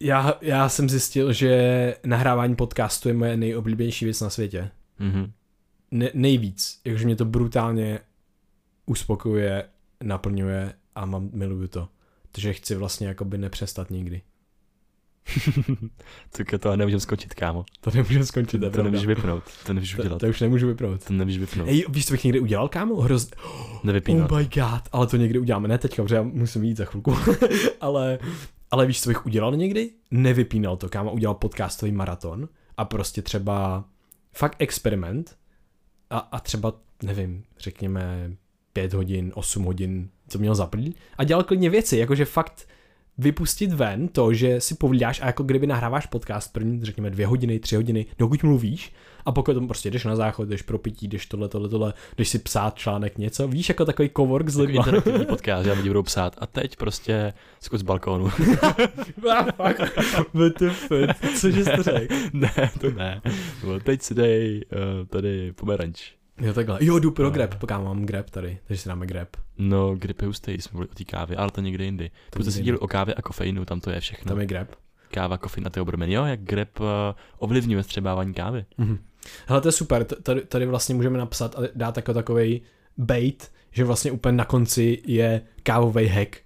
[0.00, 4.70] Já, já jsem zjistil, že nahrávání podcastu je moje nejoblíbenější věc na světě.
[5.00, 5.30] Mm-hmm.
[5.90, 6.80] Ne, nejvíc.
[6.84, 7.98] Jakože mě to brutálně
[8.86, 9.64] uspokojuje,
[10.04, 11.88] naplňuje a mám, miluju to.
[12.32, 14.22] Takže chci vlastně jakoby nepřestat nikdy.
[16.30, 17.64] tak to nemůžeme skončit, kámo.
[17.80, 20.18] To nemůžeme skončit, to, to nemůžeš vypnout, to nemůžeš udělat.
[20.18, 21.04] To, to už nemůžu vypnout.
[21.04, 21.68] To nemůžeš vypnout.
[21.68, 23.00] Ej, víš, co bych někdy udělal, kámo?
[23.00, 23.30] Hroz...
[23.84, 24.32] Nevypínat.
[24.32, 27.14] Oh my god, ale to někdy uděláme, ne teďka, protože já musím jít za chvilku.
[27.80, 28.18] ale,
[28.70, 29.90] ale víš, co bych udělal někdy?
[30.10, 33.84] Nevypínal to, kámo, udělal podcastový maraton a prostě třeba
[34.32, 35.36] fakt experiment
[36.10, 36.72] a, a třeba,
[37.02, 38.36] nevím, řekněme
[38.74, 42.68] 5 hodin, 8 hodin, co měl zaplý a dělal klidně věci, jakože fakt
[43.18, 47.58] vypustit ven to, že si povídáš a jako kdyby nahráváš podcast první, řekněme, dvě hodiny,
[47.58, 48.92] tři hodiny, dokud mluvíš,
[49.24, 52.28] a pokud tam prostě jdeš na záchod, jdeš pro pití, jdeš tohle, tohle, tohle, jdeš
[52.28, 54.76] si psát článek, něco, víš, jako takový cowork s lidmi.
[54.76, 56.36] Interaktivní podcast, já lidi budou psát.
[56.38, 58.24] A teď prostě skoč z balkónu.
[60.34, 60.90] WTF,
[61.40, 62.14] cože jsi to řekl?
[62.32, 63.22] ne, to ne.
[63.66, 66.12] No, teď si dej uh, tady pomeranč.
[66.40, 66.78] Jo, takhle.
[66.80, 69.28] Jo, jdu pro grab, pokud mám grab tady, takže si dáme grab.
[69.58, 72.10] No, grip je hustý, jsme mluvili o té kávě, ale to někde jindy.
[72.30, 74.28] Pokud jste si o kávě a kofeinu, tam to je všechno.
[74.28, 74.68] Tam je grab.
[75.10, 76.10] Káva, kofein a ty obrmen.
[76.10, 76.86] Jo, jak grep uh,
[77.38, 78.64] ovlivňuje střebávání kávy.
[78.78, 78.98] Mhm.
[79.46, 82.62] Hele, to je super, tady, tady vlastně můžeme napsat a dát jako takový
[82.96, 86.36] bait, že vlastně úplně na konci je kávový hack.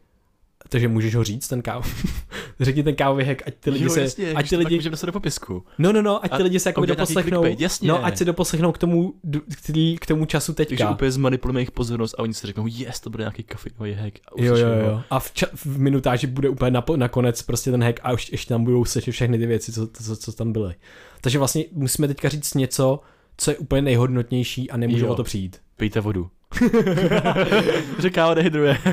[0.71, 2.05] Takže můžeš ho říct, ten káv.
[2.61, 4.75] Řekni ten kávový hack, ať ty lidi jo, se, jasně, ať ty lidi...
[4.75, 5.65] můžeme dostat do popisku.
[5.79, 7.89] no no no, ať ty A lidi se jako doposlechnou, jasně.
[7.89, 10.91] no ať si doposlechnou k tomu, d- k, tý- k tomu času Takže teďka.
[10.91, 14.19] úplně zmanipulujeme jejich pozornost a oni si řeknou, yes, to bude nějaký kofeinový hack.
[14.19, 15.03] A Jo, jo, jo.
[15.11, 18.49] A v, ča- v minutáži bude úplně napo- nakonec prostě ten hack a už ještě
[18.55, 20.75] tam budou slyšet všechny ty věci, co, co, co tam byly.
[21.21, 23.01] Takže vlastně musíme teďka říct něco,
[23.37, 25.13] co je úplně nejhodnotnější a nemůže Jo.
[25.13, 25.57] o to přijít.
[25.77, 26.31] Pijte vodu.
[27.99, 28.79] Že káva dehydruje.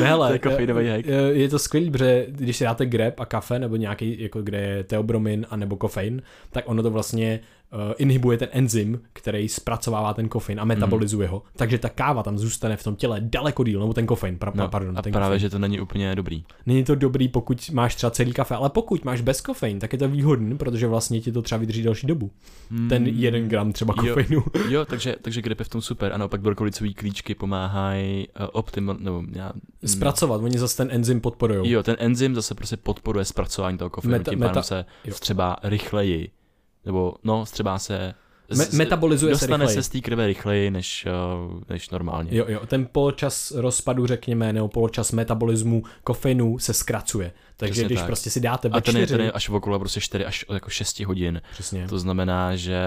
[0.00, 1.06] Ne, hele, To je kofeinový hack.
[1.06, 4.58] je, je to skvělý, protože když si dáte grep a kafe, nebo nějaký, jako kde
[4.60, 7.40] je teobromin a nebo kofein, tak ono to vlastně
[7.98, 11.42] inhibuje ten enzym, který zpracovává ten kofein a metabolizuje ho.
[11.56, 14.68] Takže ta káva tam zůstane v tom těle daleko díl, nebo ten kofein, pra, No,
[14.68, 15.40] pardon, a ten právě, kofein.
[15.40, 16.44] že to není úplně dobrý.
[16.66, 19.98] Není to dobrý, pokud máš třeba celý kafe, ale pokud máš bez kofein, tak je
[19.98, 22.30] to výhodný, protože vlastně ti to třeba vydrží další dobu.
[22.88, 24.14] Ten jeden gram třeba Jo.
[24.14, 24.44] kofeinu.
[24.68, 26.12] Jo, takže, takže grip je v tom super.
[26.12, 29.52] A naopak brokolicový klíčky pomáhají uh, optimal, nebo já,
[29.84, 31.70] Zpracovat, oni zase ten enzym podporují.
[31.70, 35.14] Jo, ten enzym zase prostě podporuje zpracování toho kofeinu, Meta- tím pádem meta- se jo.
[35.14, 36.28] střebá rychleji.
[36.86, 38.14] Nebo, no, střebá se...
[38.50, 39.74] Me- metabolizuje se dostane rychleji.
[39.74, 41.06] se z té krve rychleji, než,
[41.46, 42.36] uh, než normálně.
[42.36, 47.32] Jo, jo, ten poločas rozpadu, řekněme, nebo poločas metabolismu kofeinu se zkracuje.
[47.56, 48.06] Takže Přesně když tak.
[48.06, 50.44] prostě si dáte ve A ten je, čtyři, ten je až okolo prostě 4 až
[50.52, 51.42] jako 6 hodin.
[51.52, 52.82] přesně, To znamená, že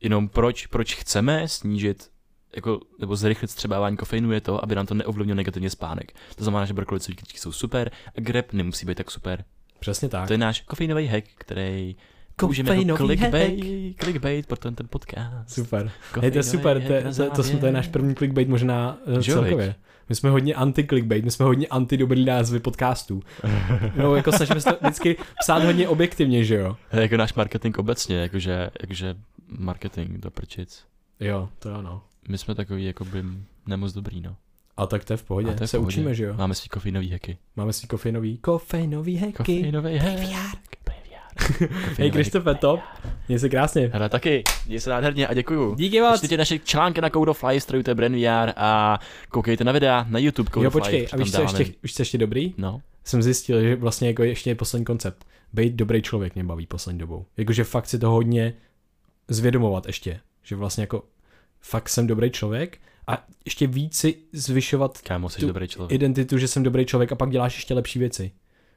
[0.00, 2.10] jenom proč, proč chceme snížit
[2.56, 6.12] jako, nebo zrychlit střebávání kofeinu je to, aby nám to neovlivnilo negativně spánek.
[6.36, 9.44] To znamená, že brokolicové klíčky jsou super a grep nemusí být tak super.
[9.80, 10.26] přesně tak.
[10.26, 11.96] To je náš kofeinový hack, který
[12.36, 13.60] použijeme jako clickbait,
[14.00, 15.50] clickbait pro ten, ten podcast.
[15.50, 15.90] Super.
[16.20, 18.48] Hej, to je super, to, je, na to, to, jsme, to je náš první clickbait
[18.48, 19.74] možná Že jo, celkově.
[20.08, 23.22] My jsme hodně anti-clickbait, my jsme hodně anti-dobrý názvy podcastů.
[23.96, 26.76] No, jako snažíme se to vždycky psát hodně objektivně, že jo?
[26.90, 29.14] To je jako náš marketing obecně, jakože, jakože
[29.58, 30.84] marketing do prčic.
[31.20, 32.02] Jo, to jo, no.
[32.28, 33.24] My jsme takový jakoby
[33.66, 34.36] nemoc dobrý, no.
[34.76, 35.94] A tak to je v pohodě, A to je v se pohodě.
[35.94, 36.34] učíme, že jo?
[36.34, 37.38] Máme svý kofeinový hacky.
[37.56, 39.32] Máme si kofeinový, kofeinový hacky.
[39.32, 40.60] Kofeinový hack.
[41.98, 42.80] Hej, Krištofe, top.
[43.28, 43.90] Měj se krásně.
[43.92, 45.74] Hele, taky, měj se nádherně a děkuju.
[45.74, 46.18] Díky moc.
[46.18, 48.98] Čtěte naše články na Code of Life, strojujte Brand VR a
[49.28, 51.16] koukejte na videa na YouTube Code Jo, of počkej, Life.
[51.16, 52.54] a víš, co ještě, už jsi ještě dobrý?
[52.58, 55.26] No, Jsem zjistil, že vlastně jako ještě je poslední koncept.
[55.52, 57.24] Být dobrý člověk mě baví poslední dobou.
[57.36, 58.54] Jakože fakt si to hodně
[59.28, 60.20] zvědomovat ještě.
[60.42, 61.02] Že vlastně jako
[61.60, 65.92] fakt jsem dobrý člověk a ještě víc si zvyšovat kámo, jsi Tu dobrý člověk.
[65.92, 68.30] identitu, že jsem dobrý člověk a pak děláš ještě lepší věci.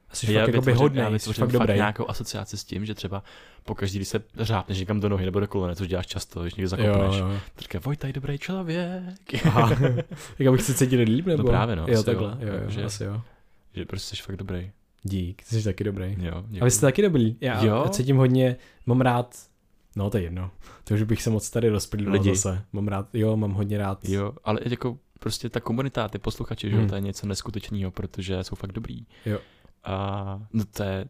[0.09, 1.73] A jsi Já fakt jako by vytvořím- hodný, já jsi fakt dobrý.
[1.73, 3.23] nějakou asociaci s tím, že třeba
[3.65, 6.63] pokaždý, když se řápneš někam do nohy nebo do kolene, což děláš často, když někde
[6.63, 7.27] Jo, zakopneš, jo.
[7.55, 9.45] tak říká, Vojta je dobrý člověk.
[9.45, 9.69] Aha.
[10.39, 11.43] Jak abych se cítil líp, nebo?
[11.43, 12.47] No právě, no, Jo, takhle, jo.
[12.47, 13.21] jo, jo, Že- asi jo.
[13.73, 14.71] že prostě jsi fakt dobrý.
[15.03, 16.15] Dík, jsi taky dobrý.
[16.19, 17.35] Jo, A vy jste taky dobrý.
[17.41, 17.75] Já Jo.
[17.75, 17.89] jo?
[17.89, 18.55] cítím hodně,
[18.85, 19.35] mám rád,
[19.95, 20.51] no to je jedno,
[20.83, 22.61] to už bych se moc tady rozprdil zase.
[22.73, 24.05] Mám rád, jo, mám hodně rád.
[24.05, 26.83] Jo, ale jako prostě ta komunita, ty posluchači, že Hmm.
[26.83, 29.05] jo, to je něco neskutečného, protože jsou fakt dobrý.
[29.25, 29.39] Jo.
[29.87, 31.07] A no to je,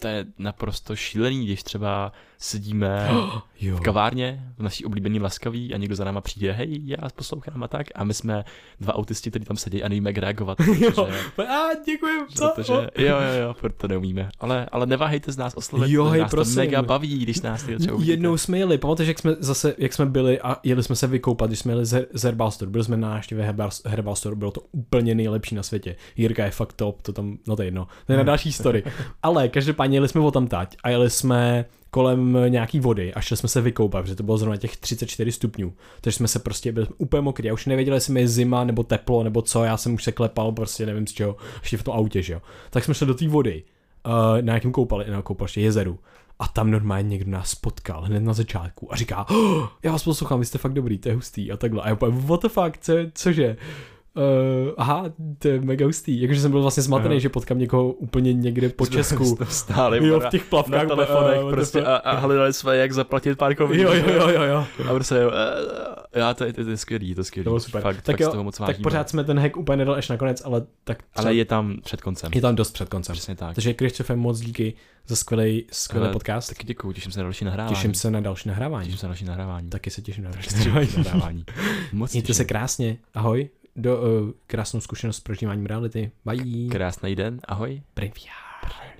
[0.00, 2.12] to je naprosto šílený, když třeba
[2.44, 3.08] sedíme
[3.60, 3.76] jo.
[3.76, 7.62] v kavárně, v naší oblíbený laskavý a někdo za náma přijde, hej, já vás poslouchám
[7.62, 7.86] a tak.
[7.94, 8.44] A my jsme
[8.80, 10.58] dva autisti, kteří tam sedí a nevíme, jak reagovat.
[10.78, 10.90] jo.
[11.36, 12.52] Protože, A děkuji, co?
[12.54, 14.30] protože, jo, jo, jo, proto to neumíme.
[14.40, 16.54] Ale, ale neváhejte z nás oslovit, Jo, hej, nás prosím.
[16.54, 18.12] to mega baví, když nás někdo třeba uvidíte.
[18.12, 21.50] Jednou jsme jeli, pamatuješ, jak jsme zase, jak jsme byli a jeli jsme se vykoupat,
[21.50, 24.50] když jsme jeli z, z Herbal Store, byli jsme na návštěvě Herbal, Herbal Store, bylo
[24.50, 25.96] to úplně nejlepší na světě.
[26.16, 28.82] Jirka je fakt top, to tam, no to je jedno, to je na další story.
[29.22, 31.64] Ale každopádně jeli jsme o tam tať a jeli jsme
[31.94, 35.72] kolem nějaký vody a šli jsme se vykoupat, protože to bylo zrovna těch 34 stupňů.
[36.00, 37.46] Takže jsme se prostě byli úplně mokrý.
[37.46, 40.12] Já už nevěděl, jestli mi je zima nebo teplo nebo co, já jsem už se
[40.12, 42.42] klepal, prostě nevím z čeho, ještě v tom autě, že jo.
[42.70, 43.62] Tak jsme šli do té vody,
[44.06, 45.98] uh, na nějakém koupali, na koupaliště jezeru.
[46.38, 50.40] A tam normálně někdo nás potkal hned na začátku a říká, oh, já vás poslouchám,
[50.40, 51.82] vy jste fakt dobrý, to je hustý a takhle.
[51.82, 53.56] A já úplně, what the fuck, co, cože?
[54.16, 55.04] Uh, aha,
[55.38, 56.20] to je mega hustý.
[56.20, 57.20] Jakože jsem byl vlastně zmatený, Aha.
[57.20, 59.24] že potkám někoho úplně někde po Česku.
[59.36, 60.82] Jsme stáli Jo, v těch plavkách.
[60.82, 63.82] na telefonech uh, prostě a, a hledali jsme, jak zaplatit parkovní.
[63.82, 64.66] Jo, jo, jo, jo, jo.
[64.90, 65.30] A prostě, jo,
[66.14, 67.44] eh, já, to, je- to, je skvělý, to je skvělý.
[67.44, 67.82] To super.
[67.82, 70.62] Fakt, tak fakt jo, moc tak pořád jsme ten hack úplně nedal až nakonec, ale
[70.84, 72.30] tak třeba, Ale je tam před koncem.
[72.34, 73.12] je tam dost před koncem.
[73.12, 73.54] Přesně tak.
[73.54, 74.74] Takže Krištofe, moc díky
[75.06, 76.48] za skvělý, skvělý podcast.
[76.48, 77.74] Taky děkuju, těším se na další nahrávání.
[77.76, 78.84] Těším se na další nahrávání.
[78.84, 79.70] Těším se na další nahrávání.
[79.70, 80.48] Taky se těším na další
[80.96, 81.44] nahrávání.
[81.92, 82.96] Moc Mějte se krásně.
[83.14, 83.48] Ahoj.
[83.76, 86.10] Do uh, krásnou zkušenost s prožíváním reality.
[86.24, 86.68] Bye.
[86.70, 87.82] Krásný den, ahoj.
[87.94, 88.93] Privyar.